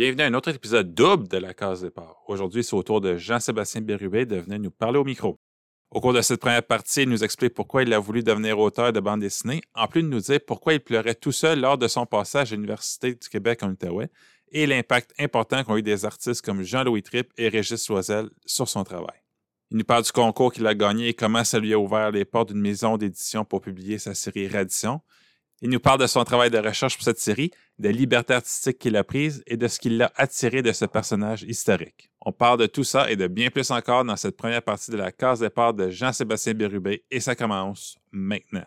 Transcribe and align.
Bienvenue 0.00 0.22
à 0.22 0.26
un 0.28 0.32
autre 0.32 0.48
épisode 0.48 0.94
double 0.94 1.28
de 1.28 1.36
la 1.36 1.52
case 1.52 1.82
départ. 1.82 2.22
Aujourd'hui, 2.26 2.64
c'est 2.64 2.72
au 2.72 2.82
tour 2.82 3.02
de 3.02 3.18
Jean-Sébastien 3.18 3.82
Bérubé 3.82 4.24
de 4.24 4.36
venir 4.36 4.58
nous 4.58 4.70
parler 4.70 4.98
au 4.98 5.04
micro. 5.04 5.38
Au 5.90 6.00
cours 6.00 6.14
de 6.14 6.22
cette 6.22 6.40
première 6.40 6.62
partie, 6.62 7.02
il 7.02 7.10
nous 7.10 7.22
explique 7.22 7.52
pourquoi 7.52 7.82
il 7.82 7.92
a 7.92 7.98
voulu 7.98 8.22
devenir 8.22 8.58
auteur 8.58 8.94
de 8.94 9.00
bande 9.00 9.20
dessinée, 9.20 9.60
en 9.74 9.88
plus 9.88 10.02
de 10.02 10.08
nous 10.08 10.20
dire 10.20 10.38
pourquoi 10.46 10.72
il 10.72 10.80
pleurait 10.80 11.16
tout 11.16 11.32
seul 11.32 11.60
lors 11.60 11.76
de 11.76 11.86
son 11.86 12.06
passage 12.06 12.50
à 12.50 12.56
l'Université 12.56 13.14
du 13.14 13.28
Québec 13.28 13.62
en 13.62 13.72
Outaouais 13.72 14.08
et 14.52 14.66
l'impact 14.66 15.12
important 15.18 15.64
qu'ont 15.64 15.76
eu 15.76 15.82
des 15.82 16.06
artistes 16.06 16.40
comme 16.40 16.62
Jean-Louis 16.62 17.02
Tripp 17.02 17.30
et 17.36 17.50
Régis 17.50 17.86
Loisel 17.90 18.30
sur 18.46 18.70
son 18.70 18.84
travail. 18.84 19.20
Il 19.70 19.76
nous 19.76 19.84
parle 19.84 20.04
du 20.04 20.12
concours 20.12 20.50
qu'il 20.50 20.66
a 20.66 20.74
gagné 20.74 21.08
et 21.08 21.14
comment 21.14 21.44
ça 21.44 21.58
lui 21.58 21.74
a 21.74 21.78
ouvert 21.78 22.10
les 22.10 22.24
portes 22.24 22.54
d'une 22.54 22.62
maison 22.62 22.96
d'édition 22.96 23.44
pour 23.44 23.60
publier 23.60 23.98
sa 23.98 24.14
série 24.14 24.48
Radition. 24.48 25.02
Il 25.62 25.68
nous 25.68 25.78
parle 25.78 26.00
de 26.00 26.06
son 26.06 26.24
travail 26.24 26.48
de 26.48 26.56
recherche 26.56 26.96
pour 26.96 27.04
cette 27.04 27.18
série, 27.18 27.50
des 27.78 27.92
libertés 27.92 28.32
artistiques 28.32 28.78
qu'il 28.78 28.96
a 28.96 29.04
prises 29.04 29.42
et 29.46 29.58
de 29.58 29.68
ce 29.68 29.78
qui 29.78 29.90
l'a 29.90 30.10
attiré 30.16 30.62
de 30.62 30.72
ce 30.72 30.86
personnage 30.86 31.42
historique. 31.42 32.10
On 32.22 32.32
parle 32.32 32.58
de 32.60 32.64
tout 32.64 32.82
ça 32.82 33.10
et 33.10 33.16
de 33.16 33.26
bien 33.26 33.50
plus 33.50 33.70
encore 33.70 34.06
dans 34.06 34.16
cette 34.16 34.38
première 34.38 34.62
partie 34.62 34.90
de 34.90 34.96
la 34.96 35.12
case 35.12 35.40
départ 35.40 35.74
de 35.74 35.90
Jean-Sébastien 35.90 36.54
Bérubé 36.54 37.04
et 37.10 37.20
ça 37.20 37.34
commence 37.34 37.98
maintenant. 38.10 38.64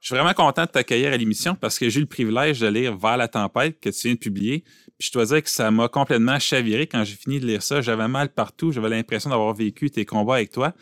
Je 0.00 0.08
suis 0.08 0.14
vraiment 0.14 0.34
content 0.34 0.66
de 0.66 0.70
t'accueillir 0.70 1.14
à 1.14 1.16
l'émission 1.16 1.54
parce 1.54 1.78
que 1.78 1.88
j'ai 1.88 2.00
eu 2.00 2.02
le 2.02 2.08
privilège 2.08 2.60
de 2.60 2.66
lire 2.66 2.94
Vers 2.94 3.16
la 3.16 3.26
tempête 3.26 3.80
que 3.80 3.88
tu 3.88 4.08
viens 4.08 4.16
de 4.16 4.18
publier. 4.18 4.64
Je 4.98 5.10
dois 5.12 5.24
dire 5.24 5.42
que 5.42 5.48
ça 5.48 5.70
m'a 5.70 5.88
complètement 5.88 6.38
chaviré 6.38 6.86
quand 6.86 7.04
j'ai 7.04 7.16
fini 7.16 7.40
de 7.40 7.46
lire 7.46 7.62
ça. 7.62 7.80
J'avais 7.80 8.06
mal 8.06 8.28
partout. 8.28 8.70
J'avais 8.70 8.90
l'impression 8.90 9.30
d'avoir 9.30 9.54
vécu 9.54 9.90
tes 9.90 10.04
combats 10.04 10.34
avec 10.34 10.50
toi. 10.50 10.74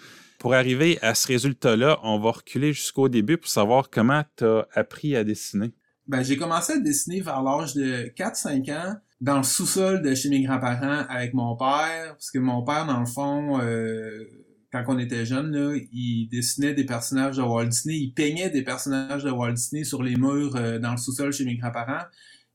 Pour 0.43 0.55
arriver 0.55 0.99
à 1.03 1.15
ce 1.15 1.29
résultat-là, 1.29 2.01
on 2.03 2.19
va 2.19 2.33
reculer 2.33 2.73
jusqu'au 2.73 3.09
début 3.09 3.37
pour 3.37 3.49
savoir 3.49 3.91
comment 3.91 4.25
tu 4.37 4.45
as 4.45 4.67
appris 4.73 5.15
à 5.15 5.23
dessiner. 5.23 5.73
Ben, 6.09 6.25
j'ai 6.25 6.37
commencé 6.37 6.73
à 6.73 6.79
dessiner 6.81 7.21
vers 7.21 7.45
l'âge 7.45 7.75
de 7.75 8.13
4-5 8.17 8.73
ans 8.73 8.97
dans 9.21 9.37
le 9.37 9.45
sous-sol 9.45 10.03
de 10.03 10.17
chez 10.17 10.31
mes 10.31 10.43
grands-parents 10.43 11.07
avec 11.09 11.33
mon 11.33 11.55
père. 11.55 12.09
Parce 12.15 12.33
que 12.33 12.41
mon 12.41 12.65
père, 12.65 12.87
dans 12.87 12.99
le 12.99 13.07
fond, 13.07 13.61
euh, 13.61 14.25
quand 14.73 14.83
on 14.89 14.99
était 14.99 15.25
jeune, 15.25 15.53
là, 15.53 15.79
il 15.93 16.27
dessinait 16.29 16.75
des 16.75 16.87
personnages 16.87 17.37
de 17.37 17.43
Walt 17.43 17.67
Disney, 17.67 17.99
il 17.99 18.13
peignait 18.13 18.51
des 18.51 18.63
personnages 18.63 19.23
de 19.23 19.31
Walt 19.31 19.53
Disney 19.53 19.85
sur 19.85 20.03
les 20.03 20.17
murs 20.17 20.57
euh, 20.57 20.81
dans 20.81 20.91
le 20.91 20.97
sous-sol 20.97 21.33
chez 21.33 21.45
mes 21.45 21.55
grands-parents. 21.55 22.03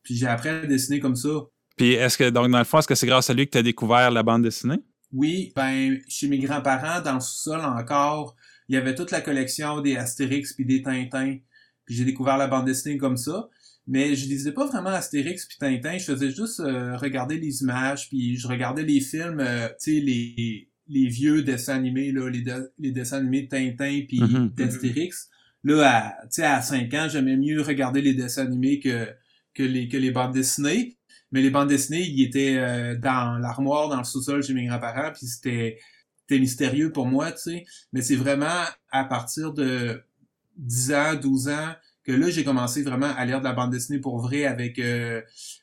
Puis 0.03 0.13
j'ai 0.15 0.27
appris 0.27 0.49
à 0.49 0.65
dessiner 0.65 0.99
comme 0.99 1.15
ça. 1.15 1.29
Puis 1.77 1.93
est-ce 1.93 2.17
que, 2.17 2.29
donc, 2.31 2.51
dans 2.51 2.57
le 2.57 2.65
fond, 2.65 2.79
est-ce 2.79 2.87
que 2.89 2.95
c'est 2.95 3.07
grâce 3.07 3.29
à 3.29 3.33
lui 3.33 3.45
que 3.45 3.51
tu 3.51 3.59
as 3.59 3.63
découvert 3.63 4.11
la 4.11 4.23
bande 4.23 4.43
dessinée? 4.43 4.81
Oui, 5.13 5.53
ben, 5.55 5.99
chez 6.07 6.27
mes 6.27 6.39
grands-parents, 6.39 7.01
dans 7.01 7.15
le 7.15 7.19
sous-sol 7.19 7.61
encore, 7.61 8.35
il 8.67 8.75
y 8.75 8.77
avait 8.77 8.95
toute 8.95 9.11
la 9.11 9.21
collection 9.21 9.81
des 9.81 9.95
Astérix 9.95 10.53
puis 10.53 10.65
des 10.65 10.81
Tintins. 10.81 11.37
Puis 11.85 11.95
j'ai 11.95 12.05
découvert 12.05 12.37
la 12.37 12.47
bande 12.47 12.65
dessinée 12.65 12.97
comme 12.97 13.17
ça. 13.17 13.49
Mais 13.87 14.15
je 14.15 14.27
lisais 14.27 14.51
pas 14.51 14.65
vraiment 14.65 14.89
Astérix 14.89 15.45
puis 15.45 15.57
Tintin. 15.57 15.97
Je 15.97 16.03
faisais 16.03 16.31
juste 16.31 16.59
euh, 16.59 16.97
regarder 16.97 17.37
les 17.37 17.61
images, 17.61 18.09
puis 18.09 18.35
je 18.35 18.47
regardais 18.47 18.83
les 18.83 18.99
films, 18.99 19.39
euh, 19.39 19.69
tu 19.81 19.93
sais, 19.93 19.99
les 20.01 20.69
les 20.89 21.07
vieux 21.07 21.43
dessins 21.43 21.75
animés, 21.75 22.11
là, 22.11 22.29
les, 22.29 22.43
les 22.79 22.91
dessins 22.91 23.17
animés 23.17 23.43
de 23.43 23.49
Tintin 23.49 24.01
puis 24.07 24.19
mm-hmm. 24.19 24.55
d'Astérix. 24.55 25.29
Là, 25.63 26.15
à, 26.41 26.55
à 26.55 26.61
5 26.61 26.93
ans, 26.93 27.07
j'aimais 27.09 27.37
mieux 27.37 27.61
regarder 27.61 28.01
les 28.01 28.13
dessins 28.13 28.45
animés 28.45 28.79
que, 28.79 29.07
que, 29.53 29.63
les, 29.63 29.87
que 29.87 29.97
les 29.97 30.11
bandes 30.11 30.33
dessinées. 30.33 30.96
Mais 31.31 31.41
les 31.41 31.49
bandes 31.49 31.69
dessinées, 31.69 32.01
ils 32.01 32.23
étaient 32.23 32.57
euh, 32.57 32.95
dans 32.95 33.37
l'armoire, 33.39 33.89
dans 33.89 33.97
le 33.97 34.03
sous-sol 34.03 34.43
chez 34.43 34.53
mes 34.53 34.65
grands-parents, 34.65 35.11
puis 35.13 35.27
c'était 35.27 35.77
mystérieux 36.31 36.91
pour 36.91 37.05
moi, 37.05 37.31
tu 37.31 37.37
sais. 37.39 37.65
Mais 37.93 38.01
c'est 38.01 38.15
vraiment 38.15 38.63
à 38.91 39.03
partir 39.03 39.53
de 39.53 40.01
10 40.57 40.93
ans, 40.93 41.15
12 41.15 41.49
ans, 41.49 41.73
que 42.03 42.11
là, 42.13 42.29
j'ai 42.29 42.43
commencé 42.43 42.83
vraiment 42.83 43.13
à 43.17 43.25
lire 43.25 43.39
de 43.39 43.45
la 43.45 43.53
bande 43.53 43.71
dessinée 43.71 43.99
pour 43.99 44.19
vrai 44.19 44.45
avec 44.45 44.79
euh, 44.79 45.21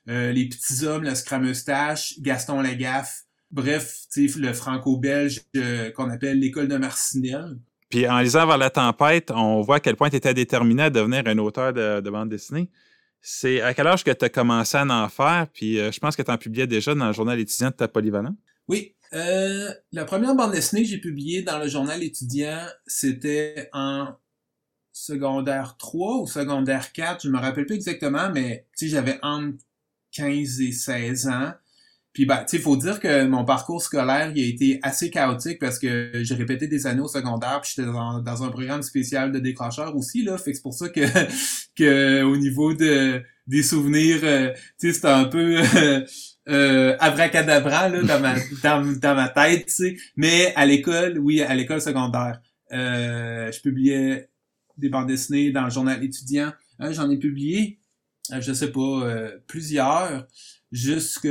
euh, 0.09 0.33
Les 0.33 0.47
Petits 0.49 0.85
Hommes, 0.85 1.05
Le 1.05 1.15
Scrameustache, 1.15 2.21
Gaston 2.21 2.61
Lagaffe, 2.61 3.25
Bref, 3.55 4.07
le 4.17 4.53
franco-belge 4.53 5.43
qu'on 5.95 6.11
appelle 6.11 6.41
l'école 6.41 6.67
de 6.67 6.77
Marcinelle. 6.77 7.57
Puis 7.89 8.09
en 8.09 8.19
lisant 8.19 8.49
vers 8.49 8.59
la 8.59 8.69
tempête, 8.71 9.31
on 9.31 9.61
voit 9.61 9.77
à 9.77 9.81
quel 9.81 9.95
point 9.95 10.11
tu 10.11 10.17
étais 10.17 10.35
déterminé 10.35 10.83
à 10.83 10.91
devenir 10.91 11.23
un 11.27 11.39
auteur 11.39 11.73
de, 11.73 12.11
bande 12.11 12.31
dessinée. 12.31 12.69
C'est 13.27 13.63
à 13.63 13.73
quel 13.73 13.87
âge 13.87 14.05
que 14.05 14.11
tu 14.11 14.23
as 14.23 14.29
commencé 14.29 14.77
à 14.77 14.85
en 14.85 15.09
faire? 15.09 15.47
Puis 15.51 15.81
euh, 15.81 15.91
je 15.91 15.99
pense 15.99 16.15
que 16.15 16.21
tu 16.21 16.31
en 16.31 16.37
publiais 16.37 16.67
déjà 16.67 16.95
dans 16.95 17.07
le 17.07 17.15
journal 17.15 17.41
étudiant 17.41 17.71
de 17.71 17.75
ta 17.75 17.89
polyvalent. 17.89 18.37
Oui. 18.69 18.95
Euh, 19.15 19.73
la 19.93 20.05
première 20.05 20.35
bande 20.35 20.53
dessinée 20.53 20.83
que 20.83 20.89
j'ai 20.91 20.99
publiée 20.99 21.41
dans 21.41 21.59
le 21.59 21.67
journal 21.67 22.03
étudiant, 22.03 22.67
c'était 22.87 23.71
en 23.73 24.09
secondaire 24.93 25.77
3 25.79 26.19
ou 26.19 26.27
secondaire 26.27 26.93
4, 26.93 27.23
je 27.25 27.31
me 27.31 27.39
rappelle 27.39 27.65
plus 27.65 27.77
exactement, 27.77 28.31
mais 28.31 28.67
j'avais 28.79 29.19
entre 29.23 29.57
15 30.13 30.61
et 30.61 30.73
16 30.73 31.29
ans. 31.29 31.53
Puis 32.15 32.27
bah, 32.27 32.45
tu 32.49 32.57
sais, 32.57 32.63
faut 32.63 32.77
dire 32.77 33.01
que 33.01 33.27
mon 33.27 33.45
parcours 33.45 33.83
scolaire, 33.83 34.33
il 34.37 34.45
a 34.45 34.47
été 34.47 34.79
assez 34.85 35.11
chaotique 35.11 35.59
parce 35.59 35.81
que 35.81 36.13
j'ai 36.23 36.35
répété 36.37 36.69
des 36.69 36.87
années 36.87 37.01
au 37.01 37.09
secondaire, 37.09 37.61
puis 37.61 37.73
j'étais 37.75 37.89
dans, 37.91 38.43
un 38.45 38.49
programme 38.51 38.83
spécial 38.83 39.33
de 39.33 39.41
décrocheur 39.41 39.97
aussi 39.97 40.23
là, 40.23 40.39
fait 40.39 40.53
que 40.53 40.57
c'est 40.57 40.63
pour 40.63 40.75
ça 40.75 40.89
que 40.89 41.01
que 41.77 42.23
au 42.23 42.37
niveau 42.37 42.73
de 42.73 43.21
des 43.49 43.65
souvenirs, 43.65 44.21
euh, 44.23 44.53
tu 44.79 44.89
sais, 44.89 44.93
c'était 44.95 45.09
un 45.09 45.25
peu 45.25 45.61
euh, 45.77 46.05
euh, 46.49 46.97
abracadabra 47.01 47.89
là 47.89 48.03
dans 48.03 48.21
ma 48.21 48.35
dans, 48.63 49.15
ma 49.15 49.29
tête, 49.29 49.67
tu 49.67 49.73
sais. 49.73 49.97
Mais 50.17 50.55
à 50.55 50.67
l'école, 50.67 51.19
oui, 51.19 51.43
à 51.43 51.55
l'école 51.57 51.81
secondaire, 51.81 52.41
euh, 52.73 53.51
je 53.51 53.61
publiais 53.61 54.31
des 54.79 54.89
bandes 54.89 55.09
dessinées 55.09 55.51
dans 55.51 55.65
le 55.65 55.71
journal 55.71 56.03
étudiant. 56.03 56.53
Hein, 56.79 56.93
J'en 56.93 57.11
ai 57.11 57.19
publié, 57.19 57.81
je 58.41 58.53
sais 58.53 58.71
pas, 58.71 59.31
plusieurs 59.49 60.27
jusque 60.73 61.29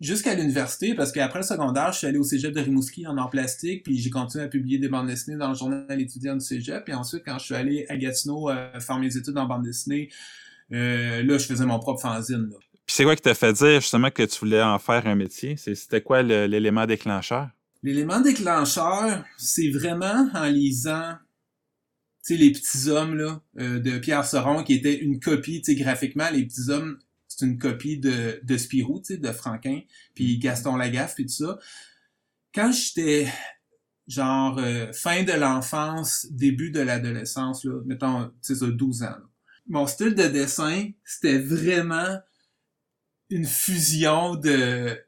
jusqu'à 0.00 0.34
l'université 0.34 0.94
parce 0.94 1.12
qu'après 1.12 1.40
le 1.40 1.44
secondaire, 1.44 1.92
je 1.92 1.98
suis 1.98 2.06
allé 2.06 2.18
au 2.18 2.24
cégep 2.24 2.52
de 2.52 2.60
Rimouski 2.60 3.06
en 3.06 3.16
art 3.16 3.30
plastique, 3.30 3.84
puis 3.84 3.98
j'ai 3.98 4.10
continué 4.10 4.44
à 4.44 4.48
publier 4.48 4.78
des 4.78 4.88
bandes 4.88 5.06
dessinées 5.06 5.36
dans 5.36 5.48
le 5.48 5.54
journal 5.54 6.00
étudiant 6.00 6.34
du 6.34 6.44
cégep. 6.44 6.84
Puis 6.84 6.94
ensuite, 6.94 7.22
quand 7.24 7.38
je 7.38 7.44
suis 7.44 7.54
allé 7.54 7.86
à 7.88 7.96
Gatineau 7.96 8.50
euh, 8.50 8.80
faire 8.80 8.98
mes 8.98 9.16
études 9.16 9.38
en 9.38 9.46
bande 9.46 9.62
dessinée, 9.62 10.10
euh, 10.72 11.22
là, 11.22 11.38
je 11.38 11.46
faisais 11.46 11.66
mon 11.66 11.78
propre 11.78 12.00
fanzine. 12.00 12.50
Puis 12.86 12.96
c'est 12.96 13.04
quoi 13.04 13.14
qui 13.16 13.22
t'a 13.22 13.34
fait 13.34 13.52
dire 13.52 13.80
justement 13.80 14.10
que 14.10 14.22
tu 14.22 14.38
voulais 14.40 14.62
en 14.62 14.78
faire 14.78 15.06
un 15.06 15.14
métier? 15.14 15.56
C'était 15.56 16.00
quoi 16.00 16.22
l'élément 16.22 16.86
déclencheur? 16.86 17.50
L'élément 17.82 18.20
déclencheur, 18.20 19.24
c'est 19.36 19.70
vraiment 19.70 20.28
en 20.34 20.46
lisant 20.46 21.14
tu 22.26 22.34
sais, 22.34 22.40
les 22.40 22.50
petits 22.50 22.90
hommes 22.90 23.14
là, 23.14 23.40
euh, 23.58 23.78
de 23.78 23.98
Pierre 23.98 24.24
Seron, 24.24 24.64
qui 24.64 24.74
était 24.74 24.98
une 24.98 25.20
copie, 25.20 25.62
graphiquement, 25.68 26.28
les 26.30 26.44
petits 26.44 26.68
hommes 26.68 26.98
c'est 27.38 27.46
une 27.46 27.58
copie 27.58 27.98
de, 27.98 28.40
de 28.42 28.56
Spirou, 28.56 28.98
tu 28.98 29.14
sais, 29.14 29.16
de 29.16 29.30
Franquin, 29.30 29.80
puis 30.14 30.36
mm. 30.36 30.40
Gaston 30.40 30.76
Lagaffe, 30.76 31.14
puis 31.14 31.26
tout 31.26 31.32
ça. 31.32 31.58
Quand 32.52 32.72
j'étais 32.72 33.28
genre 34.08 34.58
euh, 34.58 34.92
fin 34.92 35.22
de 35.22 35.32
l'enfance, 35.32 36.26
début 36.30 36.72
de 36.72 36.80
l'adolescence, 36.80 37.64
là, 37.64 37.80
mettons, 37.86 38.32
tu 38.44 38.56
sais, 38.56 38.66
12 38.66 39.04
ans, 39.04 39.14
mon 39.68 39.86
style 39.86 40.16
de 40.16 40.26
dessin, 40.26 40.90
c'était 41.04 41.38
vraiment 41.38 42.18
une 43.30 43.46
fusion 43.46 44.34
de 44.34 44.98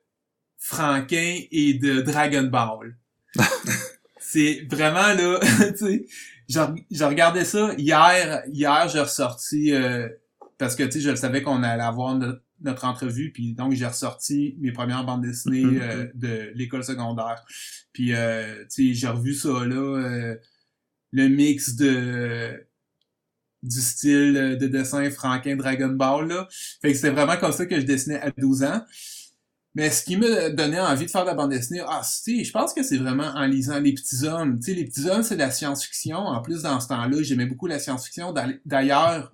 Franquin 0.57 1.41
et 1.51 1.75
de 1.75 2.01
Dragon 2.01 2.45
Ball. 2.45 2.97
c'est 4.21 4.69
vraiment 4.71 5.15
là, 5.15 5.41
tu 5.77 5.77
sais, 5.79 6.07
je 6.49 7.05
regardais 7.05 7.45
ça 7.45 7.75
hier, 7.77 8.45
hier 8.53 8.89
j'ai 8.89 9.01
ressorti 9.01 9.73
euh, 9.73 10.09
parce 10.61 10.77
que 10.77 10.83
tu 10.83 10.93
sais 10.93 11.01
je 11.01 11.15
savais 11.17 11.43
qu'on 11.43 11.63
allait 11.63 11.83
avoir 11.83 12.15
notre, 12.15 12.85
entrevue 12.85 13.33
puis 13.33 13.55
donc 13.55 13.73
j'ai 13.73 13.87
ressorti 13.87 14.57
mes 14.61 14.73
premières 14.73 15.05
bandes 15.05 15.23
dessinées 15.23 15.65
mm-hmm. 15.65 15.83
euh, 15.83 16.07
de 16.15 16.53
l'école 16.55 16.85
secondaire 16.85 17.43
puis 17.95 18.15
euh, 18.15 18.65
tu 18.71 18.93
sais 18.93 18.95
j'ai 18.95 19.09
revu 19.09 19.33
ça 19.35 19.49
là 19.49 19.75
euh, 19.75 20.37
le 21.13 21.29
mix 21.29 21.75
de 21.77 22.67
du 23.63 23.81
style 23.81 24.59
de 24.61 24.67
dessin 24.67 25.11
franquin 25.11 25.57
Dragon 25.57 25.89
Ball 25.89 26.29
là 26.29 26.47
fait 26.83 26.91
que 26.91 26.95
c'était 26.95 27.11
vraiment 27.11 27.39
comme 27.39 27.53
ça 27.53 27.65
que 27.65 27.81
je 27.81 27.87
dessinais 27.87 28.21
à 28.21 28.31
12 28.31 28.63
ans 28.65 28.85
mais 29.75 29.89
ce 29.89 30.05
qui 30.05 30.19
me 30.19 30.51
donnait 30.51 30.81
envie 30.81 31.07
de 31.07 31.11
faire 31.11 31.23
de 31.23 31.29
la 31.29 31.35
bande 31.35 31.51
dessinée, 31.51 31.81
ah, 31.87 32.01
si, 32.03 32.45
je 32.45 32.51
pense 32.51 32.75
que 32.75 32.83
c'est 32.83 32.97
vraiment 32.97 33.29
en 33.37 33.47
lisant 33.47 33.79
Les 33.79 33.93
Petits 33.95 34.27
Hommes. 34.27 34.59
Tu 34.59 34.65
sais, 34.65 34.75
Les 34.75 34.85
Petits 34.85 35.09
Hommes, 35.09 35.23
c'est 35.23 35.37
de 35.37 35.41
la 35.41 35.53
science-fiction. 35.53 36.17
En 36.17 36.43
plus, 36.43 36.63
dans 36.63 36.81
ce 36.81 36.89
temps-là, 36.89 37.23
j'aimais 37.23 37.47
beaucoup 37.47 37.69
la 37.69 37.79
science-fiction. 37.79 38.35
D'ailleurs, 38.65 39.31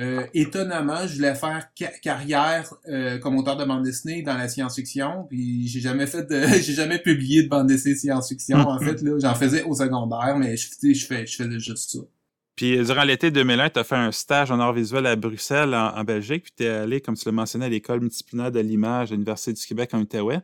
euh, 0.00 0.26
étonnamment, 0.32 1.06
je 1.06 1.16
voulais 1.16 1.34
faire 1.34 1.68
carrière 2.02 2.72
euh, 2.88 3.18
comme 3.18 3.36
auteur 3.36 3.56
de 3.56 3.64
bande 3.64 3.82
dessinée 3.82 4.22
dans 4.22 4.36
la 4.36 4.48
science-fiction, 4.48 5.26
puis 5.28 5.68
j'ai 5.68 5.80
jamais 5.80 6.06
fait 6.06 6.26
j'ai 6.62 6.72
jamais 6.72 6.98
publié 6.98 7.42
de 7.42 7.48
bande 7.48 7.66
dessinée 7.66 7.94
science-fiction. 7.94 8.56
en 8.58 8.78
fait, 8.78 9.02
là, 9.02 9.18
j'en 9.20 9.34
faisais 9.34 9.62
au 9.62 9.74
secondaire, 9.74 10.36
mais 10.38 10.56
je, 10.56 10.68
fais, 11.06 11.26
je 11.26 11.36
faisais 11.36 11.58
juste 11.58 11.90
ça. 11.90 11.98
Puis 12.56 12.82
durant 12.82 13.04
l'été 13.04 13.30
2001, 13.30 13.70
tu 13.70 13.78
as 13.78 13.84
fait 13.84 13.96
un 13.96 14.10
stage 14.10 14.50
en 14.50 14.58
art 14.58 14.72
visuel 14.72 15.04
à 15.06 15.16
Bruxelles, 15.16 15.74
en, 15.74 16.02
Belgique, 16.04 16.44
puis 16.44 16.52
tu 16.56 16.64
es 16.64 16.68
allé, 16.68 17.00
comme 17.00 17.16
tu 17.16 17.26
l'as 17.26 17.32
mentionné, 17.32 17.66
à 17.66 17.68
l'école 17.68 18.00
multidisciplinaire 18.00 18.52
de 18.52 18.60
l'image 18.60 19.10
à 19.10 19.14
l'Université 19.14 19.52
du 19.52 19.64
Québec 19.64 19.90
en 19.92 20.00
Outaouais. 20.00 20.40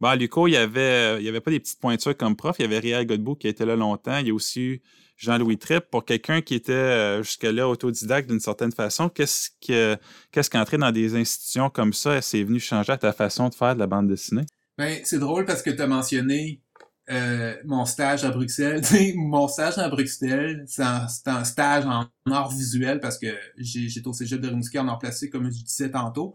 Bon, 0.00 0.08
à 0.08 0.16
il 0.16 0.28
y 0.52 0.56
avait, 0.56 1.22
il 1.22 1.28
avait 1.28 1.40
pas 1.40 1.50
des 1.50 1.60
petites 1.60 1.80
pointures 1.80 2.16
comme 2.16 2.36
prof. 2.36 2.56
Il 2.58 2.62
y 2.62 2.64
avait 2.66 2.78
Réal 2.78 3.06
Godbout 3.06 3.36
qui 3.36 3.48
était 3.48 3.64
là 3.64 3.76
longtemps. 3.76 4.18
Il 4.18 4.28
y 4.28 4.30
a 4.30 4.34
aussi 4.34 4.80
Jean-Louis 5.16 5.58
Tripp, 5.58 5.84
pour 5.90 6.04
quelqu'un 6.04 6.42
qui 6.42 6.54
était 6.54 6.72
euh, 6.72 7.22
jusque-là 7.22 7.68
autodidacte 7.68 8.28
d'une 8.28 8.40
certaine 8.40 8.72
façon, 8.72 9.08
qu'est-ce 9.08 9.50
que 9.66 9.96
qu'est-ce 10.30 10.50
qu'entrer 10.50 10.76
dans 10.76 10.92
des 10.92 11.14
institutions 11.14 11.70
comme 11.70 11.92
ça, 11.92 12.20
c'est 12.20 12.42
venu 12.42 12.60
changer 12.60 12.96
ta 12.98 13.12
façon 13.12 13.48
de 13.48 13.54
faire 13.54 13.74
de 13.74 13.80
la 13.80 13.86
bande 13.86 14.08
dessinée? 14.08 14.44
Ben, 14.76 15.00
c'est 15.04 15.18
drôle 15.18 15.46
parce 15.46 15.62
que 15.62 15.70
tu 15.70 15.80
as 15.80 15.86
mentionné 15.86 16.60
euh, 17.08 17.54
mon 17.64 17.86
stage 17.86 18.24
à 18.24 18.30
Bruxelles. 18.30 18.82
mon 19.16 19.48
stage 19.48 19.78
à 19.78 19.88
Bruxelles, 19.88 20.64
c'est 20.66 20.82
un, 20.82 21.06
un, 21.26 21.44
stage 21.44 21.86
en 21.86 22.06
art 22.30 22.50
visuel 22.50 23.00
parce 23.00 23.18
que 23.18 23.28
j'étais 23.56 24.06
au 24.06 24.12
cégep 24.12 24.40
de 24.40 24.48
Rimouski 24.48 24.78
en 24.78 24.88
art 24.88 24.98
plastique, 24.98 25.30
comme 25.30 25.50
je 25.50 25.62
disais 25.62 25.90
tantôt. 25.90 26.34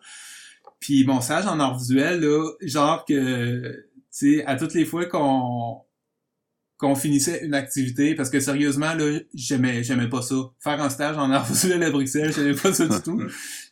Puis 0.80 1.06
mon 1.06 1.22
stage 1.22 1.46
en 1.46 1.60
art 1.60 1.78
visuel, 1.78 2.22
là, 2.22 2.52
genre 2.62 3.06
que, 3.06 3.86
tu 4.12 4.38
sais, 4.38 4.46
à 4.46 4.56
toutes 4.56 4.74
les 4.74 4.86
fois 4.86 5.06
qu'on 5.06 5.82
qu'on 6.82 6.96
finissait 6.96 7.46
une 7.46 7.54
activité, 7.54 8.16
parce 8.16 8.32
que 8.32 8.40
sérieusement, 8.40 8.96
là, 8.96 9.20
j'aimais, 9.36 9.84
j'aimais 9.84 10.10
pas 10.10 10.24
ça. 10.24 10.36
Faire 10.60 10.82
un 10.82 10.90
stage 10.90 11.16
en 11.16 11.30
art 11.30 11.46
visuel 11.46 11.84
à 11.84 11.92
Bruxelles, 11.92 12.34
j'aimais 12.36 12.56
pas 12.56 12.74
ça 12.74 12.88
du 12.88 13.02
tout. 13.04 13.22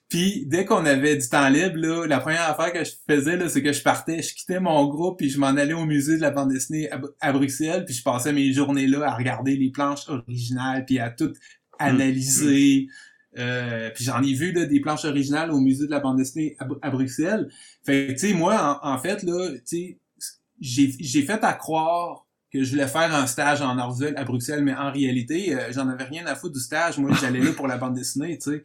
Puis 0.10 0.46
dès 0.46 0.64
qu'on 0.64 0.86
avait 0.86 1.18
du 1.18 1.28
temps 1.28 1.50
libre, 1.50 1.78
là, 1.78 2.06
la 2.06 2.20
première 2.20 2.48
affaire 2.48 2.72
que 2.72 2.84
je 2.84 2.92
faisais, 3.10 3.36
là, 3.36 3.50
c'est 3.50 3.64
que 3.64 3.74
je 3.74 3.82
partais, 3.82 4.22
je 4.22 4.36
quittais 4.36 4.60
mon 4.60 4.86
groupe, 4.86 5.18
puis 5.18 5.32
je 5.32 5.40
m'en 5.40 5.48
allais 5.48 5.74
au 5.74 5.86
musée 5.86 6.18
de 6.18 6.22
la 6.22 6.30
bande 6.30 6.50
dessinée 6.50 6.88
à, 7.20 7.34
Bruxelles, 7.34 7.84
puis 7.84 7.96
je 7.96 8.04
passais 8.04 8.32
mes 8.32 8.54
journées 8.54 8.86
là 8.86 9.10
à 9.10 9.16
regarder 9.16 9.56
les 9.56 9.72
planches 9.72 10.08
originales, 10.08 10.86
puis 10.86 11.00
à 11.00 11.10
tout 11.10 11.34
analyser. 11.80 12.90
Euh, 13.40 13.90
puis 13.96 14.04
j'en 14.04 14.22
ai 14.22 14.34
vu 14.34 14.52
là, 14.52 14.66
des 14.66 14.82
planches 14.82 15.06
originales 15.06 15.50
au 15.50 15.60
musée 15.60 15.88
de 15.88 15.92
la 15.92 16.00
bande 16.00 16.18
dessinée 16.18 16.56
à, 16.60 16.92
Bruxelles. 16.92 17.50
Fait 17.84 18.14
tu 18.14 18.20
sais, 18.20 18.34
moi, 18.34 18.80
en, 18.84 18.98
fait, 19.00 19.24
là, 19.24 19.50
tu 19.68 19.98
sais, 20.60 20.92
j'ai 21.02 21.24
fait 21.24 21.44
à 21.44 21.54
croire 21.54 22.28
que 22.52 22.64
je 22.64 22.72
voulais 22.72 22.88
faire 22.88 23.14
un 23.14 23.28
stage 23.28 23.62
en 23.62 23.78
art 23.78 23.96
à 24.16 24.24
Bruxelles, 24.24 24.64
mais 24.64 24.74
en 24.74 24.92
réalité, 24.92 25.56
euh, 25.56 25.72
j'en 25.72 25.88
avais 25.88 26.06
rien 26.06 26.26
à 26.26 26.36
foutre 26.36 26.56
du 26.56 26.60
stage. 26.60 26.98
Moi, 26.98 27.12
j'allais 27.20 27.42
là 27.42 27.52
pour 27.54 27.68
la 27.68 27.78
bande 27.78 27.94
dessinée, 27.94 28.38
tu 28.38 28.52
sais. 28.52 28.64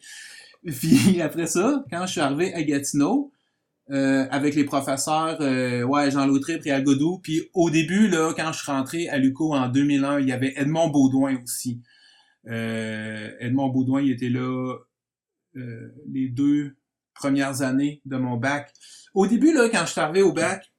Puis 0.81 1.20
après 1.20 1.46
ça, 1.46 1.84
quand 1.90 2.06
je 2.06 2.12
suis 2.12 2.20
arrivé 2.20 2.54
à 2.54 2.62
Gatineau, 2.62 3.34
euh, 3.90 4.26
avec 4.31 4.54
les 4.54 4.64
professeurs, 4.64 5.36
euh, 5.42 5.82
ouais, 5.82 6.10
Jean 6.10 6.26
Lautré, 6.26 6.58
et 6.64 6.82
Godou, 6.82 7.19
puis 7.19 7.50
au 7.52 7.69
début, 7.69 8.08
là, 8.08 8.32
quand 8.34 8.50
je 8.50 8.62
suis 8.62 8.72
rentré 8.72 9.08
à 9.10 9.19
l'UCO 9.19 9.52
en 9.54 9.69
2001, 9.69 10.20
il 10.20 10.28
y 10.28 10.32
avait 10.32 10.54
Edmond 10.56 10.88
Baudouin 10.88 11.37
aussi. 11.42 11.82
Euh, 12.46 13.30
Edmond 13.40 13.69
Baudouin, 13.69 14.00
il 14.00 14.10
était 14.10 14.30
là 14.30 14.76
les 16.08 16.28
deux 16.28 16.75
premières 17.14 17.62
années 17.62 18.00
de 18.06 18.16
mon 18.16 18.37
bac. 18.37 18.72
Au 19.12 19.28
début, 19.28 19.52
là, 19.52 19.69
quand 19.70 19.87
je 19.87 19.92
suis 19.92 20.00
arrivé 20.00 20.22
au 20.22 20.32
bac, 20.32 20.72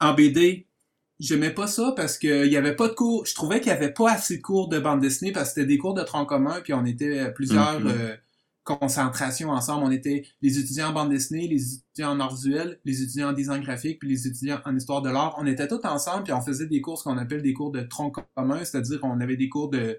en 0.00 0.12
BD, 0.14 0.66
j'aimais 1.22 1.50
pas 1.50 1.66
ça 1.66 1.92
parce 1.96 2.18
que 2.18 2.46
il 2.46 2.52
y 2.52 2.56
avait 2.56 2.76
pas 2.76 2.88
de 2.88 2.94
cours. 2.94 3.24
Je 3.24 3.34
trouvais 3.34 3.60
qu'il 3.60 3.68
y 3.68 3.74
avait 3.74 3.92
pas 3.92 4.12
assez 4.12 4.38
de 4.38 4.42
cours 4.42 4.68
de 4.68 4.78
bande 4.78 5.00
dessinée 5.00 5.32
parce 5.32 5.50
que 5.50 5.54
c'était 5.54 5.66
des 5.66 5.78
cours 5.78 5.94
de 5.94 6.02
tronc 6.02 6.26
commun 6.26 6.60
puis 6.62 6.74
on 6.74 6.84
était 6.84 7.32
plusieurs 7.32 7.80
mm-hmm. 7.80 8.18
concentrations 8.64 9.50
ensemble. 9.50 9.84
On 9.84 9.90
était 9.90 10.24
les 10.42 10.58
étudiants 10.58 10.88
en 10.88 10.92
bande 10.92 11.10
dessinée, 11.10 11.46
les 11.46 11.74
étudiants 11.74 12.10
en 12.10 12.20
art 12.20 12.34
visuel, 12.34 12.80
les 12.84 13.02
étudiants 13.02 13.30
en 13.30 13.32
design 13.32 13.62
graphique 13.62 14.00
puis 14.00 14.08
les 14.08 14.26
étudiants 14.26 14.60
en 14.64 14.76
histoire 14.76 15.00
de 15.00 15.10
l'art. 15.10 15.36
On 15.38 15.46
était 15.46 15.68
tous 15.68 15.84
ensemble 15.84 16.24
puis 16.24 16.32
on 16.32 16.42
faisait 16.42 16.66
des 16.66 16.80
cours 16.80 16.98
ce 16.98 17.04
qu'on 17.04 17.18
appelle 17.18 17.42
des 17.42 17.52
cours 17.52 17.70
de 17.70 17.82
tronc 17.82 18.12
commun, 18.34 18.64
c'est-à-dire 18.64 19.00
qu'on 19.00 19.20
avait 19.20 19.36
des 19.36 19.48
cours 19.48 19.70
de 19.70 19.98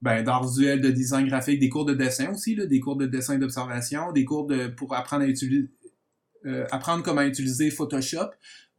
ben, 0.00 0.24
d'art 0.24 0.44
visuel, 0.44 0.80
de 0.80 0.90
design 0.90 1.26
graphique, 1.28 1.60
des 1.60 1.68
cours 1.68 1.84
de 1.84 1.94
dessin 1.94 2.32
aussi, 2.32 2.56
là, 2.56 2.66
des 2.66 2.80
cours 2.80 2.96
de 2.96 3.06
dessin 3.06 3.38
d'observation, 3.38 4.10
des 4.12 4.24
cours 4.24 4.46
de 4.46 4.66
pour 4.66 4.94
apprendre 4.94 5.22
à 5.22 5.26
utiliser 5.26 5.68
euh, 6.44 6.66
apprendre 6.72 7.04
comment 7.04 7.22
utiliser 7.22 7.70
Photoshop. 7.70 8.30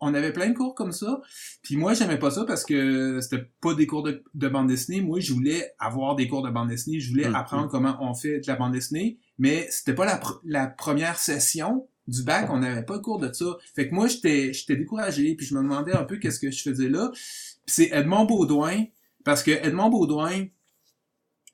On 0.03 0.13
avait 0.13 0.33
plein 0.33 0.49
de 0.49 0.53
cours 0.53 0.75
comme 0.75 0.91
ça. 0.91 1.21
Puis 1.61 1.77
moi, 1.77 1.93
j'aimais 1.93 2.19
pas 2.19 2.31
ça 2.31 2.45
parce 2.45 2.65
que 2.65 3.19
c'était 3.21 3.45
pas 3.61 3.73
des 3.73 3.87
cours 3.87 4.03
de, 4.03 4.47
bande 4.47 4.67
dessinée. 4.67 5.01
Moi, 5.01 5.19
je 5.19 5.33
voulais 5.33 5.73
avoir 5.79 6.15
des 6.15 6.27
cours 6.27 6.43
de 6.43 6.49
bande 6.49 6.69
dessinée. 6.69 6.99
Je 6.99 7.09
voulais 7.09 7.29
mm, 7.29 7.35
apprendre 7.35 7.67
mm. 7.67 7.69
comment 7.69 7.97
on 8.01 8.13
fait 8.13 8.39
de 8.39 8.47
la 8.47 8.55
bande 8.55 8.73
dessinée. 8.73 9.17
Mais 9.39 9.67
c'était 9.69 9.95
pas 9.95 10.05
la, 10.05 10.19
la 10.43 10.67
première 10.67 11.17
session 11.17 11.87
du 12.07 12.23
bac. 12.23 12.49
On 12.51 12.59
n'avait 12.59 12.83
pas 12.83 12.97
de 12.97 13.01
cours 13.01 13.19
de 13.19 13.31
ça. 13.31 13.57
Fait 13.75 13.87
que 13.87 13.95
moi, 13.95 14.07
j'étais 14.07 14.53
j'étais 14.53 14.75
découragé. 14.75 15.35
Puis 15.35 15.45
je 15.45 15.55
me 15.55 15.61
demandais 15.61 15.93
un 15.93 16.03
peu 16.03 16.17
qu'est-ce 16.17 16.39
que 16.39 16.51
je 16.51 16.61
faisais 16.61 16.89
là. 16.89 17.09
Puis 17.13 17.75
c'est 17.75 17.89
Edmond 17.91 18.25
Baudouin. 18.25 18.85
Parce 19.23 19.41
que 19.41 19.51
Edmond 19.51 19.89
Baudouin, 19.89 20.47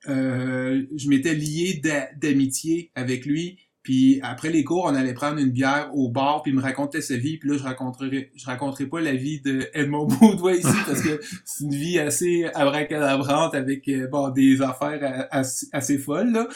euh, 0.08 0.84
je 0.96 1.08
m'étais 1.08 1.34
lié 1.34 1.80
d'amitié 2.16 2.90
avec 2.94 3.26
lui. 3.26 3.58
Puis 3.82 4.20
après 4.22 4.50
les 4.50 4.62
cours, 4.62 4.84
on 4.84 4.94
allait 4.94 5.14
prendre 5.14 5.38
une 5.38 5.50
bière 5.50 5.90
au 5.94 6.10
bar, 6.10 6.42
puis 6.42 6.52
il 6.52 6.56
me 6.56 6.62
racontait 6.62 7.00
sa 7.00 7.16
vie. 7.16 7.38
Puis 7.38 7.48
là, 7.48 7.56
je 7.56 7.62
raconterai, 7.62 8.30
je 8.34 8.44
raconterai 8.44 8.86
pas 8.86 9.00
la 9.00 9.14
vie 9.14 9.40
de 9.40 9.70
Edmond 9.72 10.06
Baudouin 10.20 10.52
ici 10.52 10.76
parce 10.86 11.00
que 11.00 11.20
c'est 11.44 11.64
une 11.64 11.74
vie 11.74 11.98
assez 11.98 12.44
abracadabrante 12.54 13.54
avec 13.54 13.88
euh, 13.88 14.06
bon 14.06 14.28
des 14.28 14.60
affaires 14.60 15.28
assez, 15.30 15.98
folles. 15.98 16.32
Là. 16.32 16.48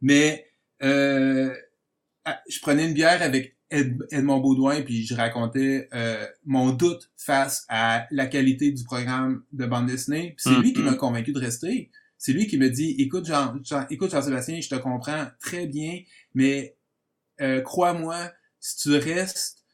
Mais 0.00 0.46
euh, 0.82 1.54
je 2.48 2.60
prenais 2.60 2.86
une 2.86 2.94
bière 2.94 3.22
avec 3.22 3.56
Edmond 3.70 4.40
Baudouin, 4.40 4.82
puis 4.82 5.06
je 5.06 5.14
racontais 5.14 5.88
euh, 5.94 6.26
mon 6.44 6.72
doute 6.72 7.10
face 7.16 7.64
à 7.68 8.06
la 8.10 8.26
qualité 8.26 8.72
du 8.72 8.82
programme 8.82 9.44
de 9.52 9.66
bande 9.66 9.86
dessinée. 9.86 10.34
c'est 10.36 10.58
lui 10.58 10.72
qui 10.72 10.82
m'a 10.82 10.90
mm-hmm. 10.90 10.96
convaincu 10.96 11.32
de 11.32 11.38
rester 11.38 11.90
c'est 12.22 12.32
lui 12.32 12.46
qui 12.46 12.56
me 12.56 12.70
dit 12.70 12.94
écoute 13.00 13.26
Jean, 13.26 13.52
écoute 13.90 14.12
Jean-Sébastien, 14.12 14.60
je 14.60 14.68
te 14.68 14.76
comprends 14.76 15.26
très 15.40 15.66
bien, 15.66 15.98
mais 16.34 16.76
euh, 17.40 17.60
crois-moi, 17.60 18.30
si 18.60 18.76
tu 18.76 18.96
restes, 18.96 19.64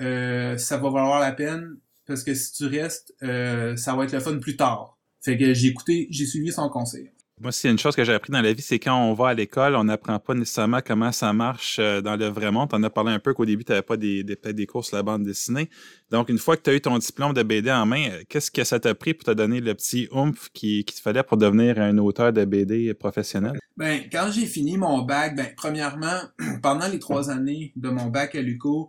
euh, 0.00 0.56
ça 0.58 0.76
va 0.76 0.90
valoir 0.90 1.20
la 1.20 1.32
peine 1.32 1.78
parce 2.06 2.22
que 2.22 2.34
si 2.34 2.52
tu 2.52 2.66
restes, 2.66 3.14
euh, 3.22 3.76
ça 3.76 3.94
va 3.94 4.04
être 4.04 4.12
le 4.12 4.20
fun 4.20 4.38
plus 4.38 4.56
tard. 4.56 4.98
Fait 5.20 5.36
que 5.36 5.54
j'ai 5.54 5.68
écouté, 5.68 6.06
j'ai 6.10 6.26
suivi 6.26 6.52
son 6.52 6.68
conseil. 6.68 7.10
Moi, 7.38 7.50
a 7.52 7.68
une 7.68 7.78
chose 7.78 7.94
que 7.94 8.02
j'ai 8.02 8.14
appris 8.14 8.32
dans 8.32 8.40
la 8.40 8.54
vie, 8.54 8.62
c'est 8.62 8.78
quand 8.78 8.98
on 8.98 9.12
va 9.12 9.28
à 9.28 9.34
l'école, 9.34 9.76
on 9.76 9.84
n'apprend 9.84 10.18
pas 10.18 10.32
nécessairement 10.32 10.80
comment 10.80 11.12
ça 11.12 11.34
marche 11.34 11.78
euh, 11.78 12.00
dans 12.00 12.16
le 12.16 12.28
vrai 12.28 12.50
monde. 12.50 12.70
On 12.72 12.82
a 12.82 12.88
parlé 12.88 13.12
un 13.12 13.18
peu 13.18 13.34
qu'au 13.34 13.44
début, 13.44 13.62
tu 13.62 13.72
n'avais 13.72 13.82
pas 13.82 13.98
des, 13.98 14.24
des, 14.24 14.66
cours 14.66 14.86
sur 14.86 14.96
la 14.96 15.02
bande 15.02 15.22
dessinée. 15.22 15.68
Donc, 16.10 16.30
une 16.30 16.38
fois 16.38 16.56
que 16.56 16.62
tu 16.62 16.70
as 16.70 16.74
eu 16.74 16.80
ton 16.80 16.96
diplôme 16.96 17.34
de 17.34 17.42
BD 17.42 17.70
en 17.70 17.84
main, 17.84 18.08
euh, 18.08 18.22
qu'est-ce 18.30 18.50
que 18.50 18.64
ça 18.64 18.80
t'a 18.80 18.94
pris 18.94 19.12
pour 19.12 19.24
te 19.24 19.32
donner 19.32 19.60
le 19.60 19.74
petit 19.74 20.08
oomph 20.12 20.48
qui, 20.54 20.82
qui 20.86 20.94
te 20.94 21.00
fallait 21.02 21.22
pour 21.22 21.36
devenir 21.36 21.78
un 21.78 21.98
auteur 21.98 22.32
de 22.32 22.42
BD 22.46 22.94
professionnel? 22.94 23.58
Ben, 23.76 24.04
quand 24.10 24.30
j'ai 24.32 24.46
fini 24.46 24.78
mon 24.78 25.02
bac, 25.02 25.36
ben, 25.36 25.48
premièrement, 25.54 26.18
pendant 26.62 26.88
les 26.88 26.98
trois 26.98 27.28
années 27.28 27.74
de 27.76 27.90
mon 27.90 28.06
bac 28.06 28.34
à 28.34 28.40
l'UCO, 28.40 28.88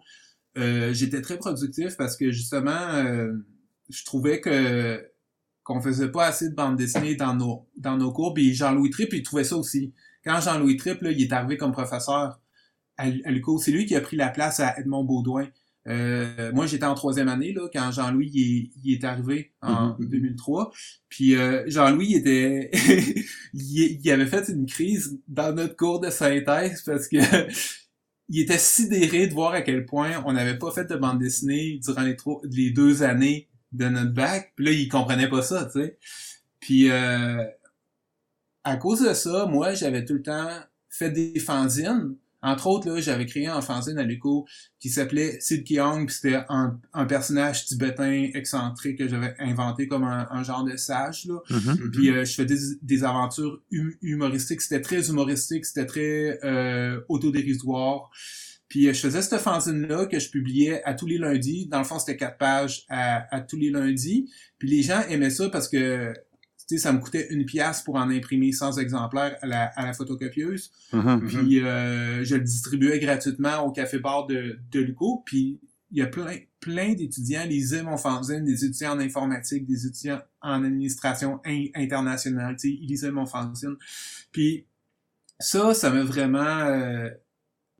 euh, 0.57 0.93
j'étais 0.93 1.19
très 1.19 1.38
productif 1.38 1.98
parce 1.98 2.15
que 2.15 2.31
justement, 2.31 2.93
je 3.89 4.05
trouvais 4.05 4.39
que 4.39 5.03
qu'on 5.67 5.81
faisait 5.81 6.09
pas 6.09 6.27
assez 6.27 6.50
de 6.50 6.55
bande 6.55 6.77
dessinée 6.77 7.15
dans 7.15 7.36
nos, 7.36 7.67
dans 7.75 7.97
nos 7.97 8.13
cours. 8.13 8.33
Puis 8.33 8.53
Jean-Louis 8.53 8.89
Tripp, 8.89 9.12
il 9.12 9.21
trouvait 9.21 9.43
ça 9.43 9.57
aussi. 9.57 9.93
Quand 10.24 10.39
Jean-Louis 10.39 10.77
Tripp, 10.77 11.01
là, 11.01 11.12
il 11.12 11.21
est 11.21 11.33
arrivé 11.33 11.57
comme 11.57 11.74
professeur 11.74 12.39
à, 12.95 13.09
l'UCO, 13.09 13.57
c'est 13.57 13.71
lui 13.71 13.86
qui 13.86 13.93
a 13.93 14.00
pris 14.00 14.15
la 14.15 14.29
place 14.29 14.62
à 14.62 14.79
Edmond 14.79 15.03
Baudouin. 15.03 15.50
Euh, 15.89 16.53
moi, 16.53 16.67
j'étais 16.67 16.86
en 16.86 16.95
troisième 16.95 17.27
année 17.27 17.51
là, 17.51 17.67
quand 17.71 17.91
Jean-Louis 17.91 18.31
il, 18.81 18.93
est 18.93 19.03
arrivé 19.03 19.51
en 19.62 19.97
2003. 20.00 20.63
Mm-hmm. 20.63 21.00
Puis 21.09 21.36
euh, 21.36 21.63
Jean-Louis 21.67 22.15
était, 22.15 22.71
il, 23.53 24.09
avait 24.09 24.25
fait 24.25 24.47
une 24.47 24.67
crise 24.67 25.19
dans 25.27 25.53
notre 25.53 25.75
cours 25.75 26.00
de 26.00 26.09
synthèse 26.09 26.81
parce 26.83 27.09
que 27.09 27.17
il 28.29 28.39
était 28.39 28.57
sidéré 28.57 29.27
de 29.27 29.33
voir 29.33 29.51
à 29.51 29.62
quel 29.62 29.86
point 29.86 30.24
on 30.25 30.31
n'avait 30.31 30.57
pas 30.57 30.71
fait 30.71 30.86
de 30.86 30.95
bande 30.95 31.19
dessinée 31.19 31.81
durant 31.83 32.03
les, 32.03 32.15
les 32.45 32.71
deux 32.71 33.03
années 33.03 33.50
de 33.77 33.88
notre 33.88 34.13
bac. 34.13 34.53
Puis 34.55 34.65
là, 34.65 34.72
il 34.72 34.89
comprenait 34.89 35.29
pas 35.29 35.41
ça, 35.41 35.65
tu 35.65 35.81
sais. 35.81 35.98
Puis 36.60 36.89
euh, 36.89 37.43
à 38.63 38.75
cause 38.77 39.01
de 39.01 39.13
ça, 39.13 39.46
moi, 39.46 39.74
j'avais 39.74 40.03
tout 40.03 40.15
le 40.15 40.22
temps 40.22 40.50
fait 40.89 41.12
des 41.12 41.39
fanzines. 41.39 42.15
Entre 42.41 42.67
autres, 42.67 42.89
là, 42.89 43.01
j'avais 43.01 43.25
créé 43.25 43.48
un 43.48 43.62
fanzine 43.62 43.98
à 43.98 44.03
l'UCO 44.03 44.46
qui 44.79 44.89
s'appelait 44.89 45.39
Sid 45.41 45.63
Kiong, 45.63 46.05
puis 46.05 46.15
c'était 46.15 46.43
un, 46.50 46.79
un, 46.93 47.05
personnage 47.05 47.65
tibétain 47.65 48.29
excentrique 48.34 49.00
que 49.00 49.07
j'avais 49.07 49.36
inventé 49.39 49.88
comme 49.88 50.03
un, 50.03 50.43
genre 50.43 50.63
de 50.63 50.77
sage, 50.77 51.25
là. 51.25 51.39
Mm-hmm. 51.50 51.91
Puis 51.91 52.12
euh, 52.12 52.25
je 52.25 52.34
faisais 52.34 52.46
des, 52.46 52.60
des 52.81 53.03
aventures 53.03 53.60
humoristiques. 53.72 54.62
C'était 54.62 54.81
très 54.81 55.10
humoristique, 55.10 55.65
c'était 55.65 55.88
très 55.88 56.39
euh, 56.43 57.01
autodérisoire. 57.10 58.12
Puis 58.69 58.88
euh, 58.88 58.93
je 58.93 59.00
faisais 59.00 59.21
cette 59.21 59.39
fanzine-là 59.39 60.05
que 60.05 60.19
je 60.19 60.29
publiais 60.29 60.83
à 60.83 60.93
tous 60.93 61.05
les 61.05 61.17
lundis. 61.17 61.67
Dans 61.67 61.79
le 61.79 61.83
fond, 61.83 62.00
c'était 62.00 62.17
quatre 62.17 62.38
pages 62.38 62.86
à, 62.89 63.41
tous 63.41 63.57
les 63.57 63.69
lundis. 63.69 64.29
Puis 64.57 64.69
les 64.69 64.83
gens 64.83 65.01
aimaient 65.09 65.29
ça 65.29 65.50
parce 65.50 65.67
que 65.67 66.13
ça 66.77 66.91
me 66.91 67.00
coûtait 67.00 67.27
une 67.29 67.45
pièce 67.45 67.81
pour 67.81 67.95
en 67.95 68.09
imprimer 68.09 68.51
100 68.51 68.77
exemplaires 68.77 69.38
à 69.41 69.47
la, 69.47 69.65
à 69.67 69.86
la 69.86 69.93
photocopieuse. 69.93 70.71
Mm-hmm, 70.91 71.27
puis 71.27 71.38
mm-hmm. 71.38 71.63
euh, 71.63 72.24
je 72.24 72.36
le 72.36 72.41
distribuais 72.41 73.00
gratuitement 73.00 73.59
au 73.65 73.71
café-bar 73.71 74.27
de, 74.27 74.59
de 74.71 74.79
Luco. 74.81 75.24
Puis 75.25 75.62
il 75.91 76.00
y 76.00 76.01
a 76.01 76.07
plein, 76.07 76.36
plein 76.59 76.93
d'étudiants 76.93 77.45
lisaient 77.45 77.83
mon 77.83 77.95
fanzine, 77.95 78.43
des 78.43 78.65
étudiants 78.65 78.95
en 78.95 79.00
informatique, 79.00 79.65
des 79.65 79.88
étudiants 79.88 80.19
en 80.41 80.65
administration 80.65 81.39
internationale. 81.45 82.57
Ils 82.63 82.88
lisaient 82.88 83.12
mon 83.12 83.25
fanzine. 83.25 83.77
Puis 84.33 84.65
ça, 85.39 85.74
ça 85.74 85.89
m'a 85.89 86.03
vraiment... 86.03 86.59
Euh, 86.65 87.09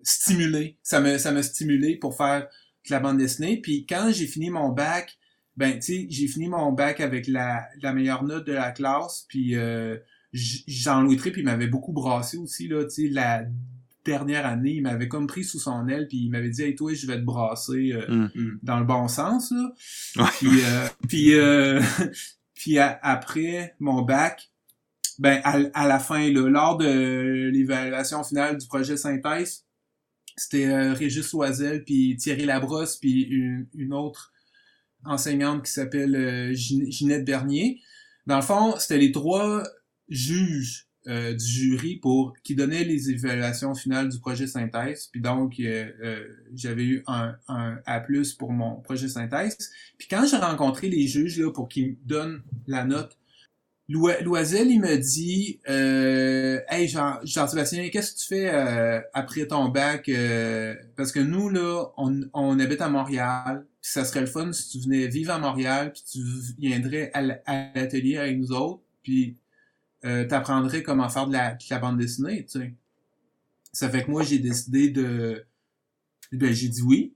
stimulé. 0.08 0.78
Ça 0.84 1.02
me, 1.02 1.18
ça 1.18 1.32
m'a 1.32 1.44
stimulé 1.44 1.96
pour 1.98 2.16
faire 2.16 2.48
de 2.86 2.92
la 2.92 3.00
bande 3.00 3.18
dessinée. 3.18 3.60
Puis 3.62 3.86
quand 3.86 4.12
j'ai 4.12 4.28
fini 4.28 4.50
mon 4.50 4.70
bac, 4.70 5.18
ben, 5.58 5.74
tu 5.74 5.82
sais, 5.82 6.08
j'ai 6.10 6.28
fini 6.28 6.48
mon 6.48 6.72
bac 6.72 7.02
avec 7.02 7.28
la, 7.28 7.68
la 7.82 7.92
meilleure 7.94 8.24
note 8.24 8.46
de 8.46 8.54
la 8.54 8.72
classe, 8.72 9.26
puis 9.28 9.56
euh, 9.56 9.98
Jean-Louis 10.32 11.18
Tripp, 11.18 11.36
il 11.38 11.46
m'avait 11.46 11.68
beaucoup 11.68 11.92
brassé 11.92 12.38
aussi, 12.38 12.68
là, 12.68 12.84
tu 12.84 13.08
sais, 13.08 13.08
la 13.10 13.44
dernière 14.06 14.46
année, 14.46 14.76
il 14.76 14.84
m'avait 14.84 15.10
comme 15.10 15.28
pris 15.28 15.44
sous 15.44 15.60
son 15.60 15.88
aile, 15.90 16.08
puis 16.08 16.18
il 16.18 16.30
m'avait 16.30 16.50
dit 16.50 16.62
«Hey, 16.64 16.76
toi, 16.76 16.94
je 16.94 17.06
vais 17.08 17.18
te 17.18 17.24
brasser 17.24 17.92
euh, 17.92 18.30
mm. 18.34 18.60
dans 18.64 18.80
le 18.80 18.86
bon 18.86 19.08
sens, 19.10 19.52
là. 19.52 19.74
Puis, 20.38 20.48
euh, 20.64 20.88
puis, 21.10 21.34
euh, 21.34 21.82
puis 22.54 22.78
après 22.80 23.76
mon 23.80 24.04
bac, 24.04 24.50
ben, 25.20 25.42
à, 25.44 25.88
la 25.88 26.00
fin, 26.00 26.32
là, 26.32 26.48
lors 26.48 26.78
de 26.78 27.50
l'évaluation 27.52 28.24
finale 28.24 28.58
du 28.58 28.68
projet 28.68 28.96
synthèse, 28.96 29.67
c'était 30.38 30.92
Régis 30.92 31.32
Loisel, 31.34 31.84
puis 31.84 32.16
Thierry 32.18 32.46
Labrosse, 32.46 32.98
puis 32.98 33.24
une, 33.24 33.68
une 33.76 33.94
autre 33.94 34.32
enseignante 35.04 35.66
qui 35.66 35.72
s'appelle 35.72 36.54
Ginette 36.54 37.26
Bernier. 37.26 37.82
Dans 38.26 38.36
le 38.38 38.42
fond, 38.42 38.76
c'était 38.78 38.98
les 38.98 39.12
trois 39.12 39.64
juges 40.10 40.88
euh, 41.08 41.34
du 41.34 41.46
jury 41.46 41.96
pour 41.96 42.34
qui 42.44 42.54
donnait 42.54 42.84
les 42.84 43.10
évaluations 43.10 43.74
finales 43.74 44.10
du 44.10 44.20
projet 44.20 44.46
synthèse. 44.46 45.08
Puis 45.10 45.22
donc, 45.22 45.58
euh, 45.60 45.90
euh, 46.04 46.28
j'avais 46.54 46.84
eu 46.84 47.04
un, 47.08 47.34
un 47.48 47.80
A+, 47.86 48.04
pour 48.38 48.52
mon 48.52 48.82
projet 48.82 49.08
synthèse. 49.08 49.58
Puis 49.98 50.10
quand 50.10 50.26
j'ai 50.30 50.36
rencontré 50.36 50.90
les 50.90 51.08
juges 51.08 51.40
là, 51.40 51.50
pour 51.54 51.70
qu'ils 51.70 51.92
me 51.92 51.96
donnent 52.04 52.44
la 52.68 52.84
note, 52.84 53.18
Loisel, 53.90 54.70
il 54.70 54.82
me 54.82 54.98
dit 54.98 55.60
euh, 55.70 56.60
Hey 56.68 56.88
Jean, 56.88 57.20
Jean-Sébastien, 57.24 57.88
qu'est-ce 57.90 58.14
que 58.14 58.20
tu 58.20 58.28
fais 58.28 58.50
après 59.14 59.48
ton 59.48 59.70
bac? 59.70 60.10
parce 60.96 61.12
que 61.12 61.20
nous, 61.20 61.50
là, 61.50 61.86
on, 61.98 62.22
on 62.34 62.60
habite 62.60 62.82
à 62.82 62.90
Montréal. 62.90 63.66
Ça 63.82 64.04
serait 64.04 64.20
le 64.20 64.28
fun 64.28 64.52
si 64.52 64.70
tu 64.70 64.84
venais 64.84 65.08
vivre 65.08 65.32
à 65.32 65.40
Montréal, 65.40 65.94
puis 65.94 66.04
tu 66.12 66.20
viendrais 66.60 67.12
à 67.14 67.22
l'atelier 67.22 68.18
avec 68.18 68.38
nous 68.38 68.52
autres. 68.52 68.82
Puis 69.04 69.38
euh, 70.06 70.26
t'apprendrais 70.26 70.84
comment 70.84 71.10
faire 71.10 71.28
de 71.28 71.34
la, 71.34 71.58
la 71.70 71.80
bande 71.80 71.98
dessinée, 71.98 72.46
tu 72.46 72.60
sais. 72.60 72.74
Ça 73.74 73.90
fait 73.90 74.04
que 74.04 74.12
moi, 74.12 74.24
j'ai 74.24 74.40
décidé 74.40 74.90
de... 74.90 75.46
Ben, 76.32 76.54
j'ai 76.54 76.70
dit 76.70 76.82
oui. 76.82 77.16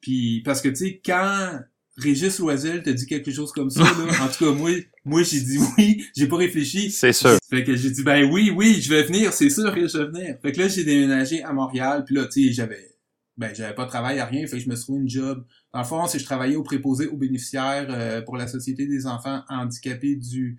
Puis, 0.00 0.42
parce 0.44 0.60
que, 0.60 0.68
tu 0.68 0.76
sais, 0.76 1.00
quand 1.04 1.60
Régis 1.96 2.38
Loisel 2.38 2.82
te 2.82 2.90
dit 2.90 3.06
quelque 3.06 3.30
chose 3.30 3.52
comme 3.52 3.70
ça, 3.70 3.82
là, 3.82 3.88
en 4.24 4.28
tout 4.28 4.44
cas, 4.44 4.52
moi, 4.52 4.70
moi, 5.04 5.22
j'ai 5.22 5.40
dit 5.40 5.58
oui, 5.76 6.06
j'ai 6.16 6.26
pas 6.26 6.36
réfléchi. 6.36 6.90
C'est 6.90 7.12
sûr. 7.12 7.38
Fait 7.50 7.64
que 7.64 7.76
j'ai 7.76 7.90
dit, 7.90 8.02
ben 8.02 8.24
oui, 8.30 8.50
oui, 8.54 8.80
je 8.80 8.88
vais 8.88 9.02
venir, 9.02 9.32
c'est 9.32 9.50
sûr 9.50 9.74
que 9.74 9.86
je 9.86 9.98
vais 9.98 10.06
venir. 10.06 10.36
Fait 10.40 10.52
que 10.52 10.60
là, 10.60 10.68
j'ai 10.68 10.84
déménagé 10.84 11.42
à 11.42 11.52
Montréal, 11.52 12.04
puis 12.06 12.14
là, 12.14 12.24
tu 12.26 12.46
sais, 12.46 12.52
j'avais, 12.52 12.96
ben, 13.36 13.54
j'avais 13.54 13.74
pas 13.74 13.84
de 13.84 13.90
travail 13.90 14.18
à 14.20 14.26
rien, 14.26 14.46
fait 14.46 14.56
que 14.56 14.62
je 14.62 14.68
me 14.68 14.74
suis 14.74 14.84
trouvé 14.84 15.00
une 15.00 15.08
job. 15.08 15.44
Dans 15.74 15.80
le 15.80 15.86
fond, 15.86 16.06
c'est 16.06 16.18
je 16.18 16.24
travaillais 16.24 16.56
au 16.56 16.62
préposé 16.62 17.08
aux 17.08 17.16
bénéficiaires 17.16 17.86
euh, 17.90 18.22
pour 18.22 18.36
la 18.36 18.46
Société 18.46 18.86
des 18.86 19.06
enfants 19.06 19.42
handicapés 19.48 20.16
du 20.16 20.58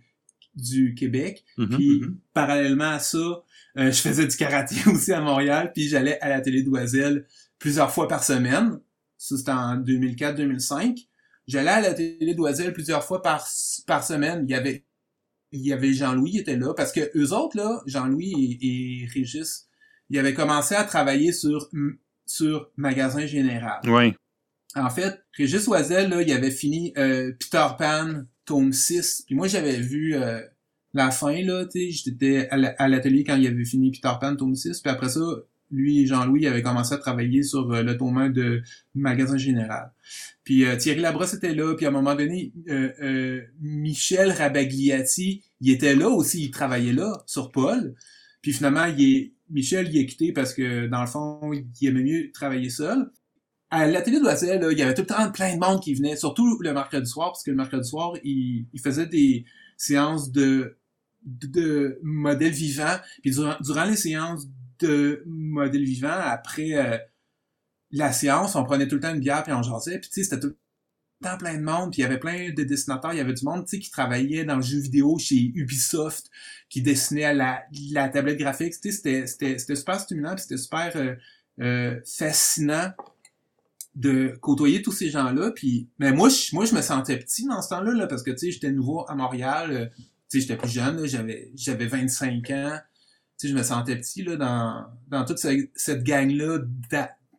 du 0.56 0.94
Québec. 0.94 1.44
Mhm, 1.58 1.70
puis 1.70 2.00
mhm. 2.00 2.18
parallèlement 2.34 2.92
à 2.92 3.00
ça, 3.00 3.44
euh, 3.78 3.92
je 3.92 4.02
faisais 4.02 4.28
du 4.28 4.36
karaté 4.36 4.76
aussi 4.90 5.12
à 5.12 5.22
Montréal, 5.22 5.72
puis 5.74 5.88
j'allais 5.88 6.20
à 6.22 6.30
la 6.30 6.42
télé 6.42 6.64
d'Oiselle 6.64 7.26
plusieurs 7.60 7.92
fois 7.92 8.08
par 8.08 8.24
semaine. 8.24 8.80
Ça, 9.18 9.38
c'était 9.38 9.52
en 9.52 9.78
2004-2005. 9.78 11.08
J'allais 11.48 11.70
à 11.70 11.82
la 11.82 11.94
télé 11.94 12.34
d'Oiselle 12.36 12.74
plusieurs 12.74 13.04
fois 13.04 13.22
par, 13.22 13.48
par 13.86 14.04
semaine. 14.04 14.46
Il 14.48 14.52
y 14.52 14.56
avait 14.56 14.86
il 15.54 15.62
y 15.62 15.72
avait 15.72 15.94
Jean-Louis 15.94 16.32
qui 16.32 16.40
était 16.40 16.58
là, 16.58 16.74
parce 16.74 16.92
que 16.92 17.12
eux 17.16 17.32
autres, 17.32 17.56
là, 17.56 17.82
Jean-Louis 17.86 18.58
et, 18.60 19.08
Régis, 19.14 19.68
ils 20.10 20.20
avaient 20.20 20.34
commencé 20.34 20.76
à 20.76 20.84
travailler 20.84 21.32
sur, 21.32 21.70
sur 22.26 22.72
Magasin 22.76 23.26
Général. 23.26 23.80
Oui. 23.86 24.14
En 24.76 24.90
fait, 24.90 25.24
Régis 25.38 25.68
Oiselle, 25.68 26.10
là, 26.10 26.24
il 26.24 26.32
avait 26.32 26.52
fini 26.52 26.92
euh, 26.98 27.32
Peter 27.40 27.68
Pan 27.78 28.24
tome 28.46 28.74
6. 28.74 29.24
Puis 29.28 29.36
moi, 29.36 29.48
j'avais 29.48 29.78
vu 29.78 30.16
euh, 30.16 30.42
la 30.96 31.12
fin, 31.12 31.40
là, 31.44 31.66
tu 31.66 31.80
sais, 31.80 31.92
j'étais 31.92 32.50
à 32.50 32.88
l'atelier 32.88 33.24
quand 33.24 33.36
il 33.36 33.46
avait 33.46 33.66
fini 33.66 33.92
Peter 33.92 34.14
Pan, 34.20 34.36
tome 34.36 34.56
6. 34.56 34.82
Puis 34.82 34.92
après 34.92 35.10
ça, 35.10 35.22
lui 35.74 36.02
et 36.02 36.06
Jean-Louis 36.06 36.48
avaient 36.48 36.62
commencé 36.62 36.94
à 36.94 36.98
travailler 36.98 37.44
sur 37.44 37.72
euh, 37.72 37.84
le 37.84 37.98
tome 37.98 38.18
1 38.18 38.30
de 38.30 38.62
Magasin 38.96 39.38
Général. 39.38 39.92
Puis 40.44 40.66
euh, 40.66 40.78
Thierry 40.78 41.02
Labrosse 41.02 41.34
était 41.34 41.54
là, 41.54 41.74
puis 41.76 41.86
à 41.86 41.90
un 41.90 41.92
moment 41.92 42.16
donné, 42.16 42.54
Michel 43.60 44.32
Rabagliati, 44.32 45.44
il 45.62 45.72
était 45.72 45.96
là 45.96 46.10
aussi, 46.10 46.46
il 46.46 46.52
travaillait 46.52 46.94
là, 46.94 47.24
sur 47.26 47.52
Paul. 47.52 47.96
Puis 48.42 48.54
finalement, 48.54 48.86
Michel, 49.50 49.90
il 49.92 49.98
est 49.98 50.06
quitté 50.06 50.32
parce 50.32 50.54
que, 50.54 50.88
dans 50.88 51.02
le 51.02 51.08
fond, 51.08 51.52
il 51.54 51.88
aimait 51.88 52.04
mieux 52.04 52.32
travailler 52.32 52.70
seul 52.70 53.10
à 53.74 53.88
la 53.88 54.04
télé 54.04 54.18
il 54.18 54.78
y 54.78 54.84
avait 54.84 54.94
tout 54.94 55.02
le 55.02 55.08
temps 55.08 55.32
plein 55.32 55.56
de 55.56 55.60
monde 55.60 55.82
qui 55.82 55.96
venait, 55.96 56.16
surtout 56.16 56.60
le 56.62 56.74
mercredi 56.74 57.10
soir, 57.10 57.32
parce 57.32 57.44
que 57.44 57.50
le 57.50 57.58
mercredi 57.58 57.90
soir, 57.90 58.14
il, 58.24 58.68
faisait 58.84 59.08
des 59.08 59.46
séances 59.78 60.32
de, 60.32 60.78
de, 61.24 62.00
modèles 62.04 62.52
vivants. 62.52 62.98
Puis 63.24 63.32
durant 63.32 63.86
les 63.86 63.96
séances 63.96 64.48
de 64.84 65.24
modèles 65.26 65.84
vivants, 65.84 66.10
après 66.10 66.74
euh, 66.74 66.98
la 67.92 68.12
séance, 68.12 68.56
on 68.56 68.64
prenait 68.64 68.88
tout 68.88 68.96
le 68.96 69.02
temps 69.02 69.14
une 69.14 69.20
bière 69.20 69.44
puis 69.44 69.54
on 69.54 69.62
jasait. 69.62 70.00
Puis 70.00 70.10
tu 70.10 70.16
sais, 70.16 70.30
c'était 70.30 70.40
tout 70.40 70.48
le 70.48 70.58
temps 71.24 71.38
plein 71.38 71.56
de 71.56 71.64
monde. 71.64 71.92
Puis 71.92 72.02
il 72.02 72.04
y 72.04 72.06
avait 72.06 72.20
plein 72.20 72.52
de 72.52 72.64
dessinateurs. 72.64 73.14
Il 73.14 73.18
y 73.18 73.22
avait 73.22 73.34
du 73.34 73.46
monde, 73.46 73.66
tu 73.66 73.72
sais, 73.72 73.80
qui 73.80 73.92
travaillait 73.92 74.44
dans 74.44 74.58
le 74.58 74.62
jeu 74.62 74.80
vidéo 74.80 75.18
chez 75.20 75.52
Ubisoft, 75.56 76.30
qui 76.70 76.82
dessinait 76.82 77.26
à 77.26 77.34
la, 77.34 77.64
la 77.92 78.10
tablette 78.10 78.40
graphique. 78.40 78.74
Tu 78.82 78.92
sais, 78.92 79.28
c'était, 79.28 79.76
super 79.76 80.00
stimulant 80.00 80.34
puis 80.34 80.42
c'était 80.42 80.58
super 80.58 80.92
euh, 80.96 81.16
euh, 81.62 82.02
fascinant 82.06 82.92
de 83.94 84.36
côtoyer 84.42 84.82
tous 84.82 84.92
ces 84.92 85.12
gens-là. 85.12 85.52
Puis, 85.52 85.88
mais 86.00 86.12
moi, 86.12 86.30
je, 86.30 86.56
moi, 86.56 86.66
me 86.72 86.82
sentais 86.82 87.20
petit 87.20 87.46
dans 87.46 87.62
ce 87.62 87.70
temps-là, 87.70 87.94
là, 87.94 88.08
parce 88.08 88.24
que, 88.24 88.32
tu 88.32 88.38
sais, 88.38 88.52
j'étais 88.52 88.72
nouveau 88.72 89.06
à 89.08 89.14
Montréal. 89.14 89.92
Tu 89.98 90.04
sais, 90.30 90.40
j'étais 90.40 90.58
plus 90.58 90.72
jeune, 90.72 91.06
j'avais 91.06 91.88
25 91.88 92.50
ans. 92.50 92.80
Sais, 93.38 93.48
je 93.48 93.56
me 93.56 93.64
sentais 93.64 93.96
petit, 93.96 94.24
là, 94.24 94.36
dans, 94.36 94.86
dans 95.08 95.26
toute 95.26 95.38
cette, 95.38 96.04
gang-là 96.04 96.60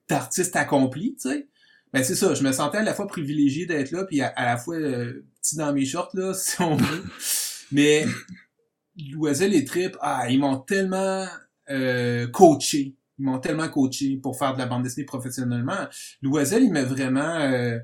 d'artistes 0.09 0.57
accomplis, 0.57 1.17
tu 1.21 1.31
sais. 1.31 1.49
Ben, 1.93 2.03
c'est 2.03 2.17
ça, 2.17 2.35
je 2.35 2.43
me 2.43 2.51
sentais 2.51 2.79
à 2.79 2.83
la 2.83 2.93
fois 2.93 3.07
privilégié 3.07 3.67
d'être 3.67 3.93
là, 3.93 4.05
puis 4.05 4.21
à, 4.21 4.33
la 4.37 4.57
fois 4.57 4.77
euh, 4.77 5.25
petit 5.41 5.57
dans 5.57 5.73
mes 5.73 5.85
shorts, 5.85 6.11
là, 6.15 6.35
si 6.35 6.61
on 6.61 6.77
veut. 6.77 7.05
mais, 7.73 8.05
Loisel 9.13 9.55
et 9.55 9.65
Trip, 9.65 9.97
ah, 10.01 10.29
ils 10.29 10.39
m'ont 10.39 10.59
tellement 10.59 11.27
euh, 11.71 12.27
coaché 12.29 12.97
ils 13.19 13.25
m'ont 13.25 13.39
tellement 13.39 13.69
coaché 13.69 14.17
pour 14.17 14.39
faire 14.39 14.55
de 14.55 14.59
la 14.59 14.67
bande 14.67 14.83
dessinée 14.83 15.07
professionnellement. 15.07 15.87
Loisel, 16.23 16.65
il 16.65 16.73
m'a 16.73 16.83
vraiment 16.83 17.37
euh, 17.41 17.79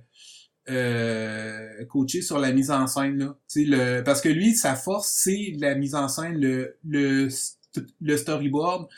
euh, 0.68 1.84
coaché 1.86 2.22
sur 2.22 2.38
la 2.38 2.52
mise 2.52 2.70
en 2.70 2.86
scène. 2.86 3.18
Là. 3.18 3.36
Le, 3.54 4.02
parce 4.02 4.20
que 4.20 4.28
lui, 4.28 4.54
sa 4.54 4.74
force, 4.74 5.12
c'est 5.12 5.54
la 5.58 5.74
mise 5.74 5.94
en 5.94 6.08
scène, 6.08 6.40
le, 6.40 6.76
le, 6.84 7.28
le 8.00 8.16
storyboard, 8.16 8.88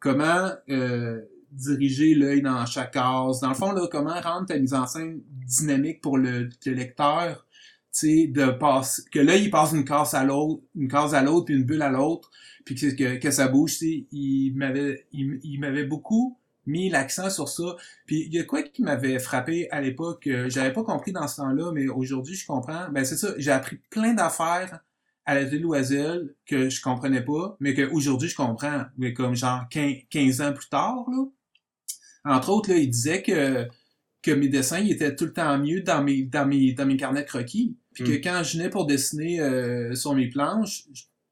comment 0.00 0.50
euh, 0.68 1.20
diriger 1.50 2.14
l'œil 2.14 2.42
dans 2.42 2.64
chaque 2.66 2.92
case. 2.92 3.40
Dans 3.40 3.48
le 3.48 3.54
fond, 3.54 3.72
là, 3.72 3.88
comment 3.90 4.20
rendre 4.20 4.46
ta 4.46 4.58
mise 4.58 4.74
en 4.74 4.86
scène 4.86 5.20
dynamique 5.46 6.00
pour 6.00 6.18
le, 6.18 6.48
le 6.66 6.72
lecteur, 6.72 7.46
de 8.02 8.50
passer 8.52 9.02
que 9.10 9.18
l'œil 9.18 9.44
il 9.44 9.50
passe 9.50 9.72
d'une 9.72 9.84
case 9.84 10.14
à 10.14 10.22
l'autre, 10.22 10.62
une 10.76 10.88
case 10.88 11.14
à 11.14 11.22
l'autre, 11.22 11.46
puis 11.46 11.54
une 11.54 11.64
bulle 11.64 11.82
à 11.82 11.90
l'autre 11.90 12.30
puis 12.74 12.96
que, 12.96 13.16
que, 13.16 13.30
ça 13.30 13.48
bouge, 13.48 13.80
il 13.80 14.52
m'avait 14.54 15.06
il, 15.12 15.58
m'avait 15.58 15.84
beaucoup 15.84 16.38
mis 16.66 16.90
l'accent 16.90 17.30
sur 17.30 17.48
ça. 17.48 17.76
Puis 18.04 18.26
il 18.26 18.34
y 18.34 18.38
a 18.38 18.44
quoi 18.44 18.62
qui 18.62 18.82
m'avait 18.82 19.18
frappé 19.18 19.70
à 19.70 19.80
l'époque, 19.80 20.26
euh, 20.26 20.50
j'avais 20.50 20.72
pas 20.72 20.84
compris 20.84 21.12
dans 21.12 21.26
ce 21.26 21.36
temps-là, 21.36 21.72
mais 21.72 21.88
aujourd'hui 21.88 22.34
je 22.34 22.46
comprends. 22.46 22.90
Ben 22.90 23.06
c'est 23.06 23.16
ça, 23.16 23.32
j'ai 23.38 23.50
appris 23.50 23.78
plein 23.88 24.12
d'affaires 24.12 24.80
à 25.28 25.34
la 25.34 25.44
télé 25.44 25.58
Loisel 25.58 26.34
que 26.46 26.70
je 26.70 26.80
comprenais 26.80 27.22
pas, 27.22 27.54
mais 27.60 27.74
qu'aujourd'hui 27.74 28.30
je 28.30 28.34
comprends, 28.34 28.84
mais 28.96 29.12
comme 29.12 29.34
genre 29.34 29.68
15, 29.68 30.40
ans 30.40 30.54
plus 30.54 30.70
tard, 30.70 31.04
là. 31.10 31.26
Entre 32.24 32.48
autres, 32.48 32.70
là, 32.70 32.78
il 32.78 32.88
disait 32.88 33.22
que 33.22 33.68
que 34.22 34.30
mes 34.30 34.48
dessins 34.48 34.84
étaient 34.84 35.14
tout 35.14 35.26
le 35.26 35.32
temps 35.34 35.58
mieux 35.58 35.82
dans 35.82 36.02
mes 36.02 36.22
dans 36.22 36.46
mes 36.46 36.72
dans 36.72 36.86
mes 36.86 36.96
carnets 36.96 37.22
de 37.22 37.28
croquis. 37.28 37.76
Puis 37.92 38.04
que 38.04 38.12
hmm. 38.12 38.20
quand 38.22 38.42
je 38.42 38.56
venais 38.56 38.70
pour 38.70 38.86
dessiner 38.86 39.40
euh, 39.40 39.94
sur 39.94 40.14
mes 40.14 40.28
planches, 40.28 40.84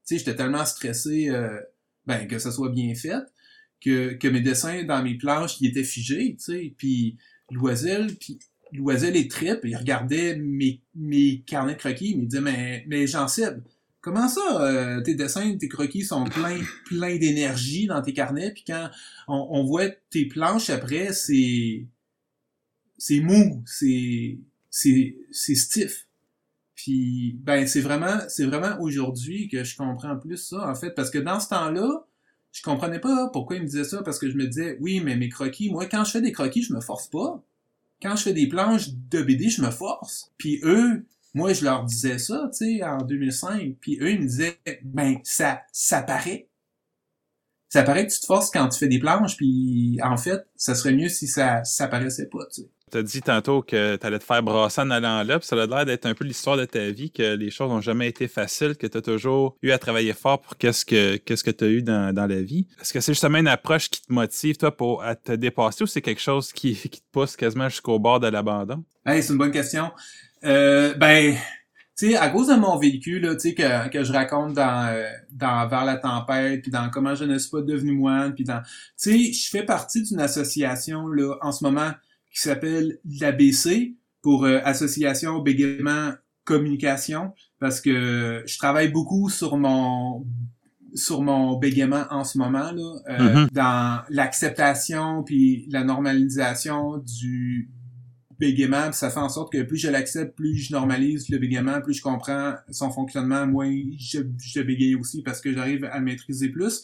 sais, 0.05 0.19
j'étais 0.19 0.37
tellement 0.37 0.67
stressé 0.67 1.31
euh, 1.31 1.59
ben, 2.05 2.29
que 2.29 2.39
ça 2.39 2.53
soit 2.53 2.69
bien 2.69 2.95
fait 2.95 3.25
que, 3.81 4.13
que 4.13 4.29
mes 4.29 4.43
dessins 4.43 4.85
dans 4.85 5.03
mes 5.03 5.17
planches, 5.17 5.59
ils 5.61 5.69
étaient 5.69 5.85
figés, 5.85 6.37
tu 6.39 6.45
sais. 6.45 6.75
Puis 6.77 7.17
Loisel, 7.51 8.15
puis 8.17 8.39
Loisel 8.73 9.17
et 9.17 9.27
Trip, 9.27 9.61
ils 9.65 9.77
regardaient 9.77 10.37
mes, 10.37 10.83
mes 10.95 11.43
carnets 11.47 11.75
de 11.75 11.79
croquis, 11.79 12.11
ils 12.11 12.21
me 12.21 12.27
disaient, 12.27 12.43
mais, 12.43 12.85
mais 12.89 13.07
jean 13.07 13.27
sais 13.27 13.57
comment 14.07 14.29
ça, 14.29 14.63
euh, 14.63 15.01
tes 15.01 15.17
dessins, 15.17 15.57
tes 15.59 15.67
croquis 15.67 16.05
sont 16.05 16.23
pleins 16.27 16.61
plein 16.85 17.17
d'énergie 17.17 17.89
dans 17.89 18.01
tes 18.01 18.13
carnets, 18.13 18.53
puis 18.53 18.63
quand 18.65 18.89
on, 19.27 19.49
on 19.51 19.65
voit 19.65 19.89
tes 20.11 20.27
planches 20.27 20.71
après, 20.71 21.13
c'est 21.13 21.89
c'est 22.99 23.19
mou, 23.19 23.65
c'est 23.67 24.39
c'est 24.71 25.17
c'est 25.33 25.57
stiff. 25.57 26.07
Puis 26.77 27.37
ben 27.43 27.67
c'est 27.67 27.81
vraiment 27.81 28.21
c'est 28.29 28.45
vraiment 28.45 28.81
aujourd'hui 28.81 29.49
que 29.49 29.65
je 29.65 29.77
comprends 29.77 30.17
plus 30.17 30.37
ça 30.37 30.71
en 30.71 30.77
fait 30.77 30.93
parce 30.93 31.11
que 31.11 31.19
dans 31.19 31.41
ce 31.41 31.49
temps-là, 31.49 32.07
je 32.53 32.63
comprenais 32.63 33.01
pas 33.01 33.29
pourquoi 33.33 33.57
il 33.57 33.63
me 33.63 33.67
disait 33.67 33.83
ça 33.83 34.05
parce 34.05 34.21
que 34.21 34.31
je 34.31 34.37
me 34.37 34.47
disais 34.47 34.79
oui, 34.81 35.01
mais 35.01 35.17
mes 35.17 35.29
croquis, 35.29 35.69
moi 35.69 35.87
quand 35.87 36.05
je 36.05 36.13
fais 36.13 36.23
des 36.23 36.31
croquis, 36.31 36.63
je 36.63 36.73
me 36.73 36.81
force 36.81 37.09
pas. 37.09 37.43
Quand 38.01 38.15
je 38.15 38.23
fais 38.23 38.35
des 38.35 38.47
planches 38.47 38.91
de 39.11 39.21
BD, 39.23 39.49
je 39.49 39.63
me 39.63 39.71
force. 39.73 40.31
Puis 40.39 40.61
eux, 40.63 41.05
moi, 41.37 41.53
je 41.53 41.65
leur 41.65 41.85
disais 41.85 42.17
ça, 42.17 42.49
tu 42.51 42.79
sais, 42.79 42.83
en 42.83 43.03
2005, 43.03 43.77
puis 43.79 43.99
eux, 44.01 44.11
ils 44.11 44.21
me 44.21 44.27
disaient, 44.27 44.59
ben, 44.83 45.19
ça, 45.23 45.61
ça 45.71 46.03
paraît. 46.03 46.49
Ça 47.69 47.83
paraît 47.83 48.07
que 48.07 48.13
tu 48.13 48.21
te 48.21 48.27
forces 48.27 48.51
quand 48.51 48.67
tu 48.71 48.79
fais 48.79 48.89
des 48.89 48.99
planches, 48.99 49.37
puis 49.37 49.99
en 50.03 50.17
fait, 50.17 50.47
ça 50.57 50.75
serait 50.75 50.95
mieux 50.95 51.11
si 51.11 51.27
ça, 51.27 51.63
ça 51.63 51.89
paraissait 51.89 52.29
pas, 52.29 52.47
tu 52.47 52.63
sais. 52.63 52.71
Tu 52.91 52.99
as 52.99 53.03
dit 53.03 53.21
tantôt 53.21 53.63
que 53.63 53.97
tu 53.97 54.07
allais 54.07 54.21
te 54.21 54.25
faire 54.25 54.43
brasser 54.45 54.81
en 54.81 54.91
allant 54.91 55.25
là, 55.25 55.39
puis 55.41 55.47
ça 55.47 55.61
a 55.61 55.67
l'air 55.67 55.85
d'être 55.85 56.07
un 56.07 56.15
peu 56.15 56.25
l'histoire 56.25 56.57
de 56.57 56.65
ta 56.65 56.89
vie, 56.89 57.11
que 57.11 57.35
les 57.35 57.51
choses 57.51 57.69
n'ont 57.69 57.81
jamais 57.81 58.09
été 58.09 58.29
faciles, 58.29 58.77
que 58.77 58.87
tu 58.87 58.97
as 58.97 59.03
toujours 59.03 59.59
eu 59.61 59.73
à 59.73 59.79
travailler 59.79 60.13
fort 60.15 60.41
pour 60.41 60.57
qu'est-ce 60.57 60.87
que 60.87 61.17
qu'est-ce 61.17 61.43
que 61.43 61.51
tu 61.51 61.65
as 61.65 61.69
eu 61.69 61.83
dans, 61.83 62.15
dans 62.15 62.27
la 62.27 62.41
vie. 62.41 62.69
Est-ce 62.81 62.93
que 62.93 63.01
c'est 63.01 63.13
justement 63.13 63.39
une 63.39 63.49
approche 63.49 63.91
qui 63.91 64.01
te 64.01 64.13
motive, 64.13 64.57
toi, 64.57 64.75
pour 64.75 65.03
à 65.03 65.17
te 65.17 65.33
dépasser 65.33 65.83
ou 65.83 65.87
c'est 65.89 66.01
quelque 66.01 66.23
chose 66.23 66.53
qui, 66.53 66.77
qui 66.77 67.01
te 67.01 67.11
pousse 67.11 67.37
quasiment 67.37 67.69
jusqu'au 67.69 67.99
bord 67.99 68.21
de 68.21 68.29
l'abandon? 68.29 68.85
Hey, 69.05 69.21
c'est 69.23 69.33
une 69.33 69.39
bonne 69.39 69.53
question. 69.53 69.91
Euh, 70.47 70.95
ben, 70.95 71.35
tu 71.99 72.11
sais, 72.11 72.17
à 72.17 72.29
cause 72.31 72.49
de 72.49 72.55
mon 72.55 72.79
vécu, 72.79 73.19
là, 73.19 73.35
tu 73.35 73.41
sais, 73.41 73.55
que, 73.55 73.89
que 73.89 74.05
je 74.05 74.13
raconte 74.13 74.55
dans, 74.55 74.87
euh, 74.89 75.05
dans 75.33 75.67
Vers 75.69 75.85
la 75.85 75.97
tempête, 75.97 76.63
puis 76.63 76.71
dans 76.71 76.89
Comment 76.91 77.15
je 77.15 77.25
ne 77.25 77.39
suis 77.39 77.51
pas 77.51 77.63
devenu 77.63 77.93
moine, 77.93 78.35
puis 78.35 78.45
dans... 78.45 78.63
Tu 78.63 78.71
sais, 78.97 79.33
je 79.33 79.51
fais 79.51 79.65
partie 79.65 80.03
d'une 80.03 80.21
association, 80.21 81.09
là, 81.09 81.37
en 81.43 81.53
ce 81.53 81.65
moment, 81.65 81.91
qui 82.33 82.41
s'appelle 82.41 82.99
l'ABC, 83.21 83.97
pour 84.27 84.45
euh, 84.45 84.59
Association 84.65 85.39
Bégaiement 85.39 86.11
Communication, 86.43 87.33
parce 87.61 87.81
que 87.81 88.43
je 88.45 88.59
travaille 88.59 88.91
beaucoup 88.91 89.31
sur 89.31 89.57
mon 89.57 90.27
sur 90.97 91.23
mon 91.23 91.59
bégaiement 91.59 92.07
en 92.11 92.25
ce 92.25 92.37
moment 92.37 92.73
là, 92.73 92.95
euh, 93.09 93.19
mm-hmm. 93.19 93.53
dans 93.53 94.01
l'acceptation 94.09 95.23
puis 95.23 95.67
la 95.71 95.85
normalisation 95.85 96.99
du 96.99 97.71
bégaiement, 98.39 98.93
ça 98.93 99.11
fait 99.11 99.21
en 99.21 99.29
sorte 99.29 99.53
que 99.53 99.63
plus 99.63 99.79
je 99.79 99.89
l'accepte, 99.89 100.37
plus 100.37 100.57
je 100.57 100.73
normalise 100.73 101.29
le 101.29 101.39
bégaiement, 101.39 101.81
plus 101.81 101.95
je 101.95 102.03
comprends 102.03 102.55
son 102.71 102.91
fonctionnement, 102.91 103.47
moins 103.47 103.73
je, 103.99 104.21
je 104.39 104.61
bégaye 104.61 104.95
aussi 104.95 105.23
parce 105.23 105.41
que 105.41 105.53
j'arrive 105.53 105.85
à 105.85 105.99
le 105.99 106.05
maîtriser 106.05 106.49
plus. 106.49 106.83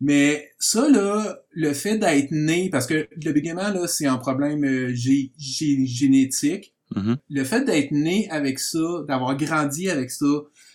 Mais 0.00 0.50
ça, 0.58 0.88
là, 0.88 1.38
le 1.52 1.72
fait 1.72 1.96
d'être 1.96 2.32
né, 2.32 2.70
parce 2.70 2.86
que 2.86 3.08
le 3.24 3.32
bégaiement, 3.32 3.70
là, 3.70 3.86
c'est 3.86 4.06
un 4.06 4.18
problème 4.18 4.64
euh, 4.64 4.92
génétique. 4.94 6.74
Mm-hmm. 6.94 7.16
Le 7.30 7.44
fait 7.44 7.64
d'être 7.64 7.92
né 7.92 8.28
avec 8.30 8.58
ça, 8.58 9.04
d'avoir 9.06 9.36
grandi 9.36 9.88
avec 9.88 10.10
ça, 10.10 10.26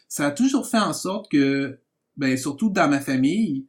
ça 0.07 0.27
a 0.27 0.31
toujours 0.31 0.67
fait 0.67 0.79
en 0.79 0.93
sorte 0.93 1.29
que, 1.29 1.77
ben, 2.15 2.37
surtout 2.37 2.69
dans 2.69 2.87
ma 2.87 3.01
famille, 3.01 3.65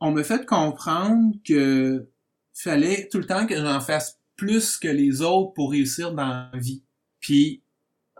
on 0.00 0.12
me 0.12 0.22
fait 0.22 0.46
comprendre 0.46 1.34
que 1.46 2.08
fallait 2.54 3.08
tout 3.10 3.18
le 3.18 3.26
temps 3.26 3.46
que 3.46 3.56
j'en 3.56 3.80
fasse 3.80 4.18
plus 4.36 4.76
que 4.78 4.88
les 4.88 5.22
autres 5.22 5.52
pour 5.54 5.72
réussir 5.72 6.12
dans 6.12 6.26
la 6.52 6.58
vie. 6.58 6.82
Puis, 7.20 7.62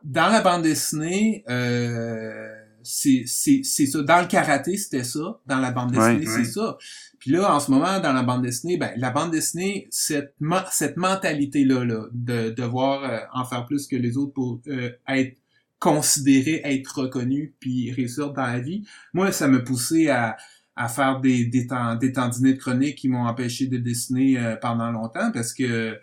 dans 0.04 0.28
la 0.28 0.40
bande 0.40 0.62
dessinée, 0.62 1.44
euh, 1.48 2.48
c'est 2.82 3.26
ça. 3.26 4.02
Dans 4.02 4.20
le 4.20 4.26
karaté, 4.26 4.76
c'était 4.76 5.04
ça. 5.04 5.40
Dans 5.46 5.58
la 5.58 5.70
bande 5.70 5.92
dessinée, 5.92 6.26
c'est 6.26 6.44
ça. 6.44 6.76
Puis 7.18 7.30
là, 7.30 7.54
en 7.54 7.60
ce 7.60 7.70
moment, 7.70 8.00
dans 8.00 8.12
la 8.12 8.22
bande 8.22 8.42
dessinée, 8.42 8.76
ben, 8.76 8.92
la 8.96 9.10
bande 9.10 9.30
dessinée, 9.30 9.86
cette, 9.90 10.34
cette 10.72 10.96
mentalité-là, 10.96 11.84
là, 11.84 12.06
de 12.12 12.50
devoir 12.50 13.04
euh, 13.04 13.20
en 13.32 13.44
faire 13.44 13.66
plus 13.66 13.86
que 13.86 13.96
les 13.96 14.16
autres 14.16 14.32
pour 14.32 14.60
euh, 14.66 14.90
être 15.08 15.36
considéré, 15.78 16.62
être 16.64 17.02
reconnu, 17.02 17.54
puis 17.58 17.92
réussir 17.92 18.32
dans 18.32 18.46
la 18.46 18.60
vie, 18.60 18.84
moi, 19.12 19.32
ça 19.32 19.48
me 19.48 19.64
poussait 19.64 20.08
à, 20.10 20.36
à 20.76 20.88
faire 20.88 21.20
des, 21.20 21.44
des, 21.46 21.66
temps, 21.66 21.96
des 21.96 22.12
tendinites 22.12 22.58
chroniques 22.58 22.96
qui 22.96 23.08
m'ont 23.08 23.26
empêché 23.26 23.66
de 23.66 23.78
dessiner 23.78 24.38
euh, 24.38 24.56
pendant 24.56 24.90
longtemps 24.90 25.30
parce 25.32 25.52
que 25.52 25.98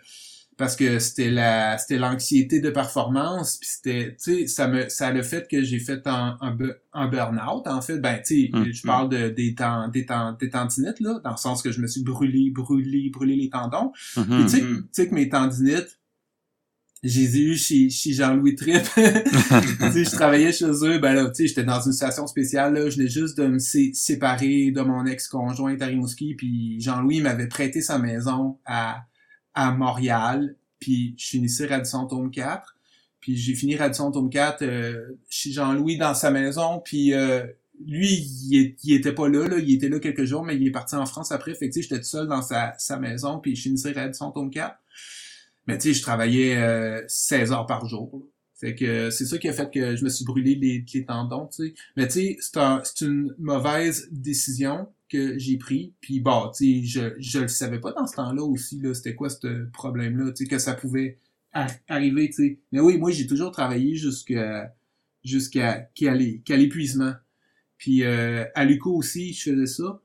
parce 0.56 0.76
que 0.76 0.98
c'était 0.98 1.30
la 1.30 1.78
c'était 1.78 1.98
l'anxiété 1.98 2.60
de 2.60 2.68
performance 2.68 3.56
puis 3.56 3.68
c'était 3.68 4.16
tu 4.22 4.40
sais 4.40 4.46
ça 4.46 4.68
me 4.68 4.90
ça 4.90 5.08
a 5.08 5.12
le 5.12 5.22
fait 5.22 5.48
que 5.48 5.62
j'ai 5.62 5.78
fait 5.78 6.06
un, 6.06 6.36
un, 6.92 7.08
burn-out 7.08 7.66
en 7.66 7.80
fait. 7.80 7.98
Ben 7.98 8.18
tu 8.18 8.50
sais 8.52 8.72
je 8.72 8.82
parle 8.82 9.06
hum. 9.06 9.10
de 9.10 9.28
des 9.30 9.54
temps 9.54 9.88
des 9.88 10.04
temps 10.04 10.32
des 10.38 10.50
tendinites 10.50 11.00
là 11.00 11.18
dans 11.24 11.30
le 11.30 11.38
sens 11.38 11.62
que 11.62 11.72
je 11.72 11.80
me 11.80 11.86
suis 11.86 12.02
brûlé 12.02 12.50
brûlé 12.50 13.08
brûlé 13.08 13.36
les 13.36 13.48
tendons. 13.48 13.92
Tu 14.14 14.48
sais 14.48 14.60
tu 14.60 14.84
sais 14.92 15.08
que 15.08 15.14
mes 15.14 15.30
tendinites 15.30 15.99
j'ai 17.02 17.38
eu 17.38 17.56
chez, 17.56 17.88
chez 17.88 18.12
Jean-Louis 18.12 18.56
Tripp. 18.56 18.82
tu 18.94 19.00
sais, 19.00 20.04
je 20.04 20.10
travaillais 20.10 20.52
chez 20.52 20.66
eux, 20.66 20.98
ben 20.98 21.14
là, 21.14 21.30
tu 21.30 21.34
sais, 21.34 21.46
j'étais 21.46 21.64
dans 21.64 21.80
une 21.80 21.92
situation 21.92 22.26
spéciale, 22.26 22.74
là, 22.74 22.90
je 22.90 22.96
venais 22.96 23.08
juste 23.08 23.38
de 23.38 23.46
me 23.46 23.58
séparer 23.58 24.70
de 24.70 24.80
mon 24.82 25.06
ex-conjoint 25.06 25.80
à 25.80 25.86
Rimouski, 25.86 26.34
puis 26.34 26.80
Jean-Louis 26.80 27.20
m'avait 27.20 27.48
prêté 27.48 27.80
sa 27.80 27.98
maison 27.98 28.58
à 28.66 29.04
à 29.54 29.72
Montréal, 29.72 30.56
puis 30.78 31.14
je 31.18 31.28
finissais 31.28 31.66
Radisson 31.66 32.06
Tome 32.06 32.30
4. 32.30 32.76
Puis 33.20 33.36
j'ai 33.36 33.54
fini 33.54 33.76
Radisson 33.76 34.10
Tome 34.10 34.30
4 34.30 34.62
euh, 34.62 35.18
chez 35.28 35.52
Jean-Louis 35.52 35.98
dans 35.98 36.14
sa 36.14 36.30
maison, 36.30 36.80
puis 36.82 37.12
euh, 37.12 37.46
lui, 37.84 38.08
il, 38.50 38.94
était 38.94 39.12
pas 39.12 39.28
là, 39.28 39.46
là, 39.48 39.58
il 39.58 39.74
était 39.74 39.88
là 39.88 39.98
quelques 39.98 40.24
jours, 40.24 40.44
mais 40.44 40.56
il 40.56 40.66
est 40.66 40.70
parti 40.70 40.94
en 40.94 41.06
France 41.06 41.32
après. 41.32 41.54
Fait 41.54 41.68
que 41.68 41.80
j'étais 41.80 41.98
tout 41.98 42.04
seul 42.04 42.28
dans 42.28 42.42
sa, 42.42 42.74
sa 42.78 42.98
maison, 42.98 43.38
puis 43.40 43.56
je 43.56 43.62
finissais 43.62 43.92
Radisson 43.92 44.30
Tome 44.30 44.50
4. 44.50 44.74
Mais 45.70 45.78
tu 45.78 45.88
sais, 45.88 45.94
je 45.94 46.02
travaillais 46.02 46.56
euh, 46.56 47.02
16 47.08 47.52
heures 47.52 47.66
par 47.66 47.86
jour. 47.86 48.26
Fait 48.54 48.74
que 48.74 49.08
c'est 49.08 49.24
ça 49.24 49.38
qui 49.38 49.48
a 49.48 49.54
fait 49.54 49.72
que 49.72 49.96
je 49.96 50.04
me 50.04 50.10
suis 50.10 50.24
brûlé 50.24 50.54
les, 50.54 51.04
tendons, 51.06 51.46
tu 51.46 51.68
sais. 51.68 51.74
Mais 51.96 52.06
tu 52.06 52.14
sais, 52.14 52.36
c'est 52.40 52.58
un, 52.58 52.82
une 53.00 53.34
mauvaise 53.38 54.08
décision 54.10 54.86
que 55.08 55.38
j'ai 55.38 55.56
pris. 55.56 55.94
Puis 56.02 56.20
bah, 56.20 56.52
tu 56.54 56.82
sais, 56.82 56.86
je, 56.86 57.14
je 57.18 57.38
le 57.38 57.48
savais 57.48 57.80
pas 57.80 57.92
dans 57.92 58.06
ce 58.06 58.16
temps-là 58.16 58.42
aussi, 58.42 58.78
là, 58.80 58.92
c'était 58.92 59.14
quoi 59.14 59.30
ce 59.30 59.64
problème-là, 59.72 60.32
tu 60.32 60.44
sais, 60.44 60.50
que 60.50 60.58
ça 60.58 60.74
pouvait 60.74 61.18
arriver, 61.88 62.28
tu 62.28 62.34
sais. 62.34 62.58
Mais 62.70 62.80
oui, 62.80 62.98
moi, 62.98 63.10
j'ai 63.10 63.26
toujours 63.26 63.50
travaillé 63.50 63.94
jusqu'à 63.94 64.74
jusqu'à 65.24 65.88
qu'à 65.94 66.14
l'épuisement. 66.14 67.14
Puis 67.78 68.04
euh, 68.04 68.44
à 68.54 68.64
Luco 68.64 68.94
aussi, 68.94 69.32
je 69.32 69.52
faisais 69.52 69.66
ça. 69.66 70.00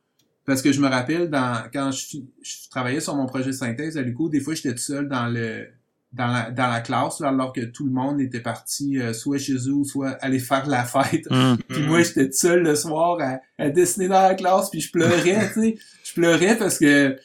Parce 0.46 0.62
que 0.62 0.72
je 0.72 0.80
me 0.80 0.88
rappelle, 0.88 1.30
dans 1.30 1.64
quand 1.74 1.92
je, 1.92 2.18
je 2.42 2.70
travaillais 2.70 3.00
sur 3.00 3.16
mon 3.16 3.26
projet 3.26 3.48
de 3.48 3.52
synthèse 3.52 3.98
à 3.98 4.02
Luco, 4.02 4.30
des 4.30 4.40
fois, 4.40 4.54
j'étais 4.54 4.74
tout 4.74 4.82
seul 4.82 5.08
dans 5.08 5.28
le 5.28 5.68
dans 6.16 6.28
la, 6.28 6.50
dans 6.50 6.68
la 6.68 6.80
classe, 6.80 7.20
alors 7.22 7.52
que 7.52 7.62
tout 7.62 7.86
le 7.86 7.92
monde 7.92 8.22
était 8.22 8.40
parti 8.40 9.00
euh, 9.00 9.12
soit 9.12 9.38
chez 9.38 9.56
eux, 9.68 9.84
soit 9.84 10.12
aller 10.22 10.40
faire 10.40 10.66
la 10.68 10.86
fête. 10.86 11.30
Mm. 11.30 11.56
puis 11.68 11.84
moi, 11.84 12.02
j'étais 12.04 12.32
seul 12.32 12.64
le 12.64 12.76
soir 12.76 13.18
à, 13.22 13.40
à, 13.62 13.70
dessiner 13.70 14.08
dans 14.08 14.22
la 14.22 14.34
classe, 14.34 14.70
puis 14.70 14.80
je 14.80 14.92
pleurais, 14.92 15.52
tu 15.54 15.62
sais. 15.62 15.76
Je 16.04 16.14
pleurais 16.14 16.58
parce 16.58 16.80
que 16.80 17.18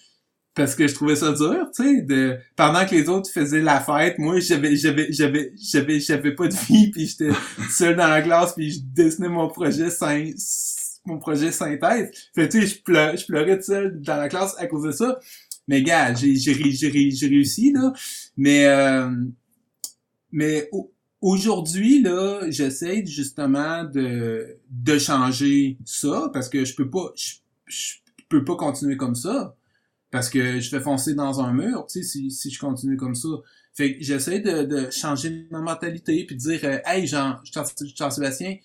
parce 0.54 0.74
que 0.74 0.88
je 0.88 0.94
trouvais 0.94 1.14
ça 1.14 1.32
dur, 1.32 1.68
tu 1.74 1.84
sais, 1.84 2.02
de 2.02 2.36
pendant 2.56 2.84
que 2.84 2.94
les 2.94 3.08
autres 3.08 3.30
faisaient 3.30 3.62
la 3.62 3.78
fête, 3.78 4.18
moi 4.18 4.40
j'avais 4.40 4.74
j'avais 4.74 5.12
j'avais 5.12 5.52
j'avais 5.56 6.00
j'avais 6.00 6.34
pas 6.34 6.48
de 6.48 6.54
vie 6.54 6.90
puis 6.90 7.06
j'étais 7.06 7.30
seul 7.70 7.94
dans 7.94 8.08
la 8.08 8.20
classe 8.20 8.54
puis 8.54 8.72
je 8.72 8.80
dessinais 8.82 9.28
mon 9.28 9.46
projet 9.48 9.90
mon 11.04 11.18
projet 11.18 11.52
synthèse. 11.52 12.10
Fait 12.34 12.48
tu 12.48 12.60
sais, 12.60 12.66
je 12.66 12.82
pleurais, 12.82 13.16
je 13.16 13.26
pleurais 13.26 13.58
tout 13.58 13.64
seul 13.64 14.00
dans 14.00 14.16
la 14.16 14.28
classe 14.28 14.54
à 14.58 14.66
cause 14.66 14.84
de 14.84 14.92
ça. 14.92 15.18
Mais 15.68 15.82
gars, 15.82 16.14
j'ai 16.14 16.36
j'ai 16.36 17.28
réussi 17.28 17.72
là. 17.72 17.92
Mais 18.36 18.66
euh, 18.66 19.10
mais 20.32 20.70
aujourd'hui 21.20 22.02
là, 22.02 22.42
j'essaie 22.48 23.04
justement 23.06 23.84
de 23.84 24.58
de 24.68 24.98
changer 24.98 25.78
ça 25.84 26.30
parce 26.32 26.48
que 26.48 26.64
je 26.64 26.74
peux 26.74 26.90
pas 26.90 27.12
je, 27.16 27.34
je 27.66 27.94
peux 28.28 28.44
pas 28.44 28.56
continuer 28.56 28.96
comme 28.96 29.14
ça 29.14 29.56
parce 30.10 30.28
que 30.28 30.60
je 30.60 30.70
vais 30.76 30.82
foncer 30.82 31.14
dans 31.14 31.40
un 31.40 31.52
mur, 31.52 31.86
tu 31.86 32.02
sais, 32.02 32.08
si, 32.08 32.30
si 32.30 32.50
je 32.50 32.58
continue 32.58 32.96
comme 32.96 33.14
ça. 33.14 33.28
Fait 33.72 33.96
que 33.96 34.02
j'essaie 34.02 34.40
de, 34.40 34.64
de 34.64 34.90
changer 34.90 35.46
ma 35.50 35.60
mentalité 35.60 36.24
puis 36.26 36.34
de 36.36 36.40
dire 36.40 36.60
euh, 36.64 36.78
Hey 36.84 37.06
Jean, 37.06 37.36
Jean-Sébastien, 37.44 38.56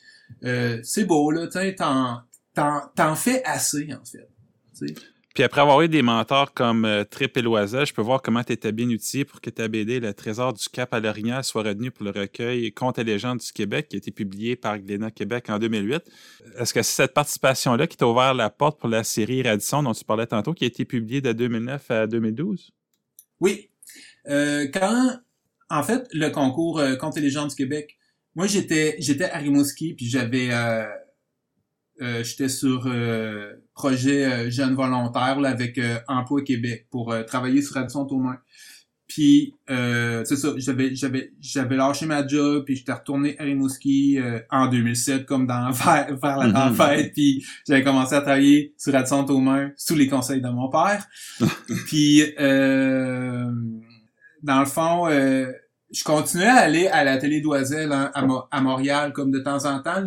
euh, 0.44 0.80
c'est 0.84 1.06
beau 1.06 1.30
là, 1.30 1.48
tu 1.48 1.76
t'en, 1.76 2.22
t'en 2.56 3.16
fais 3.16 3.44
assez 3.44 3.90
en 3.94 4.04
fait. 4.06 4.30
Puis 5.36 5.44
après 5.44 5.60
avoir 5.60 5.82
eu 5.82 5.90
des 5.90 6.02
mentors 6.02 6.54
comme 6.54 6.86
euh, 6.86 7.04
Trip 7.04 7.36
et 7.36 7.42
Loisel, 7.42 7.86
je 7.86 7.94
peux 7.94 8.02
voir 8.02 8.22
comment 8.22 8.42
tu 8.42 8.54
étais 8.54 8.72
bien 8.72 8.90
outillé 8.90 9.26
pour 9.26 9.42
que 9.42 9.50
ta 9.50 9.68
BD 9.68 10.00
Le 10.00 10.14
Trésor 10.14 10.54
du 10.54 10.70
Cap 10.70 10.94
à 10.94 11.02
l'Orignal 11.02 11.44
soit 11.44 11.64
retenu 11.64 11.92
pour 11.92 12.06
le 12.06 12.12
recueil 12.12 12.72
Contes 12.72 13.00
et 13.00 13.04
légendes 13.04 13.40
du 13.40 13.52
Québec 13.52 13.90
qui 13.90 13.98
a 13.98 14.00
été 14.00 14.12
publié 14.12 14.56
par 14.56 14.80
Glénat 14.80 15.12
Québec 15.12 15.50
en 15.50 15.60
2008. 15.60 16.04
Est-ce 16.58 16.74
que 16.74 16.82
c'est 16.82 17.04
cette 17.04 17.14
participation-là 17.14 17.86
qui 17.86 17.98
t'a 17.98 18.08
ouvert 18.08 18.34
la 18.34 18.50
porte 18.50 18.80
pour 18.80 18.88
la 18.88 19.04
série 19.04 19.44
Radisson 19.44 19.84
dont 19.84 19.92
tu 19.92 20.06
parlais 20.06 20.26
tantôt 20.26 20.54
qui 20.54 20.64
a 20.64 20.68
été 20.68 20.86
publiée 20.86 21.20
de 21.20 21.34
2009 21.34 21.92
à 21.92 22.08
2012? 22.08 22.72
Oui. 23.42 23.70
Euh, 24.30 24.70
quand, 24.74 25.20
en 25.70 25.84
fait, 25.84 26.08
le 26.14 26.30
concours 26.30 26.80
euh, 26.80 26.96
Contes 26.96 27.18
et 27.18 27.22
légendes 27.22 27.50
du 27.50 27.56
Québec, 27.56 27.98
moi 28.36 28.48
j'étais 28.48 28.96
j'étais 29.00 29.30
à 29.30 29.40
Rimouski 29.40 29.96
puis 29.96 30.06
j'avais 30.06 30.52
euh, 32.02 32.06
euh, 32.06 32.24
j'étais 32.24 32.50
sur 32.50 32.88
euh, 32.88 33.54
projet 33.74 34.26
euh, 34.26 34.50
jeune 34.50 34.76
volontaire 34.76 35.40
là, 35.40 35.50
avec 35.50 35.80
Emploi 36.08 36.42
Québec 36.44 36.88
pour 36.90 37.16
travailler 37.28 37.62
sur 37.62 37.76
Radisson 37.76 38.06
Thomas. 38.06 38.38
Puis 39.08 39.54
c'est 39.68 40.36
ça, 40.36 40.54
j'avais 40.58 40.96
j'avais 40.96 41.32
j'avais 41.40 41.76
lâché 41.76 42.08
ma 42.08 42.26
job 42.26 42.64
puis 42.66 42.76
j'étais 42.76 42.92
retourné 42.92 43.36
à 43.40 43.44
Rimouski 43.44 44.18
en 44.50 44.68
2007 44.68 45.26
comme 45.28 45.46
dans 45.46 45.70
vers, 45.72 46.18
vers 46.18 46.38
la 46.38 46.48
mm-hmm. 46.48 46.76
tempête 46.76 47.14
puis 47.14 47.46
j'avais 47.68 47.84
commencé 47.84 48.16
à 48.16 48.22
travailler 48.22 48.74
sur 48.78 48.94
Radisson 48.94 49.24
Thomas 49.24 49.68
sous 49.78 49.96
les 49.96 50.08
conseils 50.08 50.42
de 50.42 50.50
mon 50.50 50.70
père. 50.70 51.06
puis 51.86 52.24
dans 54.42 54.60
le 54.60 54.66
fond 54.66 55.08
je 55.96 56.04
continuais 56.04 56.46
à 56.48 56.56
aller 56.58 56.88
à 56.88 57.04
la 57.04 57.18
télé 57.18 57.42
d'Oiselle 57.42 57.92
hein, 57.94 58.12
à, 58.14 58.26
Mo- 58.26 58.44
à 58.52 58.62
Montréal 58.62 59.14
comme 59.14 59.32
de 59.32 59.40
temps 59.40 59.66
en 59.66 59.80
temps 59.82 60.04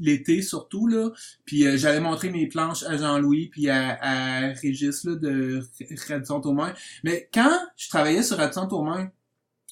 l'été 0.00 0.42
surtout 0.42 0.86
là. 0.88 1.10
Puis 1.44 1.66
euh, 1.66 1.76
j'allais 1.76 2.00
montrer 2.00 2.30
mes 2.30 2.46
planches 2.48 2.82
à 2.84 2.96
Jean-Louis 2.96 3.48
puis 3.48 3.70
à, 3.70 3.98
à 4.00 4.48
Régis 4.54 5.04
là 5.04 5.14
de 5.16 5.62
Radisson 6.08 6.40
Tourmain. 6.40 6.74
Mais 7.04 7.28
quand 7.32 7.56
je 7.76 7.88
travaillais 7.88 8.22
sur 8.22 8.36
Radisson 8.38 8.66
Tourmain, 8.66 9.10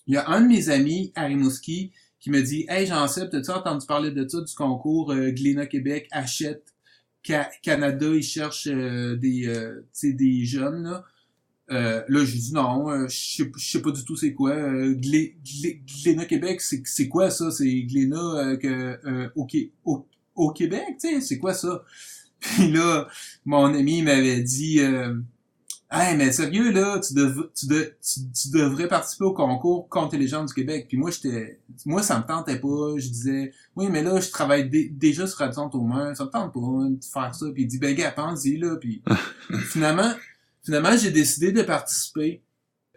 il 0.06 0.14
y 0.14 0.16
a 0.16 0.28
un 0.28 0.40
de 0.42 0.46
mes 0.48 0.70
amis 0.70 1.12
à 1.14 1.24
Rimouski 1.24 1.92
qui 2.20 2.30
me 2.30 2.42
dit 2.42 2.66
Hey 2.68 2.86
Jean-Seb, 2.86 3.30
t'as-tu 3.30 3.50
entendu 3.50 3.86
parler 3.86 4.10
de 4.10 4.26
ça, 4.28 4.40
du 4.40 4.54
concours 4.54 5.12
euh, 5.12 5.30
Glénat 5.30 5.66
Québec 5.66 6.08
achète 6.12 6.74
Ca- 7.26 7.50
Canada, 7.62 8.06
ils 8.14 8.22
cherchent 8.22 8.68
euh, 8.68 9.16
des, 9.16 9.46
euh, 9.46 9.86
sais, 9.92 10.12
des 10.12 10.44
jeunes 10.44 10.84
là. 10.84 11.04
Euh, 11.70 12.02
là, 12.08 12.24
j'ai 12.24 12.38
dit 12.38 12.52
non, 12.52 12.90
euh, 12.90 13.06
je 13.08 13.16
sais, 13.44 13.52
je 13.56 13.70
sais 13.70 13.80
pas 13.82 13.92
du 13.92 14.04
tout 14.04 14.16
c'est 14.16 14.32
quoi. 14.34 14.50
Euh, 14.52 14.92
Glé, 14.94 15.36
Glé- 15.44 15.80
Glénat 16.02 16.24
Québec, 16.26 16.60
c'est 16.60 16.82
c'est 16.84 17.08
quoi 17.08 17.30
ça? 17.30 17.50
C'est 17.52 17.82
Glénat 17.82 18.16
euh, 18.18 18.56
que, 18.56 18.98
euh, 19.06 19.28
au, 19.36 19.46
au, 19.84 20.06
au 20.34 20.50
Québec, 20.52 20.84
tu 21.00 21.08
sais, 21.14 21.20
c'est 21.20 21.38
quoi 21.38 21.54
ça? 21.54 21.84
Puis 22.40 22.72
là, 22.72 23.06
mon 23.44 23.66
ami 23.74 24.02
m'avait 24.02 24.40
dit 24.42 24.80
euh, 24.80 25.14
Hey, 25.92 26.16
mais 26.16 26.30
sérieux, 26.32 26.70
là, 26.70 27.00
tu, 27.00 27.14
dev- 27.14 27.50
tu, 27.54 27.66
de- 27.66 27.94
tu, 28.00 28.20
tu 28.32 28.50
devrais 28.56 28.86
participer 28.88 29.24
au 29.24 29.32
concours 29.34 29.88
contre 29.88 30.16
les 30.16 30.28
gens 30.28 30.44
du 30.44 30.54
Québec. 30.54 30.86
Puis 30.88 30.96
moi, 30.96 31.10
j'étais. 31.10 31.60
Moi, 31.84 32.02
ça 32.02 32.18
me 32.18 32.24
tentait 32.24 32.58
pas. 32.60 32.94
Je 32.96 33.08
disais 33.08 33.52
Oui, 33.76 33.88
mais 33.90 34.02
là, 34.02 34.20
je 34.20 34.30
travaille 34.30 34.68
dé- 34.70 34.88
déjà 34.88 35.26
sur 35.26 35.38
Radisson 35.38 35.68
Thomas, 35.68 36.14
ça 36.14 36.24
me 36.24 36.30
tente 36.30 36.52
pas 36.52 36.60
de 36.88 37.04
faire 37.04 37.34
ça. 37.34 37.46
Puis 37.52 37.62
il 37.64 37.66
dit 37.66 37.78
Ben 37.78 37.94
gars, 37.96 38.12
pense-y, 38.12 38.56
là. 38.56 38.76
Puis 38.76 39.02
finalement, 39.72 40.12
finalement, 40.70 40.96
j'ai 40.96 41.10
décidé 41.10 41.50
de 41.50 41.62
participer. 41.62 42.44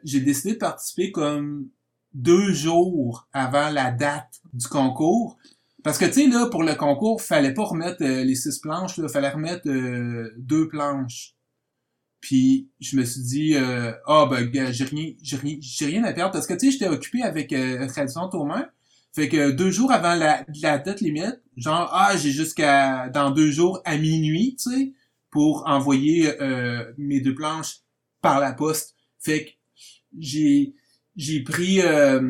J'ai 0.03 0.19
décidé 0.19 0.53
de 0.53 0.59
participer 0.59 1.11
comme 1.11 1.69
deux 2.13 2.53
jours 2.53 3.27
avant 3.33 3.71
la 3.71 3.89
date 3.89 4.41
du 4.53 4.67
concours. 4.67 5.39
Parce 5.83 5.97
que, 5.97 6.05
tu 6.05 6.13
sais, 6.13 6.27
là, 6.27 6.45
pour 6.51 6.61
le 6.61 6.75
concours, 6.75 7.19
fallait 7.19 7.55
pas 7.55 7.63
remettre 7.63 8.03
euh, 8.03 8.23
les 8.23 8.35
six 8.35 8.59
planches, 8.59 8.97
là, 8.97 9.09
fallait 9.09 9.31
remettre 9.31 9.67
euh, 9.67 10.31
deux 10.37 10.67
planches. 10.67 11.33
Puis, 12.21 12.69
je 12.79 12.95
me 12.95 13.03
suis 13.05 13.23
dit, 13.23 13.55
euh, 13.55 13.91
ah, 14.05 14.27
ben, 14.29 14.45
gars, 14.45 14.71
j'ai 14.71 14.85
rien, 14.85 15.13
j'ai 15.23 15.37
rien, 15.37 15.57
j'ai 15.59 15.87
rien 15.87 16.03
à 16.03 16.13
perdre. 16.13 16.31
Parce 16.31 16.45
que, 16.45 16.53
tu 16.53 16.67
sais, 16.67 16.71
j'étais 16.73 16.87
occupé 16.87 17.23
avec 17.23 17.51
euh, 17.53 17.87
Radisson 17.95 18.29
Tourmain. 18.29 18.67
Fait 19.15 19.29
que 19.29 19.49
deux 19.49 19.71
jours 19.71 19.91
avant 19.91 20.13
la, 20.13 20.45
la 20.61 20.77
date 20.77 21.01
limite, 21.01 21.41
genre, 21.57 21.89
ah, 21.91 22.15
j'ai 22.17 22.31
jusqu'à, 22.31 23.09
dans 23.09 23.31
deux 23.31 23.49
jours 23.49 23.81
à 23.83 23.97
minuit, 23.97 24.57
tu 24.59 24.69
sais, 24.69 24.93
pour 25.33 25.63
envoyer 25.67 26.41
euh, 26.41 26.85
mes 26.97 27.19
deux 27.19 27.35
planches 27.35 27.79
par 28.21 28.39
la 28.39 28.53
poste. 28.53 28.95
Fait 29.19 29.45
que 29.45 29.49
j'ai 30.17 30.75
j'ai 31.15 31.43
pris 31.43 31.81
euh, 31.81 32.27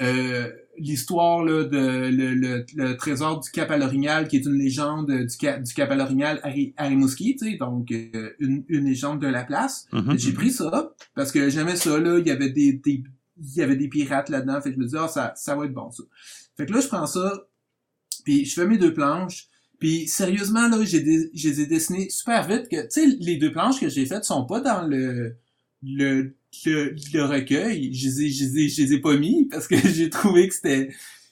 euh, 0.00 0.50
l'histoire 0.78 1.44
là, 1.44 1.64
de 1.64 2.08
le, 2.10 2.34
le, 2.34 2.64
le 2.74 2.96
trésor 2.96 3.40
du 3.40 3.50
Cap 3.50 3.70
à 3.70 3.76
l'Orignal, 3.76 4.26
qui 4.28 4.36
est 4.36 4.46
une 4.46 4.58
légende 4.58 5.10
du 5.10 5.36
Cap, 5.36 5.62
du 5.62 5.72
Cap 5.74 5.90
à 5.90 5.94
l'Orignal 5.96 6.40
à, 6.42 6.48
Ri- 6.48 6.72
à 6.78 6.86
Rimouski, 6.88 7.36
tu 7.36 7.50
sais, 7.50 7.56
donc 7.58 7.90
euh, 7.92 8.30
une, 8.38 8.64
une 8.68 8.86
légende 8.86 9.20
de 9.20 9.26
la 9.26 9.44
place. 9.44 9.86
Mhm. 9.92 10.18
J'ai 10.18 10.32
pris 10.32 10.50
ça 10.50 10.94
parce 11.14 11.30
que 11.32 11.48
j'aimais 11.50 11.76
ça 11.76 11.98
là, 11.98 12.18
il 12.18 12.26
y 12.26 12.30
avait 12.30 12.50
des, 12.50 12.72
des 12.74 13.02
il 13.44 13.54
y 13.56 13.62
avait 13.62 13.76
des 13.76 13.88
pirates 13.88 14.28
là-dedans, 14.28 14.60
fait 14.62 14.70
que 14.70 14.76
je 14.76 14.80
me 14.80 14.84
disais 14.84 14.98
ah 15.00 15.08
ça 15.08 15.32
ça 15.36 15.56
va 15.56 15.64
être 15.66 15.74
bon 15.74 15.90
ça. 15.90 16.02
Fait 16.56 16.66
que 16.66 16.72
là 16.72 16.80
je 16.80 16.88
prends 16.88 17.06
ça 17.06 17.46
puis 18.24 18.44
je 18.44 18.54
fais 18.54 18.66
mes 18.66 18.78
deux 18.78 18.92
planches 18.94 19.48
puis 19.82 20.06
sérieusement 20.06 20.68
là, 20.68 20.84
j'ai 20.84 21.04
je 21.34 21.48
les 21.48 21.60
ai 21.60 22.08
super 22.08 22.46
vite 22.46 22.68
que 22.68 22.82
tu 22.82 22.86
sais 22.88 23.06
les 23.18 23.36
deux 23.36 23.50
planches 23.50 23.80
que 23.80 23.88
j'ai 23.88 24.06
faites 24.06 24.22
sont 24.22 24.44
pas 24.44 24.60
dans 24.60 24.86
le 24.86 25.34
le 25.82 26.36
le, 26.64 26.94
le 27.12 27.24
recueil, 27.24 27.92
je 27.92 28.06
les 28.06 28.22
ai 28.22 28.30
je 28.30 28.44
les 28.44 28.58
ai 28.58 28.68
je 28.68 28.82
les 28.82 28.92
ai 28.92 29.00
pas 29.00 29.16
mis 29.16 29.46
parce 29.46 29.66
que 29.66 29.74
j'ai 29.92 30.08
trouvé 30.08 30.46
que 30.46 30.54
c'était 30.54 30.90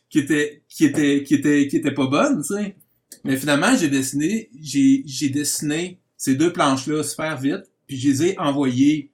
qui 0.08 0.18
était 0.18 0.64
qui 0.68 0.84
était 0.84 1.22
qui 1.22 1.34
était 1.36 1.68
qui 1.68 1.76
était 1.76 1.94
pas 1.94 2.08
bonne, 2.08 2.42
tu 2.42 2.54
sais. 2.54 2.74
Mais 3.22 3.36
finalement, 3.36 3.76
j'ai 3.76 3.88
dessiné 3.88 4.50
j'ai 4.60 5.04
j'ai 5.06 5.28
dessiné 5.28 6.00
ces 6.16 6.34
deux 6.34 6.52
planches 6.52 6.88
là 6.88 7.04
super 7.04 7.40
vite, 7.40 7.70
puis 7.86 7.98
je 7.98 8.08
les 8.08 8.22
ai 8.24 8.38
envoyées 8.40 9.12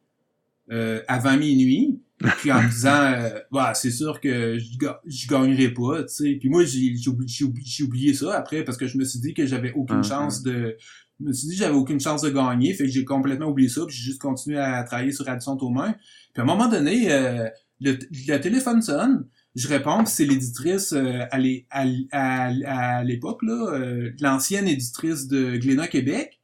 euh, 0.70 1.02
avant 1.08 1.36
minuit. 1.36 2.00
Puis 2.38 2.50
en 2.50 2.62
me 2.62 2.68
disant, 2.70 3.02
euh, 3.12 3.38
bah, 3.52 3.74
c'est 3.74 3.90
sûr 3.90 4.20
que 4.20 4.58
je, 4.58 4.78
ga- 4.78 5.00
je 5.06 5.26
gagnerai 5.28 5.68
pas, 5.74 6.02
tu 6.04 6.14
sais. 6.14 6.36
Puis 6.40 6.48
moi, 6.48 6.64
j'ai 6.64 6.94
j'ai 6.96 7.10
oublié, 7.10 7.82
oublié- 7.82 8.14
ça 8.14 8.36
après 8.38 8.64
parce 8.64 8.78
que 8.78 8.86
je 8.86 8.96
me 8.98 9.04
suis 9.04 9.20
dit 9.20 9.34
que 9.34 9.46
j'avais 9.46 9.72
aucune 9.74 10.02
chance 10.02 10.42
de, 10.42 10.76
je 11.20 11.24
me 11.26 11.32
suis 11.32 11.48
dit 11.48 11.54
que 11.54 11.60
j'avais 11.60 11.74
aucune 11.74 12.00
chance 12.00 12.22
de 12.22 12.30
gagner, 12.30 12.72
fait 12.74 12.84
que 12.84 12.90
j'ai 12.90 13.04
complètement 13.04 13.46
oublié 13.48 13.68
ça. 13.68 13.82
Puis 13.86 13.96
j'ai 13.96 14.04
juste 14.04 14.20
continué 14.20 14.58
à 14.58 14.82
travailler 14.84 15.12
sur 15.12 15.26
Radisson 15.26 15.56
Thomas. 15.56 15.92
Puis 16.32 16.40
à 16.40 16.42
un 16.42 16.46
moment 16.46 16.68
donné, 16.68 17.12
euh, 17.12 17.48
le, 17.80 17.98
le 18.28 18.38
téléphone 18.38 18.80
sonne. 18.82 19.26
Je 19.54 19.68
réponds, 19.68 20.04
c'est 20.04 20.26
l'éditrice 20.26 20.92
euh, 20.92 21.24
à 21.30 23.02
l'époque 23.04 23.42
là, 23.42 23.72
euh, 23.74 24.10
l'ancienne 24.20 24.68
éditrice 24.68 25.28
de 25.28 25.56
Glénat 25.56 25.88
Québec. 25.88 26.35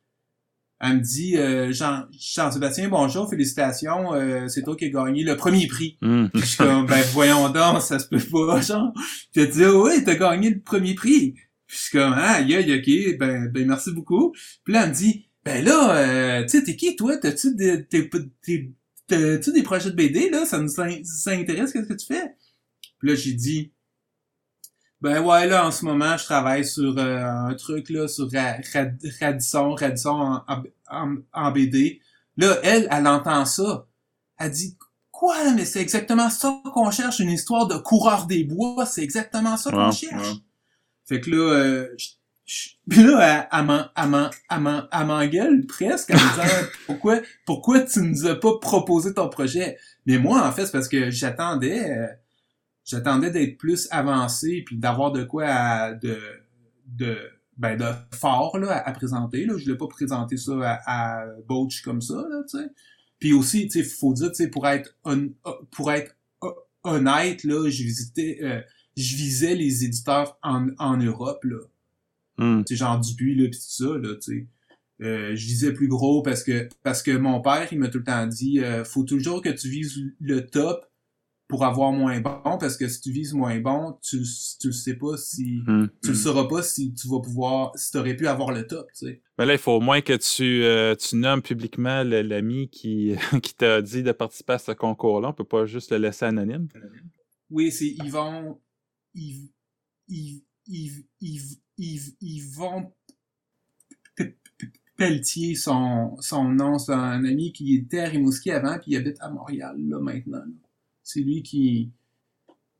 Elle 0.84 0.96
me 0.96 1.00
dit 1.00 1.36
euh, 1.36 1.72
Jean 1.72 2.06
Jean-Sébastien, 2.18 2.88
bonjour, 2.88 3.30
félicitations, 3.30 4.12
euh, 4.14 4.48
c'est 4.48 4.62
toi 4.62 4.74
qui 4.76 4.86
as 4.86 4.88
gagné 4.88 5.22
le 5.22 5.36
premier 5.36 5.66
prix. 5.68 5.96
Puis 6.00 6.30
je 6.42 6.44
suis 6.44 6.56
comme 6.56 6.86
ben 6.86 7.00
voyons 7.12 7.48
donc, 7.50 7.80
ça 7.82 7.98
se 8.00 8.08
peut 8.08 8.18
pas, 8.18 8.60
genre. 8.62 8.92
Puis 9.32 9.42
elle 9.42 9.50
dit 9.50 9.64
Ah 9.64 9.74
oui, 9.76 10.02
t'as 10.04 10.16
gagné 10.16 10.50
le 10.50 10.60
premier 10.60 10.94
prix. 10.94 11.34
Puis 11.66 11.76
je 11.78 11.82
suis 11.84 11.98
comme 11.98 12.12
ah 12.16 12.32
aïe, 12.38 12.54
aïe, 12.56 12.74
ok, 12.74 13.18
ben 13.18 13.46
ben 13.48 13.66
merci 13.68 13.92
beaucoup. 13.92 14.32
Puis 14.64 14.74
là 14.74 14.82
elle 14.84 14.90
me 14.90 14.94
dit 14.94 15.26
ben 15.44 15.64
là, 15.64 15.96
euh, 15.96 16.42
tu 16.42 16.48
sais 16.58 16.64
t'es 16.64 16.74
qui 16.76 16.96
toi, 16.96 17.16
t'as-tu 17.16 17.54
des 17.54 17.84
t'es- 17.86 18.10
t'es- 18.44 18.70
t'as-tu 19.06 19.52
des 19.52 19.62
projets 19.62 19.90
de 19.90 19.94
BD 19.96 20.30
là, 20.30 20.44
ça 20.46 20.58
nous 20.58 20.80
in- 20.80 21.04
ça 21.04 21.30
intéresse 21.30 21.72
qu'est-ce 21.72 21.86
que 21.88 21.94
tu 21.94 22.06
fais? 22.06 22.34
Puis 22.98 23.08
là 23.08 23.14
j'ai 23.14 23.32
dit 23.34 23.70
ben 25.02 25.20
ouais, 25.22 25.46
là, 25.48 25.66
en 25.66 25.70
ce 25.72 25.84
moment, 25.84 26.16
je 26.16 26.24
travaille 26.24 26.64
sur 26.64 26.96
euh, 26.96 27.24
un 27.24 27.54
truc, 27.54 27.90
là, 27.90 28.06
sur 28.08 28.30
Ra- 28.32 28.56
Rad- 28.72 28.98
Radisson, 29.20 29.74
Radisson 29.74 30.42
en, 30.46 30.62
en, 30.90 31.16
en- 31.32 31.50
BD. 31.52 32.00
Là, 32.36 32.56
elle, 32.62 32.88
elle 32.90 33.06
entend 33.06 33.44
ça. 33.44 33.86
Elle 34.38 34.52
dit, 34.52 34.76
quoi, 35.10 35.52
mais 35.54 35.64
c'est 35.64 35.80
exactement 35.80 36.30
ça 36.30 36.60
qu'on 36.72 36.90
cherche, 36.90 37.18
une 37.18 37.30
histoire 37.30 37.66
de 37.66 37.76
coureur 37.76 38.26
des 38.26 38.44
bois, 38.44 38.86
c'est 38.86 39.02
exactement 39.02 39.56
ça 39.56 39.70
qu'on 39.70 39.86
Ouais, 39.86 39.92
cherche. 39.92 40.28
ouais. 40.30 40.38
Fait 41.04 41.20
que 41.20 41.30
là, 41.30 41.36
euh, 41.52 41.88
je- 41.98 42.08
je- 42.46 42.68
puis 42.88 43.02
là, 43.02 43.48
elle 43.52 45.06
m'engueule 45.06 45.66
presque 45.66 46.10
en 46.10 46.14
me 46.14 46.18
disant, 46.30 46.66
pourquoi, 46.86 47.20
pourquoi 47.44 47.80
tu 47.80 48.00
nous 48.02 48.26
as 48.26 48.36
pas 48.36 48.58
proposé 48.60 49.14
ton 49.14 49.28
projet? 49.28 49.78
Mais 50.06 50.18
moi, 50.18 50.46
en 50.46 50.52
fait, 50.52 50.66
c'est 50.66 50.72
parce 50.72 50.88
que 50.88 51.10
j'attendais, 51.10 51.90
euh, 51.90 52.06
j'attendais 52.84 53.30
d'être 53.30 53.58
plus 53.58 53.88
avancé 53.90 54.62
puis 54.66 54.76
d'avoir 54.76 55.12
de 55.12 55.24
quoi 55.24 55.46
à, 55.46 55.94
de 55.94 56.18
de 56.86 57.16
ben 57.56 57.76
de 57.76 57.84
fort 58.16 58.58
là 58.58 58.72
à, 58.72 58.88
à 58.88 58.92
présenter 58.92 59.44
là. 59.46 59.54
Je 59.56 59.64
voulais 59.64 59.76
pas 59.76 59.86
présenter 59.88 60.36
ça 60.36 60.52
à, 60.62 61.22
à 61.22 61.26
Boach 61.48 61.82
comme 61.82 62.00
ça 62.00 62.14
là 62.30 62.42
tu 62.50 62.58
sais. 62.58 62.70
Puis 63.18 63.32
aussi 63.32 63.68
tu 63.68 63.82
sais 63.82 63.84
faut 63.88 64.12
dire 64.14 64.30
tu 64.30 64.36
sais 64.36 64.48
pour 64.48 64.66
être 64.66 64.96
pour 65.70 65.92
être 65.92 66.16
ho- 66.40 66.56
honnête 66.82 67.44
là 67.44 67.68
je 67.70 67.82
visitais 67.82 68.38
euh, 68.42 68.60
je 68.96 69.16
visais 69.16 69.54
les 69.54 69.84
éditeurs 69.84 70.38
en, 70.42 70.68
en 70.78 70.96
Europe 70.96 71.44
là. 71.44 71.58
Sais 72.66 72.76
genre 72.76 72.98
Dupuis 72.98 73.34
là 73.36 73.48
pis 73.48 73.58
tout 73.58 73.84
ça 73.84 73.98
là 73.98 74.14
tu 74.16 74.20
sais. 74.22 74.46
Euh, 75.00 75.34
je 75.34 75.46
visais 75.46 75.72
plus 75.72 75.88
gros 75.88 76.22
parce 76.22 76.42
que 76.44 76.68
parce 76.82 77.02
que 77.02 77.10
mon 77.16 77.40
père 77.40 77.68
il 77.72 77.78
m'a 77.78 77.88
tout 77.88 77.98
le 77.98 78.04
temps 78.04 78.26
dit 78.26 78.60
euh, 78.60 78.84
faut 78.84 79.02
toujours 79.04 79.42
que 79.42 79.48
tu 79.48 79.68
vises 79.68 79.98
le 80.20 80.46
top 80.46 80.86
pour 81.52 81.64
avoir 81.66 81.92
moins 81.92 82.18
bon 82.20 82.40
parce 82.58 82.78
que 82.78 82.88
si 82.88 83.00
tu 83.02 83.12
vises 83.12 83.34
moins 83.34 83.60
bon 83.60 83.98
tu 84.02 84.22
tu 84.58 84.68
le 84.68 84.72
sais 84.72 84.96
pas 84.96 85.16
si 85.18 85.60
Mhm. 85.66 85.90
tu 86.02 86.08
le 86.08 86.14
sauras 86.14 86.48
pas 86.48 86.62
si 86.62 86.94
tu 86.94 87.08
vas 87.08 87.20
pouvoir 87.20 87.72
si 87.76 87.92
t'aurais 87.92 88.16
pu 88.16 88.26
avoir 88.26 88.52
le 88.52 88.66
top 88.66 88.86
tu 88.98 89.06
sais 89.06 89.22
Ben 89.36 89.44
là, 89.44 89.52
il 89.52 89.58
faut 89.58 89.72
au 89.72 89.80
moins 89.80 90.00
que 90.00 90.14
tu, 90.14 90.64
euh, 90.64 90.94
tu 90.96 91.16
nommes 91.16 91.42
publiquement 91.42 92.02
l'ami 92.04 92.70
qui, 92.70 93.14
qui 93.42 93.54
t'a 93.54 93.82
dit 93.82 94.02
de 94.02 94.12
participer 94.12 94.54
à 94.54 94.58
ce 94.58 94.72
concours-là. 94.72 95.28
On 95.28 95.32
peut 95.34 95.44
pas 95.44 95.66
juste 95.66 95.90
le 95.92 95.98
laisser 95.98 96.24
anonyme. 96.24 96.68
oui 97.50 97.70
c'est 97.70 97.88
Yvon 98.04 98.58
Yv 99.14 99.48
Yv 100.08 100.40
Yv 100.68 101.02
Yv 101.20 101.42
Yv 101.78 102.02
Yvon 102.22 102.92
Pelletier 104.96 105.54
son 105.54 106.16
son 106.20 106.44
nom 106.48 106.78
c'est 106.78 106.92
un 106.92 107.24
ami 107.24 107.52
qui 107.52 107.74
était 107.76 108.00
à 108.00 108.08
Rimouski 108.08 108.50
avant 108.50 108.78
puis 108.78 108.92
il 108.92 108.96
habite 108.96 109.16
à 109.20 109.30
Montréal 109.30 109.76
là 109.78 109.98
maintenant 110.00 110.38
là. 110.38 110.44
C'est 111.02 111.20
lui 111.20 111.42
qui 111.42 111.90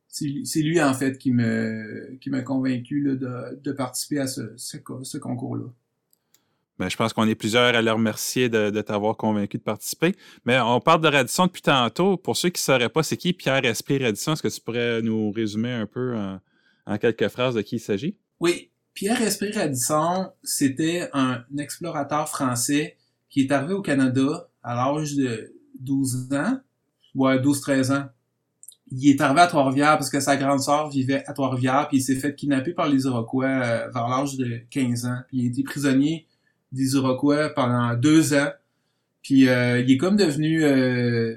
c'est 0.07 0.61
lui, 0.61 0.79
en 0.79 0.93
fait 0.93 1.17
qui 1.17 1.31
me 1.31 2.15
qui 2.21 2.29
m'a 2.29 2.41
convaincu 2.41 3.01
là, 3.01 3.15
de, 3.15 3.59
de 3.61 3.71
participer 3.71 4.19
à 4.19 4.27
ce, 4.27 4.53
ce, 4.57 4.77
co- 4.77 5.03
ce 5.03 5.17
concours-là. 5.17 5.65
Ben, 6.77 6.89
je 6.89 6.95
pense 6.97 7.13
qu'on 7.13 7.27
est 7.27 7.35
plusieurs 7.35 7.75
à 7.75 7.81
le 7.81 7.91
remercier 7.91 8.49
de, 8.49 8.69
de 8.69 8.81
t'avoir 8.81 9.15
convaincu 9.15 9.57
de 9.57 9.63
participer. 9.63 10.15
Mais 10.45 10.59
on 10.59 10.79
parle 10.79 11.01
de 11.01 11.07
Radisson 11.07 11.45
depuis 11.45 11.61
tantôt. 11.61 12.17
Pour 12.17 12.35
ceux 12.35 12.49
qui 12.49 12.59
ne 12.59 12.63
sauraient 12.63 12.89
pas, 12.89 13.03
c'est 13.03 13.17
qui 13.17 13.33
Pierre 13.33 13.63
Esprit 13.65 14.03
Radisson? 14.03 14.33
Est-ce 14.33 14.41
que 14.43 14.47
tu 14.47 14.59
pourrais 14.61 15.01
nous 15.01 15.31
résumer 15.31 15.71
un 15.71 15.85
peu 15.85 16.15
en, 16.15 16.39
en 16.85 16.97
quelques 16.97 17.27
phrases 17.29 17.55
de 17.55 17.61
qui 17.61 17.75
il 17.75 17.79
s'agit? 17.79 18.15
Oui, 18.39 18.69
Pierre 18.93 19.21
Esprit 19.21 19.51
Radisson, 19.51 20.31
c'était 20.43 21.09
un 21.13 21.43
explorateur 21.57 22.27
français 22.29 22.97
qui 23.29 23.41
est 23.41 23.51
arrivé 23.51 23.73
au 23.73 23.81
Canada 23.81 24.49
à 24.63 24.75
l'âge 24.75 25.15
de 25.15 25.53
12 25.79 26.33
ans, 26.33 26.59
ouais, 27.15 27.37
12-13 27.37 27.93
ans. 27.93 28.05
il 28.91 29.09
est 29.09 29.21
arrivé 29.21 29.41
à 29.41 29.47
Trois-Rivières 29.47 29.97
parce 29.97 30.09
que 30.09 30.19
sa 30.19 30.37
grande 30.37 30.59
sœur 30.59 30.89
vivait 30.89 31.23
à 31.27 31.33
Trois-Rivières, 31.33 31.87
puis 31.87 31.97
il 31.97 32.01
s'est 32.01 32.15
fait 32.15 32.35
kidnapper 32.35 32.73
par 32.73 32.89
les 32.89 33.03
Iroquois 33.03 33.45
euh, 33.45 33.89
vers 33.93 34.07
l'âge 34.07 34.37
de 34.37 34.61
15 34.69 35.05
ans. 35.05 35.17
Puis 35.27 35.37
il 35.39 35.47
a 35.47 35.49
été 35.49 35.63
prisonnier 35.63 36.27
des 36.71 36.95
Iroquois 36.95 37.49
pendant 37.49 37.93
deux 37.95 38.33
ans. 38.33 38.51
Puis 39.21 39.47
euh, 39.47 39.79
il 39.79 39.91
est 39.91 39.97
comme 39.97 40.17
devenu 40.17 40.63
euh, 40.63 41.35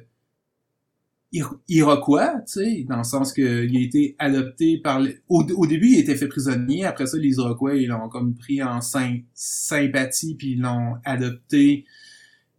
Iroquois, 1.68 2.40
tu 2.46 2.60
sais, 2.60 2.86
dans 2.88 2.98
le 2.98 3.04
sens 3.04 3.32
que 3.32 3.64
il 3.64 3.76
a 3.76 3.80
été 3.80 4.16
adopté 4.18 4.78
par... 4.78 5.02
Au, 5.28 5.42
au, 5.42 5.66
début, 5.66 5.88
il 5.88 5.98
été 5.98 6.14
fait 6.16 6.28
prisonnier. 6.28 6.84
Après 6.84 7.06
ça, 7.06 7.18
les 7.18 7.34
Iroquois, 7.34 7.74
ils 7.74 7.88
l'ont 7.88 8.08
comme 8.08 8.34
pris 8.34 8.62
en 8.62 8.80
sympathie, 8.80 10.34
puis 10.34 10.52
ils 10.52 10.60
l'ont 10.60 10.96
adopté 11.04 11.84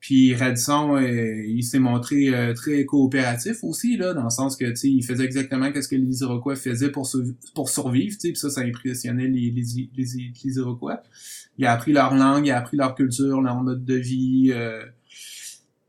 puis 0.07 0.33
Radisson, 0.35 0.95
euh, 0.95 1.43
il 1.45 1.65
s'est 1.65 1.79
montré 1.79 2.29
euh, 2.29 2.53
très 2.53 2.85
coopératif 2.85 3.61
aussi, 3.61 3.97
là, 3.97 4.13
dans 4.13 4.23
le 4.23 4.29
sens 4.29 4.55
que, 4.55 4.63
tu 4.71 4.87
il 4.87 5.03
faisait 5.03 5.25
exactement 5.25 5.69
ce 5.75 5.85
que 5.85 5.97
les 5.97 6.21
Iroquois 6.21 6.55
faisaient 6.55 6.91
pour, 6.91 7.11
pour 7.53 7.67
survivre, 7.67 8.15
puis 8.17 8.33
ça, 8.37 8.49
ça 8.49 8.61
impressionnait 8.61 9.27
les, 9.27 9.51
les, 9.51 9.89
les, 9.97 10.57
Iroquois. 10.57 11.03
Il 11.57 11.65
a 11.65 11.73
appris 11.73 11.91
leur 11.91 12.15
langue, 12.15 12.45
il 12.45 12.51
a 12.51 12.57
appris 12.57 12.77
leur 12.77 12.95
culture, 12.95 13.41
leur 13.41 13.61
mode 13.61 13.83
de 13.83 13.95
vie, 13.95 14.51
euh, 14.53 14.81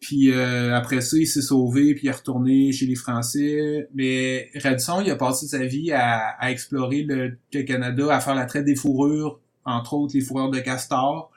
puis 0.00 0.32
après 0.32 1.00
ça, 1.00 1.16
il 1.16 1.28
s'est 1.28 1.40
sauvé, 1.40 1.94
puis 1.94 2.06
il 2.06 2.08
est 2.08 2.12
retourné 2.12 2.72
chez 2.72 2.86
les 2.86 2.96
Français. 2.96 3.88
Mais 3.94 4.50
Radisson, 4.56 5.00
il 5.00 5.12
a 5.12 5.14
passé 5.16 5.46
sa 5.46 5.64
vie 5.64 5.92
à, 5.92 6.50
explorer 6.50 7.04
le, 7.04 7.38
le, 7.54 7.62
Canada, 7.62 8.12
à 8.12 8.18
faire 8.18 8.34
la 8.34 8.46
traite 8.46 8.64
des 8.64 8.74
fourrures, 8.74 9.38
entre 9.64 9.94
autres 9.94 10.16
les 10.16 10.22
fourrures 10.22 10.50
de 10.50 10.58
castor, 10.58 11.30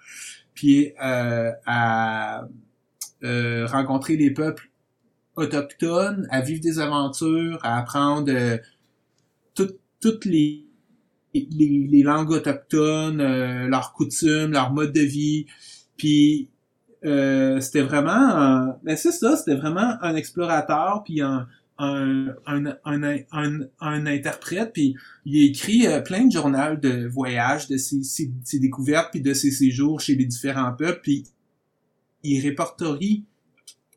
puis 0.56 0.94
à 0.98 2.48
euh, 3.23 3.67
rencontrer 3.67 4.17
les 4.17 4.31
peuples 4.31 4.69
autochtones, 5.36 6.27
à 6.31 6.41
vivre 6.41 6.62
des 6.62 6.79
aventures, 6.79 7.60
à 7.63 7.77
apprendre 7.77 8.31
euh, 8.31 8.57
toutes 9.99 10.25
les, 10.25 10.65
les, 11.34 12.01
langues 12.03 12.31
autochtones, 12.31 13.21
euh, 13.21 13.67
leurs 13.67 13.93
coutumes, 13.93 14.51
leur 14.51 14.73
mode 14.73 14.91
de 14.91 15.01
vie. 15.01 15.45
Puis 15.97 16.49
c'était 17.03 17.81
vraiment, 17.81 18.12
un, 18.12 18.77
ben 18.84 18.97
c'est 18.97 19.12
ça, 19.12 19.36
c'était 19.36 19.55
vraiment 19.55 19.97
un 20.01 20.15
explorateur, 20.15 21.03
puis 21.03 21.21
un, 21.21 21.47
un, 21.77 22.36
un, 22.45 23.19
un, 23.79 24.05
interprète, 24.05 24.71
puis 24.73 24.95
il 25.25 25.43
écrit 25.49 25.86
plein 26.05 26.25
de 26.25 26.31
journaux 26.31 26.75
de 26.75 27.07
voyage, 27.07 27.67
de 27.67 27.77
ses, 27.77 28.03
ses, 28.03 28.31
ses 28.43 28.60
découvertes, 28.60 29.10
puis 29.12 29.21
de 29.21 29.34
ses 29.34 29.51
séjours 29.51 29.99
chez 29.99 30.15
les 30.15 30.25
différents 30.25 30.73
peuples, 30.73 31.01
puis 31.01 31.23
il 32.23 32.41
répertorie 32.41 33.25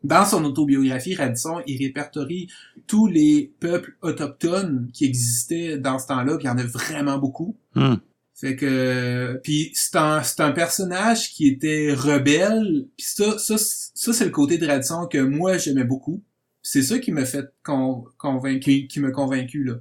dans 0.04 0.26
son 0.26 0.44
autobiographie, 0.44 1.14
Radisson, 1.14 1.62
il 1.66 1.82
répertorie 1.82 2.48
tous 2.86 3.06
les 3.06 3.52
peuples 3.58 3.96
autochtones 4.02 4.90
qui 4.92 5.06
existaient 5.06 5.78
dans 5.78 5.98
ce 5.98 6.06
temps-là, 6.08 6.36
puis 6.36 6.44
il 6.44 6.48
y 6.48 6.50
en 6.50 6.58
a 6.58 6.62
vraiment 6.62 7.18
beaucoup. 7.18 7.56
Hmm. 7.74 7.94
Fait 8.34 8.56
que 8.56 9.40
puis 9.42 9.70
c'est 9.74 9.96
un 9.96 10.22
c'est 10.22 10.40
un 10.40 10.52
personnage 10.52 11.30
qui 11.30 11.48
était 11.48 11.94
rebelle, 11.94 12.86
puis 12.96 13.06
ça 13.06 13.38
ça 13.38 13.56
ça 13.56 14.12
c'est 14.12 14.24
le 14.24 14.30
côté 14.30 14.58
de 14.58 14.66
Radisson 14.66 15.06
que 15.06 15.18
moi 15.18 15.56
j'aimais 15.56 15.84
beaucoup. 15.84 16.22
C'est 16.60 16.82
ça 16.82 16.98
qui 16.98 17.12
m'a 17.12 17.24
fait 17.24 17.46
convaincu 17.62 18.86
qui 18.88 19.00
m'a 19.00 19.10
convaincu 19.10 19.64
là. 19.64 19.74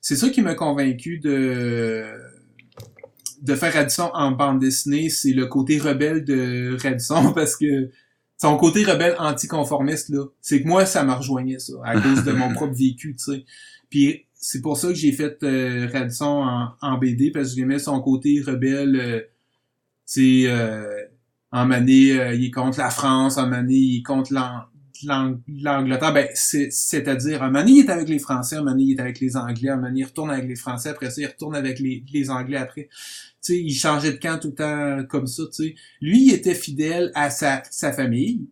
C'est 0.00 0.16
ça 0.16 0.28
qui 0.28 0.42
m'a 0.42 0.54
convaincu 0.54 1.18
de 1.20 2.04
de 3.40 3.54
faire 3.54 3.72
Radisson 3.72 4.10
en 4.14 4.32
bande 4.32 4.60
dessinée, 4.60 5.08
c'est 5.08 5.32
le 5.32 5.46
côté 5.46 5.78
rebelle 5.78 6.24
de 6.24 6.76
Radisson 6.82 7.32
parce 7.34 7.56
que 7.56 7.90
son 8.38 8.56
côté 8.56 8.84
rebelle 8.84 9.16
anticonformiste 9.18 10.08
là, 10.10 10.24
c'est 10.40 10.62
que 10.62 10.68
moi 10.68 10.86
ça 10.86 11.04
me 11.04 11.12
rejoignait 11.12 11.58
ça 11.58 11.74
à 11.84 12.00
cause 12.00 12.24
de 12.24 12.32
mon 12.32 12.52
propre 12.52 12.74
vécu, 12.74 13.14
tu 13.16 13.24
sais. 13.24 13.44
Puis 13.88 14.26
c'est 14.34 14.62
pour 14.62 14.76
ça 14.76 14.88
que 14.88 14.94
j'ai 14.94 15.12
fait 15.12 15.42
euh, 15.42 15.88
Radisson 15.92 16.72
en, 16.80 16.98
BD 16.98 17.30
parce 17.30 17.50
que 17.50 17.56
j'aimais 17.56 17.78
son 17.78 18.00
côté 18.00 18.40
rebelle. 18.40 18.96
Euh, 18.96 19.20
c'est 20.06 20.44
euh, 20.46 21.04
en 21.52 21.66
manée, 21.66 22.18
euh, 22.18 22.34
il 22.34 22.46
est 22.46 22.50
contre 22.50 22.78
la 22.78 22.90
France, 22.90 23.38
en 23.38 23.46
manée, 23.46 23.74
il 23.74 23.98
est 23.98 24.02
contre 24.02 24.32
l'Angleterre. 25.06 26.12
Ben, 26.12 26.28
c'est-à-dire, 26.34 27.50
il 27.66 27.78
est 27.78 27.90
avec 27.90 28.08
les 28.08 28.18
Français, 28.18 28.56
il 28.78 28.92
est 28.92 29.00
avec 29.00 29.20
les 29.20 29.36
Anglais, 29.36 29.76
manée, 29.76 30.00
il 30.00 30.04
retourne 30.04 30.30
avec 30.30 30.48
les 30.48 30.56
Français, 30.56 30.90
après 30.90 31.10
ça, 31.10 31.20
il 31.20 31.26
retourne 31.26 31.54
avec 31.54 31.78
les, 31.78 32.30
Anglais 32.30 32.56
après 32.56 32.88
sais, 33.40 33.58
il 33.58 33.74
changeait 33.74 34.12
de 34.12 34.18
camp 34.18 34.38
tout 34.38 34.48
le 34.48 34.54
temps 34.54 35.06
comme 35.08 35.26
ça, 35.26 35.44
tu 35.46 35.64
sais. 35.64 35.74
Lui, 36.00 36.26
il 36.26 36.34
était 36.34 36.54
fidèle 36.54 37.10
à 37.14 37.30
sa, 37.30 37.62
sa 37.70 37.92
famille, 37.92 38.48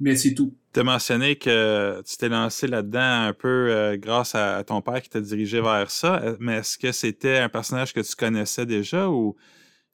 mais 0.00 0.16
c'est 0.16 0.34
tout. 0.34 0.54
Tu 0.72 0.80
as 0.80 0.84
mentionné 0.84 1.36
que 1.36 2.02
tu 2.04 2.16
t'es 2.16 2.28
lancé 2.28 2.66
là-dedans 2.66 3.26
un 3.26 3.32
peu 3.32 3.68
euh, 3.70 3.96
grâce 3.96 4.34
à 4.34 4.64
ton 4.64 4.82
père 4.82 5.00
qui 5.00 5.08
t'a 5.08 5.20
dirigé 5.20 5.60
vers 5.60 5.90
ça, 5.90 6.20
euh, 6.22 6.36
mais 6.40 6.56
est-ce 6.56 6.78
que 6.78 6.90
c'était 6.90 7.38
un 7.38 7.48
personnage 7.48 7.92
que 7.92 8.00
tu 8.00 8.16
connaissais 8.16 8.66
déjà 8.66 9.08
ou 9.08 9.36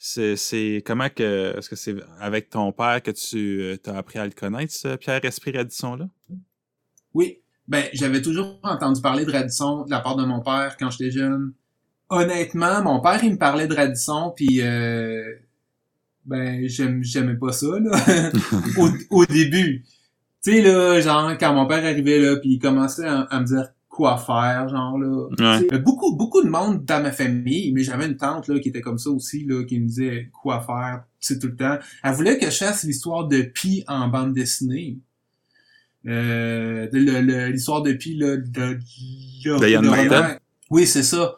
c'est 0.03 0.83
comment 0.87 1.11
que 1.11 1.59
est-ce 1.59 1.69
que 1.69 1.77
c'est 1.77 1.95
avec 2.19 2.49
ton 2.49 2.73
père 2.73 3.03
que 3.03 3.11
tu 3.11 3.61
euh, 3.61 3.77
as 3.87 3.99
appris 3.99 4.19
à 4.19 4.25
le 4.25 4.33
connaître, 4.33 4.73
ce 4.73 4.97
Pierre 4.97 5.23
Esprit 5.25 5.55
Radisson 5.55 5.95
là 5.95 6.09
Oui, 7.13 7.43
ben 7.69 7.85
j'avais 7.93 8.23
toujours 8.23 8.59
entendu 8.63 9.03
parler 9.03 9.27
de 9.27 9.31
Radisson 9.31 9.85
de 9.85 9.91
la 9.91 10.01
part 10.01 10.17
de 10.17 10.25
mon 10.25 10.41
père 10.41 10.77
quand 10.79 10.91
j'étais 10.91 11.11
jeune. 11.11 11.53
Honnêtement, 12.09 12.83
mon 12.83 13.01
père, 13.01 13.23
il 13.23 13.33
me 13.33 13.39
parlait 13.39 13.69
de 13.69 13.75
Radisson, 13.75 14.33
puis 14.35 14.63
euh, 14.63 15.23
ben, 16.25 16.67
j'aimais 16.67 17.37
pas 17.37 17.53
ça, 17.53 17.67
là, 17.79 18.31
au, 19.11 19.27
début. 19.27 19.85
Tu 20.43 20.53
sais, 20.53 20.63
là, 20.63 21.01
genre, 21.01 21.37
quand 21.39 21.53
mon 21.55 21.67
père 21.67 21.85
arrivait, 21.85 22.19
là, 22.19 22.37
puis 22.37 22.55
il 22.55 22.59
commençait 22.59 23.07
à, 23.07 23.41
me 23.41 23.45
dire 23.45 23.69
quoi 24.01 24.17
faire, 24.17 24.67
genre, 24.71 24.99
là. 24.99 25.29
Beaucoup, 25.79 26.17
beaucoup 26.17 26.43
de 26.43 26.49
monde 26.49 26.87
dans 26.87 27.03
ma 27.03 27.13
famille, 27.13 27.71
mais 27.75 27.83
j'avais 27.83 28.07
une 28.07 28.17
tante, 28.17 28.49
là, 28.49 28.59
qui 28.59 28.71
était 28.71 28.81
comme 28.81 28.97
ça 28.97 29.11
aussi, 29.11 29.45
là, 29.45 29.63
qui 29.65 29.79
me 29.79 29.87
disait 29.87 30.31
quoi 30.33 30.63
faire, 30.63 31.05
tu 31.21 31.39
tout 31.39 31.49
le 31.49 31.57
temps. 31.57 31.77
Elle 32.03 32.15
voulait 32.15 32.39
que 32.39 32.47
je 32.47 32.57
fasse 32.57 32.85
l'histoire 32.85 33.29
de 33.29 33.43
Pi 33.43 33.85
en 33.89 34.09
bande 34.09 34.33
dessinée. 34.33 34.97
Euh, 36.07 36.89
l'histoire 37.51 37.83
de 37.83 37.93
Pi, 37.93 38.17
là, 38.17 38.39
de, 38.39 38.79
de, 38.79 38.79
Oui, 40.71 40.87
c'est 40.87 41.03
ça. 41.03 41.37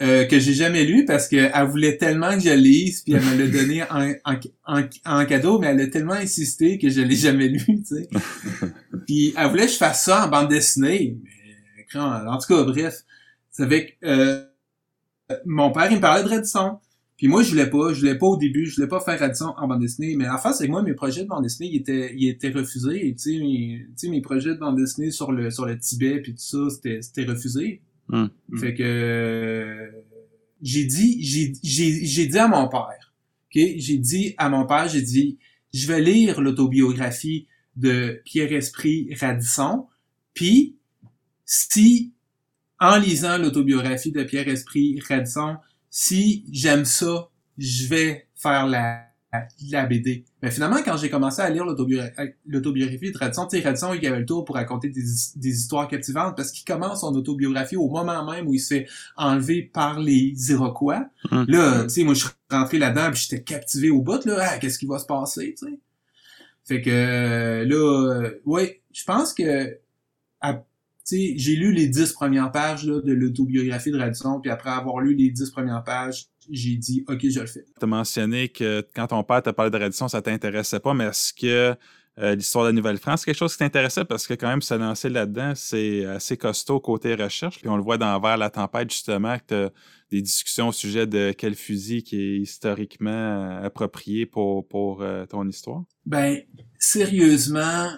Euh, 0.00 0.26
que 0.26 0.38
j'ai 0.38 0.52
jamais 0.52 0.84
lu 0.84 1.06
parce 1.06 1.26
qu'elle 1.26 1.50
voulait 1.68 1.96
tellement 1.96 2.34
que 2.34 2.40
je 2.40 2.50
lise, 2.50 3.00
puis 3.00 3.14
elle 3.14 3.22
me 3.22 3.42
l'a 3.42 3.48
donné 3.48 3.82
en, 3.84 4.12
en, 4.66 4.82
en, 5.06 5.24
cadeau, 5.24 5.58
mais 5.58 5.68
elle 5.68 5.80
a 5.80 5.86
tellement 5.86 6.12
insisté 6.12 6.76
que 6.76 6.90
je 6.90 7.00
l'ai 7.00 7.16
jamais 7.16 7.48
lu, 7.48 7.64
tu 7.64 7.82
sais. 7.82 8.08
puis 9.06 9.32
elle 9.34 9.48
voulait 9.48 9.64
que 9.64 9.72
je 9.72 9.78
fasse 9.78 10.04
ça 10.04 10.26
en 10.26 10.28
bande 10.28 10.50
dessinée. 10.50 11.16
En 11.94 12.38
tout 12.38 12.54
cas, 12.54 12.62
bref. 12.64 13.04
C'est 13.50 13.62
avec 13.62 13.96
euh, 14.04 14.44
mon 15.44 15.72
père, 15.72 15.90
il 15.90 15.96
me 15.96 16.00
parlait 16.00 16.22
de 16.22 16.28
Radisson. 16.28 16.78
Puis 17.16 17.28
moi, 17.28 17.42
je 17.42 17.50
voulais 17.50 17.70
pas, 17.70 17.94
je 17.94 18.00
voulais 18.00 18.18
pas 18.18 18.26
au 18.26 18.36
début, 18.36 18.66
je 18.66 18.76
voulais 18.76 18.88
pas 18.88 19.00
faire 19.00 19.18
Radisson 19.18 19.54
en 19.56 19.66
bande 19.66 19.80
dessinée. 19.80 20.14
Mais 20.16 20.28
en 20.28 20.36
face, 20.36 20.58
c'est 20.58 20.66
que 20.66 20.70
moi, 20.70 20.82
mes 20.82 20.92
projets 20.92 21.22
de 21.22 21.28
bande 21.28 21.42
dessinée, 21.42 21.70
ils 21.72 21.76
étaient, 21.76 22.14
ils 22.14 22.28
étaient 22.28 22.50
refusés. 22.50 23.14
Tu 23.18 23.32
sais, 23.32 23.38
mes, 23.38 24.10
mes 24.10 24.20
projets 24.20 24.50
de 24.50 24.60
bande 24.60 24.76
dessinée 24.76 25.10
sur 25.10 25.32
le, 25.32 25.50
sur 25.50 25.64
le 25.64 25.78
Tibet 25.78 26.20
puis 26.20 26.32
tout 26.32 26.40
ça, 26.40 26.68
c'était, 26.68 27.00
c'était 27.00 27.24
refusé. 27.24 27.80
Hum. 28.10 28.30
Fait 28.56 28.74
que 28.74 29.90
j'ai 30.62 30.84
dit, 30.84 31.22
j'ai, 31.22 31.52
j'ai, 31.62 32.26
dit 32.26 32.38
à 32.38 32.48
mon 32.48 32.68
père, 32.68 33.12
ok, 33.46 33.62
j'ai 33.76 33.98
dit 33.98 34.34
à 34.38 34.48
mon 34.48 34.66
père, 34.66 34.88
j'ai 34.88 35.02
dit, 35.02 35.38
je 35.72 35.86
vais 35.86 36.00
lire 36.00 36.40
l'autobiographie 36.40 37.46
de 37.74 38.20
Pierre 38.24 38.52
Esprit 38.52 39.12
Radisson, 39.18 39.86
puis 40.34 40.76
si 41.46 42.12
en 42.78 42.98
lisant 42.98 43.38
l'autobiographie 43.38 44.12
de 44.12 44.22
Pierre 44.22 44.48
Esprit 44.48 45.00
Radisson, 45.08 45.56
si 45.88 46.44
j'aime 46.52 46.84
ça, 46.84 47.30
je 47.56 47.88
vais 47.88 48.28
faire 48.34 48.66
la 48.66 49.06
la 49.70 49.86
BD. 49.86 50.24
Mais 50.42 50.50
finalement, 50.50 50.78
quand 50.84 50.96
j'ai 50.96 51.10
commencé 51.10 51.42
à 51.42 51.50
lire 51.50 51.64
l'autobiographie 51.64 53.12
de 53.12 53.18
Radisson, 53.18 53.46
tu 53.46 53.58
sais, 53.58 53.64
Radisson, 53.64 53.94
il 53.94 54.06
avait 54.06 54.20
le 54.20 54.26
tour 54.26 54.44
pour 54.44 54.54
raconter 54.54 54.88
des, 54.88 55.48
histoires 55.48 55.88
captivantes 55.88 56.36
parce 56.36 56.50
qu'il 56.50 56.64
commence 56.64 57.00
son 57.00 57.14
autobiographie 57.14 57.76
au 57.76 57.88
moment 57.88 58.30
même 58.30 58.46
où 58.46 58.54
il 58.54 58.60
se 58.60 58.74
fait 58.74 58.86
enlever 59.16 59.62
par 59.62 60.00
les 60.00 60.34
Iroquois. 60.50 61.08
Hum. 61.30 61.46
Là, 61.48 61.84
tu 61.84 61.90
sais, 61.90 62.04
moi, 62.04 62.14
je 62.14 62.20
suis 62.20 62.30
rentré 62.50 62.78
là-dedans 62.78 63.10
puis 63.12 63.26
j'étais 63.28 63.42
captivé 63.42 63.90
au 63.90 64.02
bout, 64.02 64.24
là. 64.24 64.38
Ah, 64.40 64.58
qu'est-ce 64.58 64.78
qui 64.78 64.86
va 64.86 64.98
se 64.98 65.06
passer, 65.06 65.54
tu 65.58 65.66
sais? 65.66 65.78
Fait 66.64 66.82
que, 66.82 67.64
là, 67.64 68.22
euh, 68.22 68.40
ouais, 68.44 68.82
je 68.92 69.04
pense 69.04 69.32
que, 69.32 69.78
j'ai 71.10 71.56
lu 71.56 71.72
les 71.72 71.88
dix 71.88 72.12
premières 72.12 72.50
pages 72.50 72.84
là, 72.86 73.00
de 73.00 73.12
l'autobiographie 73.12 73.90
de 73.90 73.98
Radisson, 73.98 74.40
puis 74.40 74.50
après 74.50 74.70
avoir 74.70 75.00
lu 75.00 75.14
les 75.14 75.30
dix 75.30 75.50
premières 75.50 75.84
pages, 75.84 76.26
j'ai 76.50 76.76
dit 76.76 77.04
OK, 77.08 77.20
je 77.28 77.40
le 77.40 77.46
fais. 77.46 77.64
Tu 77.78 77.84
as 77.84 77.86
mentionné 77.86 78.48
que 78.48 78.86
quand 78.94 79.08
ton 79.08 79.22
père 79.22 79.42
t'a 79.42 79.52
parlé 79.52 79.70
de 79.70 79.78
Radisson, 79.78 80.08
ça 80.08 80.22
t'intéressait 80.22 80.80
pas, 80.80 80.94
mais 80.94 81.04
est-ce 81.04 81.32
que 81.32 81.76
euh, 82.18 82.34
l'histoire 82.34 82.64
de 82.64 82.70
la 82.70 82.72
Nouvelle-France, 82.72 83.20
c'est 83.20 83.26
quelque 83.26 83.38
chose 83.38 83.52
qui 83.52 83.58
t'intéressait? 83.58 84.04
Parce 84.04 84.26
que 84.26 84.34
quand 84.34 84.48
même 84.48 84.62
se 84.62 84.74
lancer 84.74 85.08
là-dedans, 85.08 85.52
c'est 85.54 86.06
assez 86.06 86.36
costaud 86.36 86.80
côté 86.80 87.14
recherche. 87.14 87.58
Puis 87.58 87.68
on 87.68 87.76
le 87.76 87.82
voit 87.82 87.98
dans 87.98 88.18
Vers 88.20 88.38
la 88.38 88.48
tempête, 88.48 88.90
justement, 88.90 89.36
que 89.38 89.44
tu 89.48 89.54
as 89.54 89.70
des 90.10 90.22
discussions 90.22 90.68
au 90.68 90.72
sujet 90.72 91.06
de 91.06 91.34
quel 91.36 91.54
fusil 91.54 92.02
qui 92.02 92.16
est 92.16 92.38
historiquement 92.38 93.10
euh, 93.10 93.66
approprié 93.66 94.24
pour, 94.24 94.66
pour 94.66 95.02
euh, 95.02 95.26
ton 95.26 95.46
histoire. 95.46 95.84
Ben, 96.06 96.40
sérieusement, 96.78 97.90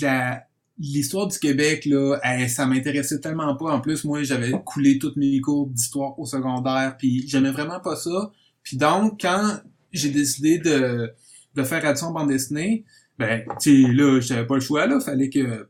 la, 0.00 0.45
l'histoire 0.78 1.26
du 1.26 1.38
Québec, 1.38 1.84
là, 1.86 2.18
ça 2.48 2.66
m'intéressait 2.66 3.20
tellement 3.20 3.56
pas. 3.56 3.72
En 3.72 3.80
plus, 3.80 4.04
moi, 4.04 4.22
j'avais 4.22 4.52
coulé 4.64 4.98
toutes 4.98 5.16
mes 5.16 5.40
cours 5.40 5.68
d'histoire 5.68 6.18
au 6.18 6.26
secondaire, 6.26 6.96
puis 6.98 7.26
j'aimais 7.26 7.50
vraiment 7.50 7.80
pas 7.80 7.96
ça. 7.96 8.32
Puis 8.62 8.76
donc, 8.76 9.20
quand 9.20 9.60
j'ai 9.92 10.10
décidé 10.10 10.58
de, 10.58 11.10
de 11.54 11.62
faire 11.62 11.82
Radisson 11.82 12.12
bande 12.12 12.28
dessinée, 12.28 12.84
ben, 13.18 13.42
tu 13.60 13.86
sais, 13.86 13.92
là, 13.92 14.20
j'avais 14.20 14.46
pas 14.46 14.56
le 14.56 14.60
choix, 14.60 14.86
là. 14.86 15.00
Fallait 15.00 15.30
que 15.30 15.68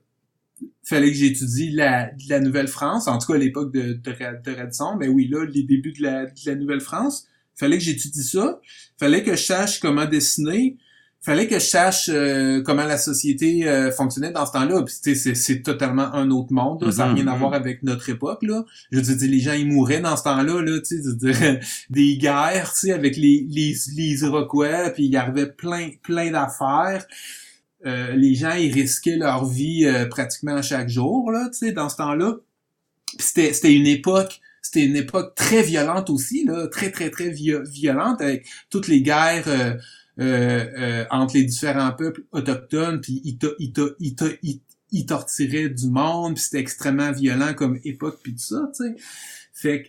fallait 0.82 1.08
que 1.08 1.16
j'étudie 1.16 1.70
la, 1.70 2.10
la 2.28 2.40
Nouvelle-France, 2.40 3.08
en 3.08 3.18
tout 3.18 3.26
cas 3.26 3.34
à 3.34 3.38
l'époque 3.38 3.72
de, 3.72 3.94
de, 3.94 4.56
Radisson, 4.56 4.96
mais 4.98 5.08
oui, 5.08 5.28
là, 5.28 5.44
les 5.44 5.64
débuts 5.64 5.92
de 5.92 6.02
la, 6.02 6.26
de 6.26 6.40
la 6.46 6.54
Nouvelle-France. 6.54 7.26
Fallait 7.54 7.78
que 7.78 7.84
j'étudie 7.84 8.22
ça. 8.22 8.60
Fallait 8.98 9.22
que 9.22 9.32
je 9.32 9.42
sache 9.42 9.80
comment 9.80 10.04
dessiner 10.06 10.76
fallait 11.20 11.48
que 11.48 11.58
je 11.58 11.64
sache 11.64 12.08
euh, 12.12 12.62
comment 12.62 12.84
la 12.84 12.98
société 12.98 13.68
euh, 13.68 13.90
fonctionnait 13.90 14.30
dans 14.30 14.46
ce 14.46 14.52
temps-là. 14.52 14.82
Puis 14.82 15.16
c'est 15.16 15.62
totalement 15.62 16.14
un 16.14 16.30
autre 16.30 16.52
monde. 16.52 16.90
Ça 16.92 17.06
n'a 17.06 17.14
rien 17.14 17.26
à 17.26 17.34
mm-hmm. 17.34 17.38
voir 17.38 17.54
avec 17.54 17.82
notre 17.82 18.08
époque. 18.08 18.42
Là. 18.42 18.64
Je 18.90 19.00
veux 19.00 19.16
dire, 19.16 19.30
les 19.30 19.40
gens 19.40 19.52
ils 19.54 19.66
mouraient 19.66 20.00
dans 20.00 20.16
ce 20.16 20.22
temps-là, 20.24 20.62
là, 20.62 20.80
tu 20.80 21.02
sais, 21.02 21.60
des 21.90 22.16
guerres, 22.16 22.72
tu 22.72 22.86
sais, 22.86 22.92
avec 22.92 23.16
les, 23.16 23.46
les, 23.48 23.74
les 23.96 24.22
Iroquois, 24.22 24.90
puis 24.90 25.04
il 25.04 25.10
y 25.10 25.16
avait 25.16 25.46
plein, 25.46 25.90
plein 26.02 26.30
d'affaires. 26.30 27.06
Euh, 27.84 28.14
les 28.14 28.34
gens 28.34 28.54
ils 28.54 28.72
risquaient 28.72 29.16
leur 29.16 29.44
vie 29.44 29.86
pratiquement 30.10 30.62
chaque 30.62 30.88
jour, 30.88 31.30
là, 31.30 31.48
tu 31.52 31.58
sais, 31.58 31.72
dans 31.72 31.88
ce 31.88 31.96
temps-là. 31.96 32.36
C'était, 33.18 33.52
c'était 33.52 33.74
une 33.74 33.86
époque 33.86 34.40
c'était 34.66 34.84
une 34.84 34.96
époque 34.96 35.34
très 35.34 35.62
violente 35.62 36.10
aussi, 36.10 36.44
là, 36.44 36.66
très, 36.66 36.90
très, 36.90 37.10
très 37.10 37.30
violente, 37.30 38.20
avec 38.20 38.46
toutes 38.68 38.88
les 38.88 39.00
guerres 39.00 39.46
euh, 39.46 39.72
euh, 39.72 39.74
entre 40.18 41.34
les 41.34 41.44
différents 41.44 41.92
peuples 41.92 42.22
autochtones, 42.32 43.00
puis 43.00 43.20
il 43.24 43.38
il 44.92 45.04
torturait 45.04 45.68
du 45.68 45.88
monde, 45.88 46.34
puis 46.34 46.44
c'était 46.44 46.60
extrêmement 46.60 47.12
violent 47.12 47.54
comme 47.54 47.78
époque, 47.84 48.20
puis 48.22 48.32
tout 48.32 48.38
ça, 48.38 48.70
tu 48.74 48.84
sais. 48.84 48.96
Fait 49.52 49.82
que 49.82 49.88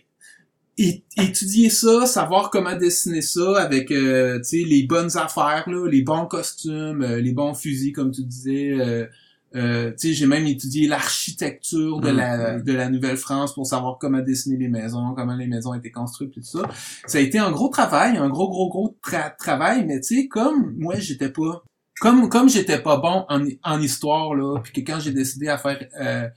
étudier 1.16 1.70
ça, 1.70 2.06
savoir 2.06 2.50
comment 2.50 2.76
dessiner 2.76 3.22
ça 3.22 3.60
avec 3.60 3.90
euh, 3.90 4.40
les 4.52 4.84
bonnes 4.84 5.16
affaires, 5.16 5.64
là, 5.66 5.88
les 5.88 6.02
bons 6.02 6.26
costumes, 6.26 7.04
les 7.04 7.32
bons 7.32 7.54
fusils, 7.54 7.92
comme 7.92 8.12
tu 8.12 8.22
disais, 8.22 9.08
euh, 9.54 9.92
j'ai 9.98 10.26
même 10.26 10.46
étudié 10.46 10.86
l'architecture 10.86 12.00
de 12.00 12.10
la 12.10 12.58
mm-hmm. 12.58 12.64
de 12.64 12.72
la 12.72 12.90
Nouvelle-France 12.90 13.54
pour 13.54 13.66
savoir 13.66 13.98
comment 13.98 14.20
dessiner 14.20 14.56
les 14.56 14.68
maisons, 14.68 15.14
comment 15.16 15.36
les 15.36 15.46
maisons 15.46 15.72
étaient 15.74 15.90
construites 15.90 16.36
et 16.36 16.40
tout 16.40 16.46
ça. 16.46 16.68
Ça 17.06 17.18
a 17.18 17.20
été 17.20 17.38
un 17.38 17.50
gros 17.50 17.68
travail, 17.68 18.16
un 18.16 18.28
gros 18.28 18.48
gros 18.48 18.68
gros 18.68 18.96
travail, 19.38 19.86
mais 19.86 20.00
tu 20.00 20.16
sais 20.16 20.28
comme 20.28 20.74
moi 20.76 20.96
j'étais 20.98 21.30
pas 21.30 21.62
comme 22.00 22.28
comme 22.28 22.48
j'étais 22.48 22.80
pas 22.80 22.98
bon 22.98 23.24
en, 23.28 23.44
en 23.62 23.80
histoire 23.80 24.34
là, 24.34 24.58
puis 24.62 24.72
que 24.72 24.80
quand 24.80 25.00
j'ai 25.00 25.12
décidé 25.12 25.48
à 25.48 25.56
faire 25.56 25.82
euh, 26.00 26.28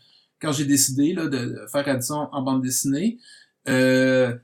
quand 0.41 0.51
j'ai 0.51 0.65
décidé 0.65 1.13
là 1.13 1.27
de 1.27 1.65
faire 1.71 1.87
Addison 1.87 2.29
en 2.31 2.41
bande 2.41 2.61
dessinée, 2.61 3.17
euh, 3.67 4.35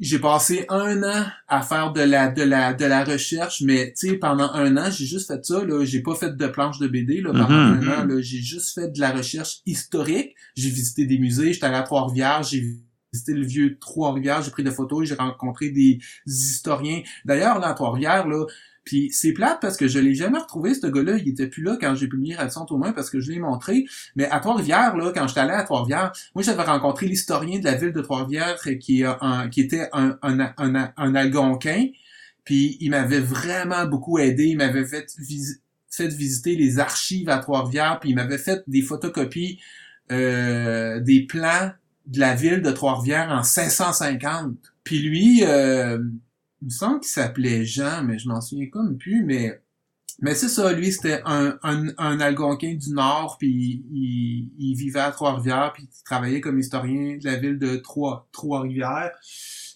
j'ai 0.00 0.18
passé 0.18 0.64
un 0.68 1.02
an 1.02 1.26
à 1.48 1.62
faire 1.62 1.92
de 1.92 2.00
la 2.00 2.28
de 2.28 2.42
la 2.42 2.74
de 2.74 2.84
la 2.84 3.04
recherche, 3.04 3.62
mais 3.62 3.92
tu 3.96 4.08
sais 4.08 4.16
pendant 4.16 4.50
un 4.52 4.76
an 4.76 4.90
j'ai 4.90 5.06
juste 5.06 5.28
fait 5.28 5.44
ça 5.44 5.64
là, 5.64 5.84
j'ai 5.84 6.00
pas 6.02 6.14
fait 6.14 6.36
de 6.36 6.46
planche 6.46 6.78
de 6.78 6.88
BD 6.88 7.20
là 7.20 7.30
pendant 7.32 7.48
mm-hmm. 7.48 7.88
un 7.88 8.02
an 8.02 8.04
là, 8.06 8.20
j'ai 8.20 8.40
juste 8.40 8.74
fait 8.74 8.88
de 8.88 9.00
la 9.00 9.12
recherche 9.12 9.60
historique. 9.66 10.34
J'ai 10.56 10.70
visité 10.70 11.06
des 11.06 11.18
musées, 11.18 11.52
j'étais 11.52 11.66
allé 11.66 11.76
à 11.76 11.82
Trois-Rivières, 11.82 12.42
j'ai 12.42 12.64
visité 13.12 13.34
le 13.34 13.46
vieux 13.46 13.78
Trois-Rivières, 13.78 14.42
j'ai 14.42 14.50
pris 14.50 14.64
des 14.64 14.70
photos, 14.70 15.06
j'ai 15.06 15.14
rencontré 15.14 15.70
des 15.70 15.98
historiens. 16.26 17.02
D'ailleurs 17.24 17.58
là 17.58 17.68
à 17.68 17.74
Trois-Rivières 17.74 18.26
là, 18.26 18.46
puis 18.84 19.10
c'est 19.12 19.32
plate 19.32 19.58
parce 19.60 19.76
que 19.76 19.86
je 19.86 19.98
l'ai 19.98 20.14
jamais 20.14 20.38
retrouvé, 20.38 20.74
ce 20.74 20.86
gars-là. 20.86 21.16
Il 21.16 21.28
était 21.28 21.46
plus 21.46 21.62
là 21.62 21.76
quand 21.80 21.94
j'ai 21.94 22.08
publié 22.08 22.34
Radisson 22.34 22.66
au 22.68 22.78
moins 22.78 22.92
parce 22.92 23.10
que 23.10 23.20
je 23.20 23.30
l'ai 23.30 23.38
montré. 23.38 23.84
Mais 24.16 24.28
à 24.28 24.40
Trois-Rivières, 24.40 24.96
là, 24.96 25.12
quand 25.14 25.28
j'étais 25.28 25.40
allé 25.40 25.52
à 25.52 25.62
Trois-Rivières, 25.62 26.12
moi 26.34 26.42
j'avais 26.42 26.62
rencontré 26.62 27.06
l'historien 27.06 27.60
de 27.60 27.64
la 27.64 27.74
ville 27.74 27.92
de 27.92 28.00
Trois-Rivières 28.00 28.60
qui, 28.80 29.04
était 29.56 29.88
un, 29.92 31.14
algonquin. 31.14 31.86
Puis 32.44 32.76
il 32.80 32.90
m'avait 32.90 33.20
vraiment 33.20 33.86
beaucoup 33.86 34.18
aidé. 34.18 34.46
Il 34.46 34.56
m'avait 34.56 34.84
fait, 34.84 35.06
fait 35.88 36.08
visiter 36.08 36.56
les 36.56 36.80
archives 36.80 37.28
à 37.28 37.38
Trois-Rivières. 37.38 38.00
Puis 38.00 38.10
il 38.10 38.16
m'avait 38.16 38.38
fait 38.38 38.64
des 38.66 38.82
photocopies 38.82 39.60
euh, 40.10 40.98
des 40.98 41.22
plans 41.22 41.70
de 42.06 42.18
la 42.18 42.34
ville 42.34 42.62
de 42.62 42.70
Trois-Rivières 42.72 43.30
en 43.30 43.44
550. 43.44 44.56
Puis 44.82 44.98
lui, 44.98 45.44
euh, 45.44 45.98
il 46.62 46.66
me 46.66 46.70
semble 46.70 47.00
qu'il 47.00 47.10
s'appelait 47.10 47.64
Jean, 47.64 48.04
mais 48.04 48.18
je 48.18 48.28
m'en 48.28 48.40
souviens 48.40 48.68
comme 48.70 48.96
plus, 48.96 49.24
mais 49.24 49.60
mais 50.20 50.34
c'est 50.34 50.48
ça, 50.48 50.72
lui, 50.72 50.92
c'était 50.92 51.20
un, 51.24 51.58
un, 51.64 51.88
un, 51.98 52.20
Algonquin 52.20 52.74
du 52.74 52.90
Nord, 52.90 53.38
puis 53.38 53.84
il, 53.90 54.52
il 54.58 54.74
vivait 54.76 55.00
à 55.00 55.10
Trois-Rivières, 55.10 55.72
puis 55.74 55.84
il 55.84 56.04
travaillait 56.04 56.40
comme 56.40 56.58
historien 56.58 57.16
de 57.16 57.24
la 57.24 57.36
ville 57.36 57.58
de 57.58 57.76
Trois, 57.76 58.28
Trois-Rivières. 58.30 59.10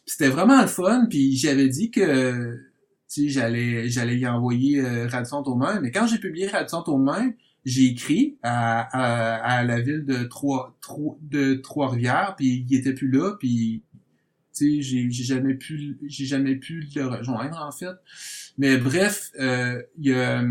C'était 0.07 0.29
vraiment 0.29 0.61
le 0.63 0.69
fun, 0.69 1.07
puis 1.11 1.37
j'avais 1.37 1.69
dit 1.69 1.91
que 1.91 2.61
j'allais 3.09 3.89
j'allais 3.89 4.19
y 4.19 4.27
envoyer 4.27 4.81
euh, 4.81 5.07
Radisson 5.09 5.43
mains 5.57 5.81
mais 5.81 5.91
quand 5.91 6.07
j'ai 6.07 6.19
publié 6.19 6.49
Radisson 6.49 6.99
mains 6.99 7.33
j'ai 7.67 7.87
écrit 7.87 8.39
à, 8.43 8.81
à, 8.81 9.59
à, 9.59 9.65
la 9.65 9.81
ville 9.81 10.05
de 10.05 10.25
Trois, 10.25 10.77
Trois, 10.81 11.19
de 11.21 11.55
Trois-Rivières, 11.55 12.35
puis 12.37 12.65
il 12.69 12.77
était 12.77 12.95
plus 12.95 13.11
là, 13.11 13.33
puis 13.41 13.83
j'ai 14.59 15.11
j'ai 15.11 15.25
jamais 15.25 15.55
pu 15.55 15.99
j'ai 16.07 16.27
jamais 16.27 16.57
pu 16.57 16.87
le 16.95 17.07
rejoindre 17.07 17.61
en 17.61 17.73
fait. 17.73 17.95
Mais 18.59 18.77
bref 18.77 19.31
euh, 19.39 19.83
a 20.09 20.43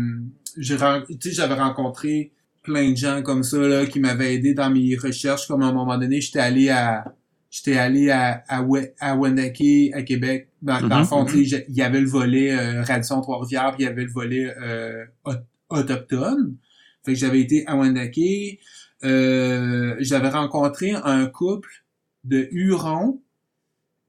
j'avais 0.56 1.54
rencontré 1.54 2.32
plein 2.62 2.90
de 2.90 2.96
gens 2.96 3.22
comme 3.22 3.42
ça 3.42 3.58
là 3.58 3.86
qui 3.86 4.00
m'avaient 4.00 4.34
aidé 4.34 4.54
dans 4.54 4.70
mes 4.70 4.96
recherches 4.96 5.46
comme 5.46 5.62
à 5.62 5.66
un 5.66 5.72
moment 5.72 5.98
donné 5.98 6.20
j'étais 6.20 6.40
allé 6.40 6.68
à 6.68 7.04
j'étais 7.50 7.76
allé 7.76 8.10
à 8.10 8.44
à, 8.48 8.64
à 9.00 9.16
Wendake 9.16 9.92
à 9.92 10.02
Québec. 10.02 10.48
Dans, 10.62 10.80
le 10.80 10.88
mm-hmm, 10.88 11.04
fond 11.04 11.24
mm-hmm. 11.24 11.64
il 11.68 11.74
y 11.74 11.82
avait 11.82 12.00
le 12.00 12.08
volet 12.08 12.52
euh, 12.52 12.82
Radisson 12.82 13.20
Trois-Rivières 13.20 13.72
puis 13.74 13.84
il 13.84 13.86
y 13.86 13.88
avait 13.88 14.04
le 14.04 14.12
volet 14.12 14.54
euh, 14.60 15.04
autochtone. 15.68 16.56
Fait 17.04 17.12
que 17.12 17.18
j'avais 17.18 17.40
été 17.40 17.66
à 17.66 17.76
Wendake 17.76 18.58
euh, 19.04 19.96
j'avais 20.00 20.30
rencontré 20.30 20.92
un 20.92 21.26
couple 21.26 21.84
de 22.24 22.48
Hurons 22.50 23.20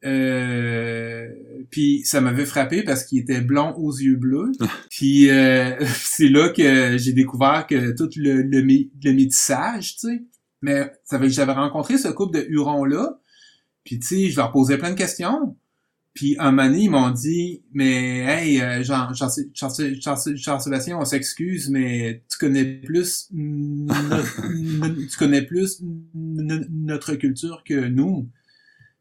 euh, 0.05 1.27
puis 1.71 2.01
ça 2.05 2.21
m'avait 2.21 2.45
frappé 2.45 2.83
parce 2.83 3.03
qu'il 3.03 3.19
était 3.19 3.41
blond 3.41 3.73
aux 3.77 3.91
yeux 3.91 4.15
bleus. 4.15 4.51
puis 4.89 5.29
euh, 5.29 5.75
c'est 5.85 6.29
là 6.29 6.49
que 6.49 6.97
j'ai 6.97 7.13
découvert 7.13 7.65
que 7.67 7.95
tout 7.95 8.09
le, 8.15 8.41
le, 8.41 8.61
le 8.61 9.13
métissage, 9.13 9.95
tu 9.97 10.07
sais. 10.07 10.23
Mais 10.61 10.91
ça 11.03 11.19
fait 11.19 11.25
que 11.25 11.33
j'avais 11.33 11.53
rencontré 11.53 11.97
ce 11.97 12.07
couple 12.07 12.39
de 12.39 12.45
Hurons 12.49 12.85
là. 12.85 13.19
Puis 13.83 13.99
tu 13.99 14.07
sais, 14.07 14.29
je 14.29 14.37
leur 14.37 14.51
posais 14.51 14.77
plein 14.77 14.91
de 14.91 14.97
questions. 14.97 15.55
Puis 16.17 16.35
un 16.39 16.51
moment 16.51 16.67
donné, 16.67 16.85
ils 16.85 16.89
m'ont 16.89 17.11
dit, 17.11 17.61
mais 17.73 18.21
hey, 18.21 18.59
euh, 18.59 18.83
Jean, 18.83 19.13
Jean, 19.13 19.27
Jean, 19.53 19.69
Jean, 20.35 20.59
Sébastien, 20.59 20.97
on 20.97 21.05
s'excuse, 21.05 21.69
mais 21.69 22.23
tu 22.27 22.39
connais 22.39 22.65
plus, 22.65 23.29
tu 23.29 25.17
connais 25.19 25.43
plus 25.43 25.79
notre 26.15 27.13
culture 27.13 27.61
que 27.63 27.87
nous. 27.87 28.27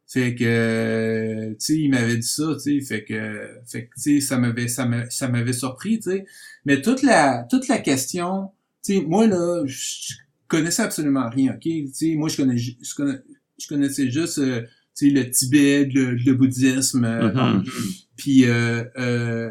Fait 0.09 0.37
que, 0.37 1.51
tu 1.51 1.57
sais, 1.59 1.75
il 1.75 1.91
m'avait 1.91 2.17
dit 2.17 2.27
ça, 2.27 2.55
tu 2.55 2.81
sais, 2.81 2.81
fait 2.81 3.05
que, 3.05 3.51
fait 3.67 3.87
que, 3.87 3.95
tu 3.97 4.01
sais, 4.01 4.21
ça 4.21 4.39
m'avait, 4.39 4.69
ça 4.69 4.87
m'avait 5.29 5.53
surpris, 5.53 5.99
tu 5.99 6.11
sais. 6.11 6.27
Mais 6.65 6.81
toute 6.81 7.03
la, 7.03 7.45
toute 7.51 7.67
la 7.67 7.79
question, 7.79 8.51
tu 8.85 8.95
sais, 8.95 9.01
moi, 9.03 9.27
là, 9.27 9.65
je 9.67 10.15
connaissais 10.47 10.83
absolument 10.83 11.29
rien, 11.29 11.55
ok? 11.55 11.61
Tu 11.61 11.89
sais, 11.93 12.15
moi, 12.15 12.29
je 12.29 12.37
connais, 12.37 12.57
je, 12.57 12.95
connais, 12.95 13.19
je 13.59 13.67
connaissais 13.67 14.09
juste, 14.09 14.39
euh, 14.39 14.63
tu 14.97 15.09
sais, 15.09 15.11
le 15.11 15.29
Tibet, 15.29 15.87
le, 15.87 16.15
le 16.15 16.35
bouddhisme, 16.35 17.05
euh, 17.05 17.33
mm-hmm. 17.33 18.05
puis, 18.17 18.45
euh, 18.45 18.85
euh 18.99 19.51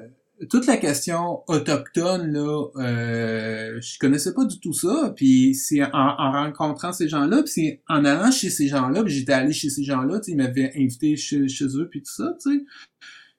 toute 0.50 0.68
la 0.68 0.78
question 0.78 1.44
autochtone 1.48 2.32
là, 2.32 2.68
euh, 2.76 3.80
je 3.82 3.98
connaissais 4.00 4.34
pas 4.34 4.46
du 4.46 4.60
tout 4.60 4.74
ça. 4.74 5.14
Puis 5.16 5.56
c'est 5.56 5.82
en, 5.84 6.32
rencontrant 6.32 6.92
ces 6.92 7.08
gens-là, 7.08 7.44
puis 7.44 7.52
c'est 7.52 7.82
en 7.88 8.04
allant 8.06 8.32
chez 8.32 8.50
ces 8.50 8.68
gens-là, 8.68 9.04
puis 9.04 9.14
j'étais 9.14 9.34
allé 9.34 9.54
chez 9.54 9.70
ces 9.70 9.84
gens-là, 9.84 10.20
ils 10.28 10.36
m'avaient 10.36 10.72
invité 10.76 11.16
chez, 11.16 11.48
chez, 11.48 11.66
eux 11.66 11.88
puis 11.90 12.02
tout 12.02 12.12
ça, 12.12 12.36
tu 12.42 12.52
sais. 12.52 12.66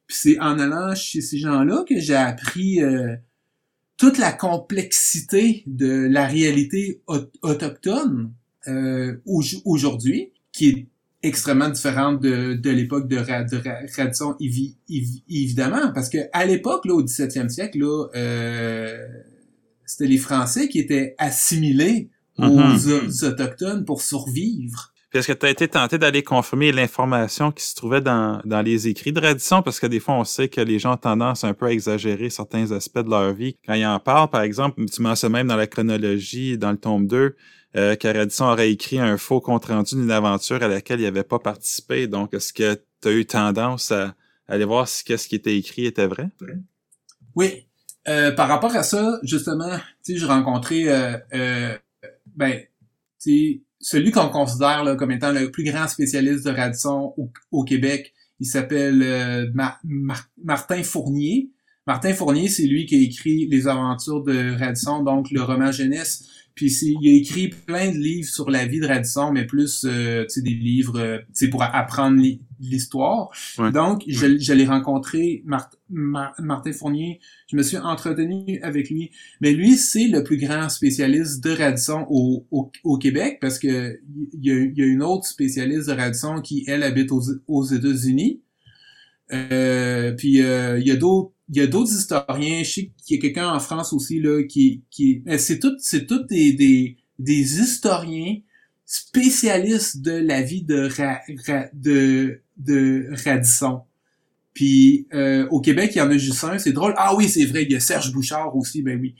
Puis 0.06 0.16
c'est 0.20 0.40
en 0.40 0.58
allant 0.58 0.94
chez 0.94 1.20
ces 1.20 1.38
gens-là 1.38 1.84
que 1.86 1.98
j'ai 1.98 2.14
appris 2.14 2.80
euh, 2.82 3.16
toute 3.96 4.18
la 4.18 4.32
complexité 4.32 5.64
de 5.66 6.06
la 6.08 6.26
réalité 6.26 7.02
autochtone 7.42 8.32
euh, 8.68 9.16
aujourd'hui, 9.24 10.32
qui 10.52 10.68
est 10.68 10.86
extrêmement 11.26 11.68
différente 11.68 12.20
de, 12.20 12.54
de 12.54 12.70
l'époque 12.70 13.08
de, 13.08 13.16
de 13.16 13.96
Radisson, 13.96 14.36
évidemment, 15.28 15.92
parce 15.94 16.08
que 16.08 16.18
à 16.32 16.46
l'époque, 16.46 16.84
là, 16.84 16.94
au 16.94 17.02
17e 17.02 17.48
siècle, 17.48 17.78
là, 17.78 18.06
euh, 18.14 19.06
c'était 19.84 20.06
les 20.06 20.18
Français 20.18 20.68
qui 20.68 20.78
étaient 20.78 21.14
assimilés 21.18 22.10
aux, 22.38 22.44
mm-hmm. 22.44 23.24
Autochtones 23.24 23.84
pour 23.84 24.02
survivre. 24.02 24.92
Puis 25.10 25.20
est-ce 25.20 25.28
que 25.28 25.32
tu 25.32 25.46
as 25.46 25.50
été 25.50 25.68
tenté 25.68 25.98
d'aller 25.98 26.22
confirmer 26.22 26.72
l'information 26.72 27.52
qui 27.52 27.64
se 27.64 27.76
trouvait 27.76 28.00
dans, 28.00 28.40
dans 28.44 28.60
les 28.60 28.88
écrits 28.88 29.12
de 29.12 29.20
Radisson? 29.20 29.62
Parce 29.62 29.78
que 29.78 29.86
des 29.86 30.00
fois, 30.00 30.16
on 30.16 30.24
sait 30.24 30.48
que 30.48 30.60
les 30.60 30.78
gens 30.78 30.94
ont 30.94 30.98
tendance 30.98 31.44
un 31.44 31.54
peu 31.54 31.66
à 31.66 31.70
exagérer 31.70 32.28
certains 32.28 32.72
aspects 32.72 32.98
de 32.98 33.10
leur 33.10 33.32
vie 33.32 33.56
quand 33.64 33.74
ils 33.74 33.86
en 33.86 34.00
parlent. 34.00 34.28
Par 34.28 34.42
exemple, 34.42 34.84
tu 34.86 35.02
mentionnes 35.02 35.32
même 35.32 35.46
dans 35.46 35.56
la 35.56 35.68
chronologie, 35.68 36.58
dans 36.58 36.72
le 36.72 36.76
tome 36.76 37.06
2, 37.06 37.36
euh, 37.74 37.96
que 37.96 38.08
Radisson 38.08 38.44
aurait 38.44 38.70
écrit 38.70 38.98
un 38.98 39.18
faux 39.18 39.40
compte-rendu 39.40 39.96
d'une 39.96 40.10
aventure 40.10 40.62
à 40.62 40.68
laquelle 40.68 41.00
il 41.00 41.04
n'avait 41.04 41.24
pas 41.24 41.38
participé. 41.38 42.06
Donc, 42.06 42.32
est-ce 42.32 42.52
que 42.52 42.80
tu 43.02 43.08
as 43.08 43.12
eu 43.12 43.26
tendance 43.26 43.90
à, 43.90 44.14
aller 44.48 44.64
voir 44.64 44.86
si 44.88 45.04
ce 45.04 45.28
qui 45.28 45.34
était 45.34 45.56
écrit 45.56 45.86
était 45.86 46.06
vrai? 46.06 46.28
Oui. 47.34 47.66
Euh, 48.08 48.32
par 48.32 48.48
rapport 48.48 48.74
à 48.76 48.82
ça, 48.82 49.18
justement, 49.22 49.78
j'ai 50.06 50.24
rencontré, 50.24 50.88
euh, 50.88 51.16
euh, 51.34 51.76
ben, 52.36 52.60
celui 53.80 54.12
qu'on 54.12 54.28
considère 54.28 54.96
comme 54.96 55.10
étant 55.10 55.32
le 55.32 55.50
plus 55.50 55.64
grand 55.64 55.88
spécialiste 55.88 56.46
de 56.46 56.50
Radisson 56.50 57.14
au, 57.50 57.64
Québec, 57.64 58.14
il 58.38 58.46
s'appelle 58.46 59.52
Martin 60.36 60.82
Fournier. 60.82 61.50
Martin 61.86 62.14
Fournier, 62.14 62.48
c'est 62.48 62.66
lui 62.66 62.86
qui 62.86 62.96
a 62.96 63.00
écrit 63.00 63.48
les 63.48 63.66
aventures 63.66 64.22
de 64.22 64.56
Radisson, 64.58 65.02
donc 65.02 65.30
le 65.30 65.42
roman 65.42 65.72
jeunesse. 65.72 66.28
Puis 66.56 66.74
il 66.82 67.08
a 67.08 67.12
écrit 67.12 67.48
plein 67.48 67.92
de 67.92 67.98
livres 67.98 68.28
sur 68.28 68.50
la 68.50 68.66
vie 68.66 68.80
de 68.80 68.86
Radisson, 68.86 69.30
mais 69.30 69.44
plus 69.44 69.84
euh, 69.84 70.24
des 70.38 70.54
livres 70.54 70.98
euh, 70.98 71.48
pour 71.50 71.62
apprendre 71.62 72.20
l'histoire. 72.58 73.30
Donc, 73.74 74.02
je, 74.08 74.38
je 74.38 74.52
l'ai 74.54 74.64
rencontré, 74.64 75.44
Martin 75.90 76.72
Fournier, 76.72 77.20
je 77.46 77.56
me 77.56 77.62
suis 77.62 77.76
entretenu 77.76 78.58
avec 78.62 78.88
lui. 78.88 79.10
Mais 79.42 79.52
lui, 79.52 79.76
c'est 79.76 80.08
le 80.08 80.24
plus 80.24 80.38
grand 80.38 80.70
spécialiste 80.70 81.44
de 81.44 81.50
Radisson 81.50 82.06
au, 82.08 82.46
au, 82.50 82.98
Québec, 82.98 83.36
parce 83.42 83.58
que 83.58 84.00
il 84.32 84.42
y, 84.42 84.50
a, 84.50 84.54
y, 84.54 84.82
a, 84.82 84.86
une 84.86 85.02
autre 85.02 85.26
spécialiste 85.26 85.88
de 85.88 85.92
Radisson 85.92 86.40
qui, 86.40 86.64
elle, 86.66 86.82
habite 86.82 87.12
aux, 87.12 87.22
aux 87.46 87.64
États-Unis. 87.64 88.40
Euh, 89.32 90.12
puis 90.12 90.40
euh, 90.40 90.78
il 90.78 90.86
y 90.86 90.90
a 90.90 90.96
d'autres 90.96 91.32
il 91.48 91.56
y 91.56 91.60
a 91.60 91.66
d'autres 91.66 91.92
historiens, 91.92 92.62
je 92.62 92.70
sais 92.70 92.90
qu'il 93.04 93.16
y 93.16 93.18
a 93.18 93.22
quelqu'un 93.22 93.48
en 93.52 93.60
France 93.60 93.92
aussi 93.92 94.20
là 94.20 94.42
qui 94.42 94.82
qui 94.90 95.22
c'est 95.38 95.58
tout 95.58 95.74
c'est 95.78 96.06
tout 96.06 96.24
des, 96.24 96.52
des 96.52 96.96
des 97.18 97.60
historiens 97.60 98.38
spécialistes 98.84 100.00
de 100.00 100.12
la 100.12 100.42
vie 100.42 100.62
de 100.62 100.88
de 101.74 102.40
de 102.56 103.08
Radisson. 103.24 103.82
Puis 104.54 105.06
euh, 105.12 105.46
au 105.50 105.60
Québec, 105.60 105.92
il 105.94 105.98
y 105.98 106.00
en 106.00 106.10
a 106.10 106.16
juste 106.16 106.42
un, 106.44 106.58
c'est 106.58 106.72
drôle. 106.72 106.94
Ah 106.96 107.14
oui, 107.14 107.28
c'est 107.28 107.44
vrai, 107.44 107.64
il 107.64 107.72
y 107.72 107.76
a 107.76 107.80
Serge 107.80 108.12
Bouchard 108.12 108.56
aussi, 108.56 108.82
ben 108.82 108.98
oui. 108.98 109.14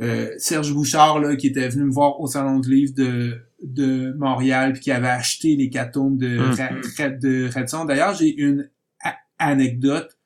Euh, 0.00 0.30
Serge 0.38 0.72
Bouchard 0.72 1.20
là 1.20 1.36
qui 1.36 1.46
était 1.46 1.68
venu 1.68 1.84
me 1.84 1.92
voir 1.92 2.20
au 2.20 2.26
salon 2.26 2.58
de 2.58 2.68
livre 2.68 2.94
de 2.94 3.38
de 3.62 4.12
Montréal 4.18 4.74
puis 4.74 4.82
qui 4.82 4.90
avait 4.90 5.08
acheté 5.08 5.56
les 5.56 5.70
catomes 5.70 6.18
de 6.18 6.38
mm-hmm. 6.38 7.18
de 7.18 7.48
Radisson. 7.52 7.84
D'ailleurs, 7.84 8.14
j'ai 8.14 8.34
une 8.36 8.68
anecdote 9.38 10.16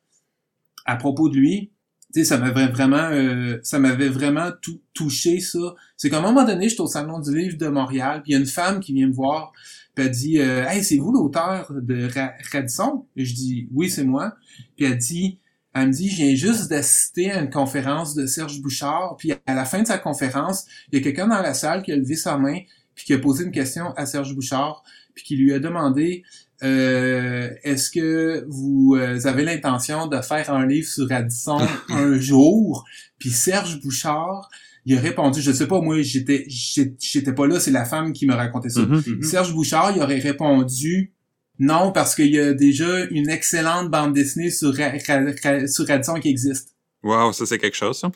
à 0.89 0.97
propos 0.97 1.29
de 1.29 1.37
lui, 1.37 1.71
tu 2.15 2.21
sais, 2.21 2.25
ça 2.25 2.39
m'avait 2.39 2.69
vraiment, 2.69 2.97
euh, 2.97 3.59
ça 3.63 3.79
m'avait 3.79 4.09
vraiment 4.09 4.51
tout, 4.63 4.81
touché 4.95 5.41
ça. 5.41 5.75
C'est 5.99 6.09
qu'à 6.09 6.19
un 6.19 6.23
moment 6.23 6.45
donné, 6.45 6.71
j'étais 6.71 6.81
au 6.81 6.87
salon 6.87 7.21
du 7.21 7.37
livre 7.37 7.59
de 7.59 7.69
Montréal, 7.69 8.23
puis 8.23 8.33
il 8.33 8.35
y 8.35 8.37
a 8.37 8.41
une 8.41 8.47
femme 8.47 8.81
qui 8.81 8.95
vient 8.95 9.07
me 9.07 9.13
voir, 9.13 9.53
puis 9.95 10.07
elle 10.07 10.11
dit, 10.11 10.39
euh, 10.39 10.67
hey, 10.67 10.83
c'est 10.83 10.97
vous 10.97 11.13
l'auteur 11.13 11.71
de 11.71 12.09
Radisson 12.51 13.05
Et 13.17 13.27
je 13.27 13.35
dis, 13.35 13.69
oui, 13.75 13.91
c'est 13.91 14.05
moi. 14.05 14.35
Puis 14.77 14.87
elle 14.87 14.97
dit, 14.97 15.39
elle 15.75 15.89
me 15.89 15.93
dit, 15.93 16.09
je 16.09 16.17
viens 16.17 16.35
juste 16.35 16.71
d'assister 16.71 17.31
à 17.31 17.43
une 17.43 17.51
conférence 17.51 18.15
de 18.15 18.25
Serge 18.25 18.63
Bouchard, 18.63 19.17
puis 19.19 19.35
à 19.45 19.55
la 19.55 19.67
fin 19.67 19.83
de 19.83 19.87
sa 19.87 19.99
conférence, 19.99 20.65
il 20.91 20.99
y 20.99 21.03
a 21.03 21.05
quelqu'un 21.05 21.29
dans 21.29 21.43
la 21.43 21.53
salle 21.53 21.83
qui 21.83 21.93
a 21.93 21.97
levé 21.97 22.17
sa 22.17 22.39
main, 22.39 22.61
puis 22.95 23.05
qui 23.05 23.13
a 23.13 23.19
posé 23.19 23.45
une 23.45 23.53
question 23.53 23.93
à 23.97 24.07
Serge 24.07 24.35
Bouchard, 24.35 24.83
puis 25.15 25.25
qui 25.25 25.37
lui 25.37 25.53
a 25.53 25.59
demandé 25.59 26.25
euh, 26.63 27.51
est-ce 27.63 27.91
que 27.91 28.45
vous 28.49 28.97
euh, 28.97 29.27
avez 29.27 29.45
l'intention 29.45 30.07
de 30.07 30.21
faire 30.21 30.53
un 30.53 30.67
livre 30.67 30.89
sur 30.89 31.09
Radisson 31.09 31.59
un 31.89 32.19
jour? 32.19 32.85
Puis 33.19 33.31
Serge 33.31 33.81
Bouchard, 33.81 34.49
il 34.85 34.97
a 34.97 35.01
répondu, 35.01 35.41
je 35.41 35.53
sais 35.53 35.69
pas, 35.69 35.81
moi, 35.81 36.03
j'étais, 36.03 36.47
j'étais 36.49 37.33
pas 37.33 37.47
là, 37.47 37.61
c'est 37.61 37.71
la 37.71 37.85
femme 37.85 38.13
qui 38.13 38.27
me 38.27 38.35
racontait 38.35 38.71
ça. 38.71 38.81
Mm-hmm. 38.81 39.05
Mm-hmm. 39.05 39.23
Serge 39.23 39.53
Bouchard, 39.53 39.93
il 39.95 40.03
aurait 40.03 40.19
répondu, 40.19 41.13
non, 41.59 41.93
parce 41.93 42.15
qu'il 42.15 42.31
y 42.31 42.39
a 42.39 42.55
déjà 42.55 43.05
une 43.11 43.29
excellente 43.29 43.91
bande 43.91 44.15
dessinée 44.15 44.51
sur, 44.51 44.75
sur 44.75 45.87
Radisson 45.87 46.15
qui 46.21 46.29
existe. 46.29 46.75
Wow, 47.03 47.33
ça 47.33 47.47
c'est 47.47 47.59
quelque 47.59 47.77
chose, 47.77 47.99
ça. 47.99 48.11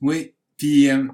Oui. 0.00 0.32
Puis, 0.56 0.88
euh, 0.90 1.04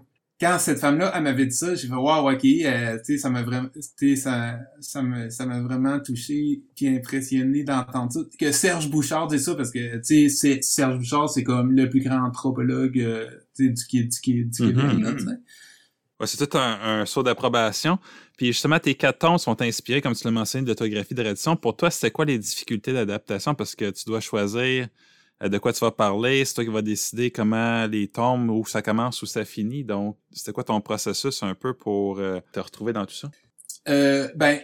quand 0.41 0.59
cette 0.59 0.79
femme-là, 0.79 1.13
elle 1.15 1.23
m'avait 1.23 1.47
dit 1.47 1.55
ça, 1.55 1.75
j'ai 1.75 1.87
fait 1.87 1.95
wow, 1.95 2.31
ok, 2.31 2.45
euh, 2.45 2.99
tu 2.99 3.05
sais, 3.05 3.19
ça 3.19 3.29
m'a 3.29 3.43
vraiment, 3.43 3.69
ça, 4.17 4.59
ça 4.81 5.03
m'a, 5.03 5.31
ça 5.31 5.45
m'a 5.45 5.61
vraiment 5.61 6.01
touché 6.01 6.63
puis 6.75 6.89
impressionné 6.89 7.63
d'entendre 7.63 8.11
ça. 8.11 8.21
Que 8.39 8.51
Serge 8.51 8.89
Bouchard 8.89 9.27
dit 9.27 9.39
ça 9.39 9.55
parce 9.55 9.71
que 9.71 9.99
tu 9.99 10.31
sais, 10.31 10.61
Serge 10.63 10.97
Bouchard, 10.97 11.29
c'est 11.29 11.45
comme 11.45 11.73
le 11.73 11.91
plus 11.91 12.01
grand 12.01 12.27
anthropologue 12.27 12.99
euh, 12.99 13.29
du, 13.59 13.71
du, 13.71 13.85
du, 13.85 14.07
du 14.07 14.21
Québec. 14.21 14.45
Mm-hmm. 14.51 15.39
Ouais, 16.21 16.27
c'est 16.27 16.47
tout 16.47 16.59
un, 16.59 17.05
saut 17.07 17.23
d'approbation. 17.23 17.99
Puis 18.37 18.49
justement, 18.49 18.79
tes 18.79 18.95
quatre 18.95 19.19
tomes 19.19 19.39
sont 19.39 19.61
inspirés, 19.61 20.01
comme 20.01 20.15
tu 20.15 20.25
l'as 20.25 20.31
mentionné, 20.31 20.65
d'autographie 20.67 21.15
de 21.15 21.23
Radisson. 21.23 21.57
Pour 21.57 21.77
toi, 21.77 21.91
c'était 21.91 22.11
quoi 22.11 22.25
les 22.25 22.39
difficultés 22.39 22.93
d'adaptation? 22.93 23.55
Parce 23.55 23.75
que 23.75 23.91
tu 23.91 24.05
dois 24.07 24.21
choisir 24.21 24.89
de 25.49 25.59
quoi 25.59 25.73
tu 25.73 25.81
vas 25.81 25.91
parler, 25.91 26.45
c'est 26.45 26.55
toi 26.55 26.65
qui 26.65 26.71
vas 26.71 26.83
décider 26.83 27.31
comment 27.31 27.87
les 27.87 28.09
tombes, 28.09 28.51
où 28.51 28.67
ça 28.67 28.83
commence, 28.83 29.23
où 29.23 29.27
ça 29.27 29.45
finit. 29.45 29.85
Donc, 29.85 30.19
c'était 30.33 30.53
quoi 30.53 30.65
ton 30.65 30.81
processus 30.81 31.43
un 31.43 31.55
peu 31.55 31.73
pour 31.75 32.19
euh, 32.19 32.41
te 32.53 32.61
retrouver 32.61 32.93
dans 32.93 33.07
tout 33.07 33.15
ça? 33.15 33.31
Euh, 33.89 34.29
ben, 34.37 34.61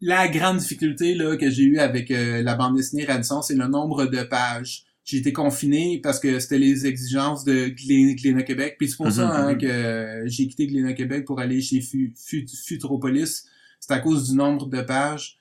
la 0.00 0.28
grande 0.28 0.58
difficulté 0.58 1.14
là, 1.14 1.36
que 1.36 1.50
j'ai 1.50 1.64
eue 1.64 1.78
avec 1.78 2.10
euh, 2.10 2.42
la 2.42 2.54
bande 2.54 2.76
dessinée 2.76 3.04
Radisson, 3.04 3.42
c'est 3.42 3.54
le 3.54 3.66
nombre 3.66 4.06
de 4.06 4.22
pages. 4.22 4.84
J'ai 5.04 5.18
été 5.18 5.32
confiné 5.32 6.00
parce 6.02 6.18
que 6.18 6.40
c'était 6.40 6.58
les 6.58 6.86
exigences 6.86 7.44
de 7.44 7.68
Glénat 7.68 8.42
Québec. 8.42 8.76
Puis 8.78 8.88
c'est 8.88 8.96
pour 8.96 9.12
ça 9.12 9.22
mm-hmm, 9.22 9.32
hein, 9.32 9.52
mm-hmm. 9.52 9.58
que 9.58 10.22
j'ai 10.26 10.48
quitté 10.48 10.66
Glénat 10.66 10.94
Québec 10.94 11.26
pour 11.26 11.38
aller 11.40 11.60
chez 11.60 11.80
Futuropolis. 11.80 13.44
C'est 13.78 13.92
à 13.92 14.00
cause 14.00 14.30
du 14.30 14.36
nombre 14.36 14.66
de 14.66 14.80
pages. 14.80 15.38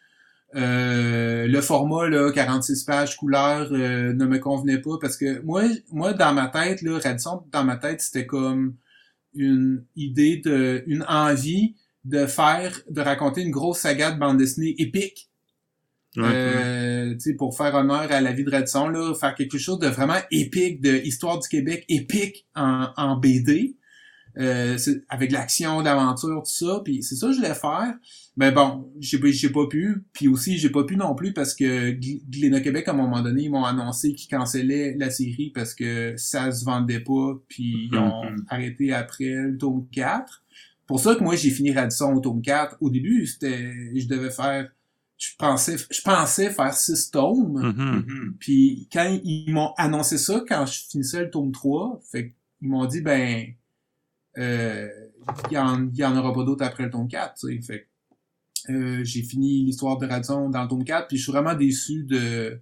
Euh, 0.53 1.47
le 1.47 1.61
format 1.61 2.07
là, 2.07 2.31
46 2.31 2.83
pages 2.83 3.17
couleur 3.17 3.69
euh, 3.71 4.13
ne 4.13 4.25
me 4.25 4.37
convenait 4.37 4.77
pas 4.77 4.97
parce 5.01 5.17
que 5.17 5.41
moi, 5.41 5.63
moi 5.91 6.13
dans 6.13 6.33
ma 6.33 6.47
tête, 6.47 6.81
là, 6.81 6.99
Radisson, 7.03 7.43
dans 7.51 7.63
ma 7.63 7.75
tête, 7.75 8.01
c'était 8.01 8.25
comme 8.25 8.75
une 9.33 9.83
idée 9.95 10.37
de, 10.37 10.83
une 10.87 11.03
envie 11.09 11.75
de 12.05 12.25
faire, 12.25 12.79
de 12.89 13.01
raconter 13.01 13.41
une 13.41 13.51
grosse 13.51 13.79
saga 13.79 14.11
de 14.11 14.19
bande 14.19 14.37
dessinée 14.37 14.75
épique. 14.77 15.29
Euh, 16.17 17.13
pour 17.37 17.57
faire 17.57 17.75
honneur 17.75 18.09
à 18.09 18.21
la 18.21 18.31
vie 18.31 18.45
de 18.45 18.51
Radisson, 18.51 18.87
là, 18.87 19.13
faire 19.13 19.35
quelque 19.35 19.57
chose 19.57 19.79
de 19.79 19.87
vraiment 19.87 20.19
épique, 20.31 20.79
de 20.79 20.95
histoire 21.03 21.39
du 21.39 21.49
Québec 21.49 21.83
épique 21.89 22.45
en, 22.55 22.87
en 22.95 23.17
BD. 23.17 23.75
Euh, 24.37 24.77
avec 25.07 25.31
l'action, 25.31 25.79
l'aventure, 25.79 26.43
tout 26.43 26.51
ça. 26.51 26.81
Puis 26.83 27.03
c'est 27.03 27.15
ça 27.15 27.27
que 27.27 27.33
je 27.33 27.37
voulais 27.37 27.53
faire. 27.53 27.93
Mais 28.35 28.51
bon, 28.51 28.91
j'ai 28.99 29.17
pas, 29.17 29.27
j'ai 29.31 29.49
pas 29.49 29.67
pu. 29.67 30.03
Puis 30.11 30.27
aussi, 30.27 30.57
j'ai 30.57 30.69
pas 30.69 30.83
pu 30.83 30.97
non 30.97 31.15
plus 31.15 31.31
parce 31.33 31.53
que 31.53 31.91
Glénat 32.29 32.59
Québec, 32.59 32.87
à 32.87 32.91
un 32.91 32.95
moment 32.95 33.21
donné, 33.21 33.43
ils 33.43 33.51
m'ont 33.51 33.63
annoncé 33.63 34.13
qu'ils 34.13 34.29
cancellaient 34.29 34.95
la 34.97 35.09
série 35.09 35.51
parce 35.55 35.73
que 35.73 36.15
ça 36.17 36.51
se 36.51 36.65
vendait 36.65 36.99
pas. 36.99 37.39
Puis 37.47 37.87
ils 37.91 37.97
ont 37.97 38.23
mm-hmm. 38.23 38.43
arrêté 38.49 38.93
après 38.93 39.29
le 39.29 39.57
tome 39.57 39.87
4. 39.91 40.43
Pour 40.85 40.99
ça 40.99 41.15
que 41.15 41.23
moi, 41.23 41.35
j'ai 41.35 41.49
fini 41.49 41.71
Radisson 41.71 42.13
au 42.13 42.19
tome 42.19 42.41
4. 42.41 42.77
Au 42.81 42.89
début, 42.89 43.25
c'était, 43.25 43.73
je 43.95 44.07
devais 44.07 44.31
faire 44.31 44.69
je 45.17 45.29
pensais 45.37 45.77
je 45.77 46.01
pensais 46.01 46.49
faire 46.49 46.73
six 46.73 47.09
tomes 47.09 47.57
mm-hmm. 47.57 48.33
puis 48.37 48.89
quand 48.91 49.17
ils 49.23 49.49
m'ont 49.49 49.71
annoncé 49.77 50.17
ça 50.17 50.43
quand 50.45 50.65
je 50.65 50.81
finissais 50.89 51.23
le 51.23 51.29
tome 51.29 51.53
3 51.53 52.01
fait 52.11 52.33
ils 52.61 52.67
m'ont 52.67 52.85
dit 52.85 52.99
ben 52.99 53.45
euh, 54.37 54.89
il 55.49 55.53
y 55.53 56.05
en, 56.05 56.17
aura 56.17 56.33
pas 56.33 56.43
d'autres 56.43 56.63
après 56.63 56.83
le 56.83 56.89
tome 56.89 57.07
4, 57.07 57.35
tu 57.35 57.47
sais. 57.47 57.61
Fait 57.61 57.87
euh, 58.69 59.03
j'ai 59.03 59.21
fini 59.21 59.63
l'histoire 59.63 59.97
de 59.97 60.07
Radisson 60.07 60.49
dans 60.49 60.63
le 60.63 60.67
tome 60.67 60.83
4, 60.83 61.07
puis 61.07 61.17
je 61.17 61.23
suis 61.23 61.31
vraiment 61.31 61.55
déçu 61.55 62.03
de... 62.03 62.61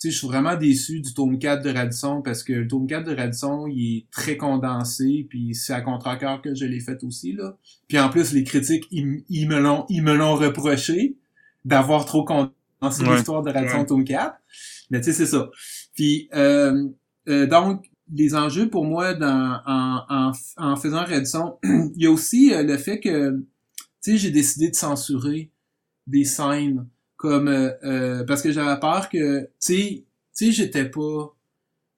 Tu 0.00 0.08
sais, 0.08 0.10
je 0.10 0.18
suis 0.18 0.26
vraiment 0.26 0.56
déçu 0.56 1.00
du 1.00 1.14
tome 1.14 1.38
4 1.38 1.62
de 1.62 1.70
Radisson, 1.70 2.22
parce 2.22 2.42
que 2.42 2.52
le 2.52 2.66
tome 2.66 2.86
4 2.86 3.04
de 3.04 3.14
Radisson, 3.14 3.66
il 3.68 3.98
est 3.98 4.10
très 4.10 4.36
condensé, 4.36 5.26
puis 5.28 5.54
c'est 5.54 5.74
à 5.74 5.80
contre-cœur 5.80 6.42
que 6.42 6.54
je 6.54 6.64
l'ai 6.64 6.80
fait 6.80 7.04
aussi, 7.04 7.32
là. 7.34 7.56
Puis 7.88 7.98
en 7.98 8.08
plus, 8.08 8.32
les 8.32 8.42
critiques, 8.42 8.84
ils, 8.90 9.22
ils 9.28 9.46
me 9.46 9.60
l'ont 9.60 9.84
ils 9.88 10.02
me 10.02 10.14
l'ont 10.14 10.34
reproché 10.34 11.16
d'avoir 11.64 12.04
trop 12.04 12.24
condensé 12.24 13.04
l'histoire 13.04 13.42
de 13.42 13.50
Radisson 13.50 13.84
tome 13.84 14.04
4. 14.04 14.34
Mais 14.90 15.00
tu 15.00 15.06
sais, 15.06 15.12
c'est 15.12 15.26
ça. 15.26 15.50
Puis, 15.94 16.28
euh, 16.34 16.88
euh, 17.28 17.46
donc, 17.46 17.86
les 18.12 18.34
enjeux 18.34 18.68
pour 18.68 18.84
moi 18.84 19.14
dans, 19.14 19.60
en, 19.66 20.04
en, 20.08 20.32
en 20.56 20.76
faisant 20.76 21.04
Redson, 21.04 21.58
il 21.64 22.02
y 22.02 22.06
a 22.06 22.10
aussi 22.10 22.52
euh, 22.52 22.62
le 22.62 22.76
fait 22.76 23.00
que, 23.00 23.38
tu 24.02 24.12
sais, 24.12 24.16
j'ai 24.18 24.30
décidé 24.30 24.70
de 24.70 24.74
censurer 24.74 25.50
des 26.06 26.24
scènes 26.24 26.86
comme 27.16 27.48
euh, 27.48 27.70
euh, 27.84 28.24
parce 28.24 28.42
que 28.42 28.52
j'avais 28.52 28.78
peur 28.80 29.08
que, 29.08 29.42
tu 29.42 29.48
sais, 29.58 30.04
tu 30.36 30.46
sais, 30.46 30.52
j'étais 30.52 30.88
pas, 30.88 31.34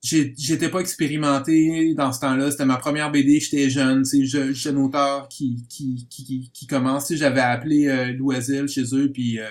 j'étais 0.02 0.68
pas 0.68 0.80
expérimenté 0.80 1.94
dans 1.94 2.12
ce 2.12 2.20
temps-là. 2.20 2.50
C'était 2.50 2.66
ma 2.66 2.76
première 2.76 3.10
BD, 3.10 3.40
j'étais 3.40 3.70
jeune, 3.70 4.04
c'est 4.04 4.24
je, 4.24 4.52
jeune 4.52 4.76
auteur 4.76 5.28
qui 5.28 5.66
qui 5.68 6.06
qui, 6.10 6.50
qui 6.52 6.66
commence. 6.66 7.12
J'avais 7.14 7.40
appelé 7.40 7.86
euh, 7.86 8.66
chez 8.66 8.84
eux, 8.94 9.10
puis 9.10 9.40
euh, 9.40 9.46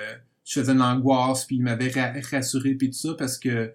je 0.46 0.60
faisais 0.60 0.74
de 0.74 0.80
l'angoisse, 0.80 1.46
puis 1.46 1.56
ils 1.58 1.64
m'avaient 1.64 1.92
rassuré 2.32 2.76
puis 2.76 2.92
tout 2.92 2.98
ça 2.98 3.16
parce 3.18 3.38
que 3.40 3.74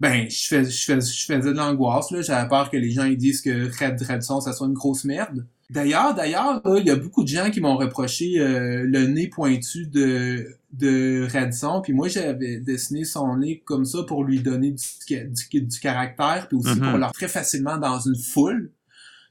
ben 0.00 0.28
je 0.28 0.46
fais 0.46 0.64
je 0.64 0.84
fais 0.84 1.00
je 1.00 1.24
faisais 1.26 1.52
de 1.52 1.56
l'angoisse 1.56 2.10
là. 2.10 2.20
J'avais 2.22 2.48
peur 2.48 2.70
que 2.70 2.76
les 2.76 2.90
gens 2.90 3.04
ils 3.04 3.16
disent 3.16 3.40
que 3.40 3.70
Red 3.82 4.02
Radisson 4.02 4.40
ça 4.40 4.52
soit 4.52 4.66
une 4.66 4.74
grosse 4.74 5.04
merde. 5.04 5.46
D'ailleurs, 5.68 6.14
d'ailleurs, 6.14 6.62
il 6.78 6.86
y 6.86 6.90
a 6.90 6.96
beaucoup 6.96 7.24
de 7.24 7.28
gens 7.28 7.50
qui 7.50 7.60
m'ont 7.60 7.76
reproché 7.76 8.38
euh, 8.38 8.84
le 8.86 9.06
nez 9.06 9.28
pointu 9.28 9.86
de 9.86 10.56
de 10.72 11.26
Radisson, 11.32 11.80
puis 11.82 11.92
moi 11.92 12.08
j'avais 12.08 12.58
dessiné 12.58 13.04
son 13.04 13.38
nez 13.38 13.62
comme 13.64 13.84
ça 13.84 14.02
pour 14.02 14.24
lui 14.24 14.40
donner 14.40 14.72
du, 14.72 15.60
du, 15.60 15.80
caractère, 15.80 16.46
puis 16.48 16.58
aussi 16.58 16.76
pour 16.76 16.88
mm-hmm. 16.88 16.98
l'entrer 16.98 17.28
facilement 17.28 17.78
dans 17.78 17.98
une 17.98 18.16
foule. 18.16 18.70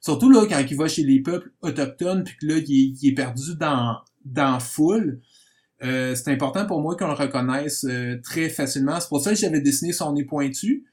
Surtout 0.02 0.30
là 0.30 0.46
quand 0.48 0.62
il 0.70 0.78
va 0.78 0.88
chez 0.88 1.04
les 1.04 1.22
peuples 1.22 1.52
autochtones, 1.62 2.24
puis 2.24 2.36
que 2.42 2.46
là 2.48 2.58
il 2.68 2.98
est, 3.02 3.14
perdu 3.14 3.56
dans 3.56 3.98
dans 4.26 4.60
foule. 4.60 5.22
Euh, 5.86 6.16
c'est 6.16 6.32
important 6.32 6.66
pour 6.66 6.82
moi 6.82 6.96
qu'on 6.96 7.08
le 7.08 7.14
reconnaisse 7.14 7.86
euh, 7.88 8.20
très 8.24 8.50
facilement. 8.50 9.00
C'est 9.00 9.10
pour 9.10 9.22
ça 9.22 9.32
que 9.32 9.38
j'avais 9.38 9.62
dessiné 9.62 9.94
son 9.94 10.14
nez 10.14 10.24
pointu. 10.24 10.86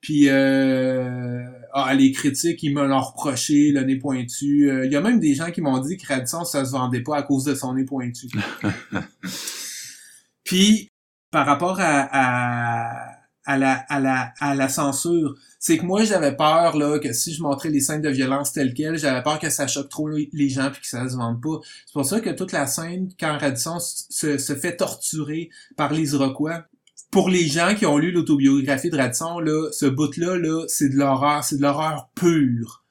Puis 0.00 0.28
euh, 0.28 1.42
ah, 1.72 1.92
les 1.94 2.12
critiques, 2.12 2.62
ils 2.62 2.72
me 2.72 2.86
l'ont 2.86 3.00
reproché, 3.00 3.72
le 3.72 3.82
nez 3.82 3.96
pointu. 3.96 4.70
Il 4.84 4.92
y 4.92 4.96
a 4.96 5.00
même 5.00 5.18
des 5.18 5.34
gens 5.34 5.50
qui 5.50 5.60
m'ont 5.60 5.78
dit 5.78 5.96
que 5.96 6.06
Radisson, 6.06 6.44
ça 6.44 6.64
se 6.64 6.70
vendait 6.70 7.02
pas 7.02 7.16
à 7.16 7.22
cause 7.22 7.44
de 7.44 7.54
son 7.54 7.74
nez 7.74 7.84
pointu. 7.84 8.28
Puis, 10.44 10.88
par 11.32 11.44
rapport 11.44 11.80
à, 11.80 12.08
à, 12.12 13.15
à, 13.46 13.56
la, 13.56 13.72
à, 13.88 14.00
la, 14.00 14.34
à 14.40 14.54
la 14.54 14.68
censure, 14.68 15.34
c'est 15.58 15.78
que 15.78 15.84
moi, 15.86 16.04
j'avais 16.04 16.36
peur 16.36 16.76
là 16.76 16.98
que 16.98 17.12
si 17.12 17.32
je 17.32 17.42
montrais 17.42 17.70
les 17.70 17.80
scènes 17.80 18.02
de 18.02 18.10
violence 18.10 18.52
telles 18.52 18.74
quelles, 18.74 18.98
j'avais 18.98 19.22
peur 19.22 19.38
que 19.38 19.48
ça 19.48 19.66
choque 19.66 19.88
trop 19.88 20.08
les 20.08 20.48
gens 20.48 20.70
puis 20.70 20.80
que 20.82 20.86
ça 20.86 21.08
se 21.08 21.16
vende 21.16 21.40
pas. 21.40 21.60
C'est 21.86 21.92
pour 21.92 22.04
ça 22.04 22.20
que 22.20 22.30
toute 22.30 22.52
la 22.52 22.66
scène, 22.66 23.08
quand 23.18 23.38
Radisson 23.38 23.78
se, 23.78 24.36
se 24.38 24.54
fait 24.54 24.76
torturer 24.76 25.50
par 25.76 25.92
les 25.92 26.12
Iroquois, 26.12 26.64
pour 27.10 27.30
les 27.30 27.46
gens 27.46 27.74
qui 27.74 27.86
ont 27.86 27.98
lu 27.98 28.10
l'autobiographie 28.10 28.90
de 28.90 28.96
Radisson, 28.96 29.38
là, 29.38 29.70
ce 29.72 29.86
bout-là, 29.86 30.36
là, 30.36 30.64
c'est 30.68 30.88
de 30.88 30.96
l'horreur, 30.96 31.44
c'est 31.44 31.56
de 31.56 31.62
l'horreur 31.62 32.10
pure. 32.14 32.84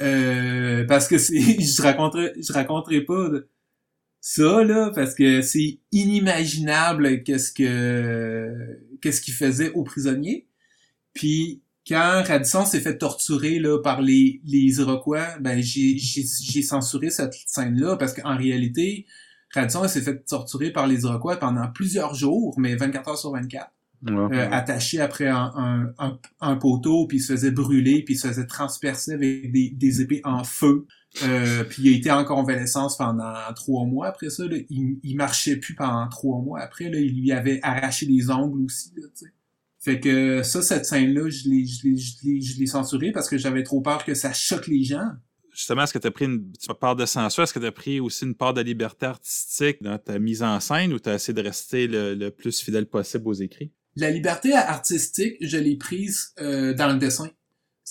Euh, 0.00 0.84
parce 0.86 1.06
que 1.06 1.18
c'est, 1.18 1.40
je 1.60 1.82
raconterai, 1.82 2.32
je 2.36 2.52
raconterai 2.52 3.02
pas 3.02 3.28
ça 4.20 4.62
là 4.62 4.90
parce 4.94 5.14
que 5.14 5.42
c'est 5.42 5.80
inimaginable 5.90 7.24
qu'est-ce 7.24 7.52
que 7.52 8.78
qu'est-ce 9.02 9.20
qu'il 9.20 9.34
faisait 9.34 9.72
aux 9.72 9.82
prisonniers. 9.82 10.46
Puis 11.12 11.62
quand 11.86 12.22
Radisson 12.26 12.64
s'est 12.64 12.80
fait 12.80 12.96
torturer 12.96 13.58
là 13.58 13.78
par 13.78 14.00
les 14.00 14.40
les 14.44 14.78
Iroquois, 14.78 15.38
ben 15.40 15.60
j'ai 15.60 15.98
j'ai 15.98 16.62
censuré 16.62 17.10
cette 17.10 17.34
scène 17.46 17.78
là 17.78 17.96
parce 17.96 18.14
qu'en 18.14 18.36
réalité 18.36 19.06
Radisson 19.54 19.86
s'est 19.86 20.00
fait 20.00 20.24
torturer 20.24 20.70
par 20.70 20.86
les 20.86 21.02
Iroquois 21.02 21.36
pendant 21.36 21.68
plusieurs 21.68 22.14
jours, 22.14 22.54
mais 22.58 22.74
24 22.76 23.10
heures 23.10 23.18
sur 23.18 23.32
24. 23.32 23.70
Euh, 24.10 24.48
attaché 24.50 25.00
après 25.00 25.28
un, 25.28 25.92
un, 25.98 26.18
un, 26.40 26.56
poteau, 26.56 27.06
puis 27.06 27.18
il 27.18 27.20
se 27.20 27.34
faisait 27.34 27.52
brûler, 27.52 28.02
puis 28.02 28.14
il 28.14 28.18
se 28.18 28.26
faisait 28.26 28.46
transpercer 28.46 29.12
avec 29.12 29.52
des, 29.52 29.70
des 29.70 30.00
épées 30.00 30.20
en 30.24 30.42
feu. 30.42 30.86
Euh, 31.22 31.64
puis 31.64 31.82
il 31.82 31.94
a 31.94 31.96
été 31.96 32.10
en 32.10 32.24
convalescence 32.24 32.96
pendant 32.96 33.34
trois 33.54 33.84
mois 33.84 34.08
après 34.08 34.30
ça. 34.30 34.44
Là. 34.44 34.56
Il, 34.70 34.98
il 35.02 35.16
marchait 35.16 35.56
plus 35.56 35.74
pendant 35.74 36.08
trois 36.08 36.40
mois 36.40 36.60
après. 36.60 36.88
Là. 36.88 36.98
Il 36.98 37.20
lui 37.20 37.32
avait 37.32 37.60
arraché 37.62 38.06
les 38.06 38.30
ongles 38.30 38.64
aussi. 38.64 38.92
Là, 38.96 39.08
fait 39.78 39.98
que 39.98 40.44
ça, 40.44 40.62
cette 40.62 40.86
scène-là, 40.86 41.28
je 41.28 41.48
l'ai, 41.48 41.66
je 41.66 41.88
l'ai, 41.88 41.96
je 41.96 42.12
l'ai, 42.22 42.40
je 42.40 42.58
l'ai 42.60 42.66
censurée 42.66 43.10
parce 43.10 43.28
que 43.28 43.36
j'avais 43.36 43.64
trop 43.64 43.80
peur 43.80 44.04
que 44.04 44.14
ça 44.14 44.32
choque 44.32 44.68
les 44.68 44.84
gens. 44.84 45.10
Justement, 45.52 45.82
est-ce 45.82 45.92
que 45.92 45.98
tu 45.98 46.06
as 46.06 46.12
pris 46.12 46.26
une 46.26 46.52
part 46.80 46.94
de 46.94 47.04
censure? 47.04 47.42
Est-ce 47.42 47.52
que 47.52 47.58
tu 47.58 47.66
as 47.66 47.72
pris 47.72 47.98
aussi 47.98 48.24
une 48.24 48.36
part 48.36 48.54
de 48.54 48.60
liberté 48.62 49.06
artistique 49.06 49.82
dans 49.82 49.98
ta 49.98 50.20
mise 50.20 50.42
en 50.42 50.60
scène 50.60 50.92
ou 50.92 51.00
tu 51.00 51.10
as 51.10 51.14
essayé 51.14 51.34
de 51.34 51.42
rester 51.42 51.88
le, 51.88 52.14
le, 52.14 52.30
plus 52.30 52.60
fidèle 52.60 52.86
possible 52.86 53.28
aux 53.28 53.34
écrits? 53.34 53.72
La 53.96 54.10
liberté 54.10 54.54
artistique, 54.54 55.34
je 55.40 55.58
l'ai 55.58 55.76
prise 55.76 56.32
euh, 56.40 56.72
dans 56.74 56.92
le 56.92 56.98
dessin. 56.98 57.28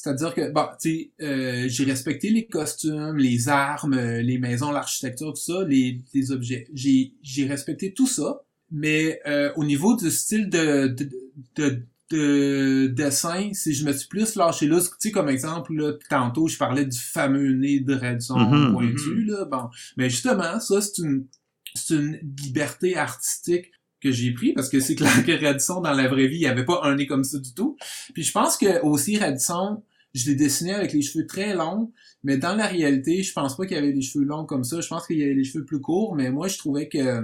C'est-à-dire 0.01 0.33
que, 0.33 0.51
bon, 0.51 0.65
tu 0.81 0.89
sais, 0.89 1.11
euh, 1.21 1.65
j'ai 1.67 1.83
respecté 1.83 2.31
les 2.31 2.47
costumes, 2.47 3.17
les 3.17 3.49
armes, 3.49 3.93
euh, 3.93 4.23
les 4.23 4.39
maisons, 4.39 4.71
l'architecture, 4.71 5.31
tout 5.31 5.39
ça, 5.39 5.63
les, 5.63 6.01
les 6.15 6.31
objets. 6.31 6.67
J'ai, 6.73 7.13
j'ai 7.21 7.45
respecté 7.45 7.93
tout 7.93 8.07
ça, 8.07 8.41
mais 8.71 9.19
euh, 9.27 9.51
au 9.57 9.63
niveau 9.63 9.95
du 9.95 10.09
style 10.09 10.49
de, 10.49 10.87
de, 10.87 11.07
de, 11.55 11.85
de 12.09 12.87
dessin, 12.87 13.51
si 13.53 13.75
je 13.75 13.85
me 13.85 13.93
suis 13.93 14.07
plus 14.07 14.33
lâché 14.33 14.65
là, 14.65 14.79
tu 14.79 14.87
sais, 14.97 15.11
comme 15.11 15.29
exemple, 15.29 15.71
là, 15.75 15.93
tantôt, 16.09 16.47
je 16.47 16.57
parlais 16.57 16.85
du 16.85 16.97
fameux 16.97 17.51
nez 17.51 17.79
de 17.79 17.93
Redson 17.93 18.39
mm-hmm, 18.39 18.71
pointu, 18.71 18.97
mm-hmm. 18.97 19.25
là, 19.27 19.45
bon. 19.45 19.69
Mais 19.97 20.09
justement, 20.09 20.59
ça, 20.59 20.81
c'est 20.81 21.03
une, 21.03 21.27
c'est 21.75 21.93
une 21.93 22.19
liberté 22.39 22.97
artistique 22.97 23.69
que 24.01 24.11
j'ai 24.11 24.33
pris 24.33 24.53
parce 24.53 24.67
que 24.67 24.79
c'est 24.79 24.95
clair 24.95 25.23
que 25.23 25.45
Radisson 25.45 25.79
dans 25.79 25.93
la 25.93 26.07
vraie 26.07 26.25
vie 26.25 26.39
il 26.39 26.47
avait 26.47 26.65
pas 26.65 26.81
un 26.85 26.95
nez 26.95 27.05
comme 27.05 27.23
ça 27.23 27.37
du 27.37 27.53
tout 27.53 27.77
puis 28.15 28.23
je 28.23 28.31
pense 28.31 28.57
que 28.57 28.81
aussi 28.81 29.15
Radisson 29.15 29.83
je 30.13 30.29
l'ai 30.29 30.35
dessiné 30.35 30.73
avec 30.73 30.93
les 30.93 31.01
cheveux 31.01 31.25
très 31.25 31.53
longs 31.55 31.91
mais 32.23 32.37
dans 32.37 32.55
la 32.55 32.67
réalité 32.67 33.23
je 33.23 33.33
pense 33.33 33.55
pas 33.57 33.65
qu'il 33.65 33.75
y 33.75 33.79
avait 33.79 33.93
des 33.93 34.01
cheveux 34.01 34.25
longs 34.25 34.45
comme 34.45 34.63
ça. 34.63 34.81
Je 34.81 34.87
pense 34.87 35.07
qu'il 35.07 35.17
y 35.17 35.23
avait 35.23 35.33
les 35.33 35.43
cheveux 35.43 35.65
plus 35.65 35.81
courts 35.81 36.15
mais 36.15 36.31
moi 36.31 36.47
je 36.47 36.57
trouvais 36.57 36.87
que 36.87 37.21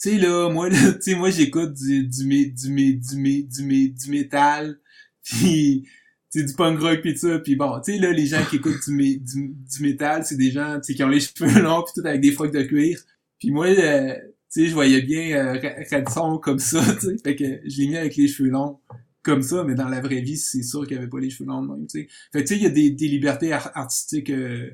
tu 0.00 0.10
sais 0.10 0.18
là 0.18 0.50
moi 0.50 0.70
tu 0.70 0.76
sais 1.00 1.14
moi 1.14 1.30
j'écoute 1.30 1.74
du 1.74 2.06
du 2.06 2.24
du 2.26 2.52
du 2.52 2.94
du, 2.94 3.44
du, 3.44 3.90
du 3.90 4.10
métal 4.10 4.78
puis 5.22 5.88
c'est 6.30 6.44
du 6.44 6.54
punk 6.54 6.80
rock 6.80 7.02
pis 7.02 7.16
ça 7.16 7.38
puis 7.40 7.56
bon 7.56 7.80
tu 7.80 7.92
sais 7.92 7.98
là 7.98 8.12
les 8.12 8.26
gens 8.26 8.44
qui 8.48 8.56
écoutent 8.56 8.88
du, 8.88 9.18
du, 9.18 9.82
métal 9.82 10.24
c'est 10.24 10.36
des 10.36 10.50
gens 10.50 10.80
qui 10.80 11.02
ont 11.02 11.08
les 11.08 11.20
cheveux 11.20 11.60
longs 11.60 11.82
puis 11.82 12.00
tout 12.00 12.06
avec 12.06 12.20
des 12.20 12.32
frocs 12.32 12.52
de 12.52 12.62
cuir. 12.62 13.00
Puis 13.38 13.50
moi 13.50 13.66
euh, 13.66 14.14
tu 14.52 14.62
sais, 14.62 14.68
je 14.68 14.74
voyais 14.74 15.00
bien 15.00 15.54
euh, 15.54 15.84
Radisson 15.90 16.38
comme 16.38 16.58
ça, 16.58 16.82
tu 16.94 17.06
sais. 17.06 17.16
Fait 17.22 17.36
que 17.36 17.44
je 17.64 17.80
l'ai 17.80 17.86
mis 17.86 17.96
avec 17.96 18.16
les 18.16 18.26
cheveux 18.26 18.50
longs 18.50 18.80
comme 19.22 19.42
ça, 19.42 19.64
mais 19.64 19.74
dans 19.74 19.88
la 19.88 20.00
vraie 20.00 20.20
vie, 20.20 20.36
c'est 20.36 20.62
sûr 20.62 20.86
qu'il 20.86 20.96
avait 20.96 21.08
pas 21.08 21.20
les 21.20 21.30
cheveux 21.30 21.48
longs 21.48 21.62
de 21.62 21.68
même, 21.68 21.86
tu 21.86 22.00
sais. 22.00 22.08
Fait 22.32 22.42
tu 22.42 22.48
sais, 22.48 22.56
il 22.56 22.62
y 22.62 22.66
a 22.66 22.70
des, 22.70 22.90
des 22.90 23.08
libertés 23.08 23.52
artistiques 23.52 24.30
euh, 24.30 24.70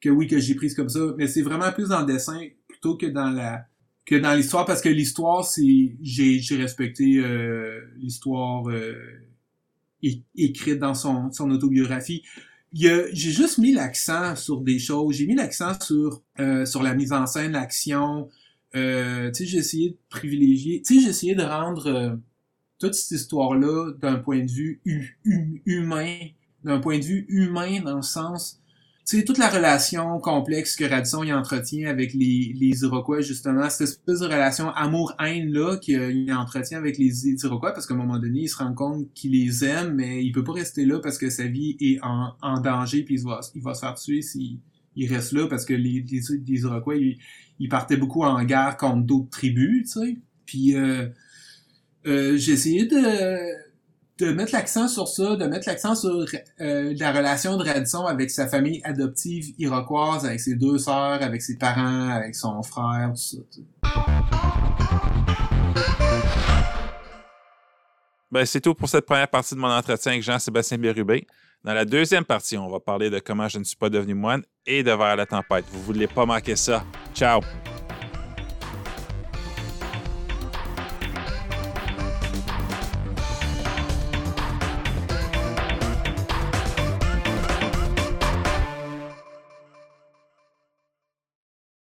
que 0.00 0.08
oui, 0.10 0.26
que 0.26 0.38
j'ai 0.38 0.54
prises 0.54 0.74
comme 0.74 0.88
ça, 0.88 1.00
mais 1.18 1.26
c'est 1.26 1.42
vraiment 1.42 1.70
plus 1.72 1.88
dans 1.88 2.00
le 2.00 2.06
dessin 2.06 2.40
plutôt 2.68 2.96
que 2.96 3.06
dans 3.06 3.30
la 3.30 3.66
que 4.06 4.16
dans 4.16 4.34
l'histoire, 4.34 4.64
parce 4.64 4.80
que 4.80 4.88
l'histoire, 4.88 5.44
c'est 5.44 5.96
j'ai 6.02 6.56
respecté 6.56 7.18
euh, 7.18 7.80
l'histoire 7.96 8.68
euh, 8.68 8.94
écrite 10.02 10.78
dans 10.78 10.94
son, 10.94 11.30
son 11.30 11.50
autobiographie. 11.50 12.24
J'ai 12.72 13.12
juste 13.12 13.58
mis 13.58 13.72
l'accent 13.72 14.34
sur 14.36 14.62
des 14.62 14.78
choses. 14.78 15.16
J'ai 15.16 15.26
mis 15.26 15.34
l'accent 15.34 15.78
sur 15.80 16.22
sur 16.64 16.82
la 16.82 16.94
mise 16.94 17.12
en 17.12 17.26
scène, 17.26 17.52
l'action, 17.52 18.28
euh, 18.76 19.30
tu 19.32 19.44
sais, 19.44 19.46
j'ai 19.46 19.58
essayé 19.58 19.90
de 19.90 19.96
privilégier, 20.08 20.82
tu 20.82 20.94
sais, 20.94 21.00
j'ai 21.00 21.10
essayé 21.10 21.34
de 21.34 21.42
rendre 21.42 21.86
euh, 21.88 22.16
toute 22.80 22.94
cette 22.94 23.20
histoire-là 23.20 23.92
d'un 24.00 24.16
point 24.16 24.44
de 24.44 24.50
vue 24.50 24.80
humain, 25.66 26.16
d'un 26.64 26.80
point 26.80 26.98
de 26.98 27.04
vue 27.04 27.26
humain 27.28 27.80
dans 27.82 27.96
le 27.96 28.02
sens, 28.02 28.60
tu 29.06 29.18
sais, 29.18 29.24
toute 29.24 29.38
la 29.38 29.48
relation 29.48 30.18
complexe 30.20 30.76
que 30.76 30.84
Radisson 30.84 31.24
y 31.24 31.32
entretient 31.32 31.90
avec 31.90 32.14
les, 32.14 32.54
les 32.54 32.82
Iroquois, 32.82 33.20
justement, 33.20 33.68
cette 33.68 33.88
espèce 33.88 34.20
de 34.20 34.26
relation 34.26 34.70
amour-haine-là 34.70 35.78
qu'il 35.78 36.32
entretient 36.32 36.78
avec 36.78 36.96
les 36.96 37.28
Iroquois, 37.28 37.72
parce 37.72 37.86
qu'à 37.86 37.94
un 37.94 37.96
moment 37.96 38.18
donné, 38.18 38.42
il 38.42 38.48
se 38.48 38.56
rend 38.56 38.72
compte 38.72 39.12
qu'il 39.14 39.32
les 39.32 39.64
aime, 39.64 39.94
mais 39.94 40.24
il 40.24 40.32
peut 40.32 40.44
pas 40.44 40.52
rester 40.52 40.86
là 40.86 41.00
parce 41.00 41.18
que 41.18 41.28
sa 41.28 41.46
vie 41.46 41.76
est 41.80 41.98
en, 42.02 42.60
danger, 42.60 43.02
puis 43.02 43.16
il 43.16 43.24
va, 43.24 43.40
il 43.54 43.62
va 43.62 43.74
se 43.74 43.80
faire 43.80 43.94
tuer 43.94 44.22
s'il 44.22 44.58
il 44.96 45.12
reste 45.12 45.32
là, 45.32 45.46
parce 45.48 45.64
que 45.64 45.74
les, 45.74 46.04
les, 46.08 46.60
Iroquois, 46.60 46.96
ils, 46.96 47.18
il 47.58 47.68
partait 47.68 47.96
beaucoup 47.96 48.22
en 48.22 48.42
guerre 48.44 48.76
contre 48.76 49.06
d'autres 49.06 49.30
tribus, 49.30 49.92
tu 49.92 50.00
sais. 50.00 50.18
Puis 50.46 50.76
euh, 50.76 51.08
euh, 52.06 52.36
j'ai 52.36 52.52
essayé 52.52 52.86
de, 52.86 54.32
mettre 54.32 54.52
l'accent 54.52 54.88
sur 54.88 55.08
ça, 55.08 55.36
de 55.36 55.44
mettre 55.46 55.68
l'accent 55.68 55.94
sur 55.94 56.24
euh, 56.60 56.94
la 56.98 57.12
relation 57.12 57.56
de 57.56 57.64
Radisson 57.64 58.06
avec 58.06 58.30
sa 58.30 58.48
famille 58.48 58.80
adoptive 58.84 59.54
iroquoise, 59.58 60.24
avec 60.24 60.40
ses 60.40 60.54
deux 60.54 60.78
sœurs, 60.78 61.22
avec 61.22 61.42
ses 61.42 61.56
parents, 61.56 62.08
avec 62.08 62.34
son 62.34 62.62
frère, 62.62 63.12
tout 63.14 63.38
ça. 63.38 63.38
Ben, 68.30 68.46
c'est 68.46 68.60
tout 68.60 68.74
pour 68.74 68.88
cette 68.88 69.06
première 69.06 69.28
partie 69.28 69.54
de 69.54 69.60
mon 69.60 69.70
entretien 69.70 70.12
avec 70.12 70.22
Jean-Sébastien 70.22 70.78
Bérubé. 70.78 71.26
Dans 71.64 71.74
la 71.74 71.84
deuxième 71.84 72.24
partie, 72.24 72.56
on 72.56 72.68
va 72.68 72.80
parler 72.80 73.10
de 73.10 73.18
comment 73.18 73.48
je 73.48 73.58
ne 73.58 73.64
suis 73.64 73.76
pas 73.76 73.90
devenu 73.90 74.14
moine 74.14 74.42
et 74.64 74.82
de 74.82 74.92
Vers 74.92 75.16
la 75.16 75.26
tempête. 75.26 75.64
Vous 75.70 75.82
voulez 75.82 76.06
pas 76.06 76.24
manquer 76.24 76.56
ça. 76.56 76.84
Ciao! 77.12 77.40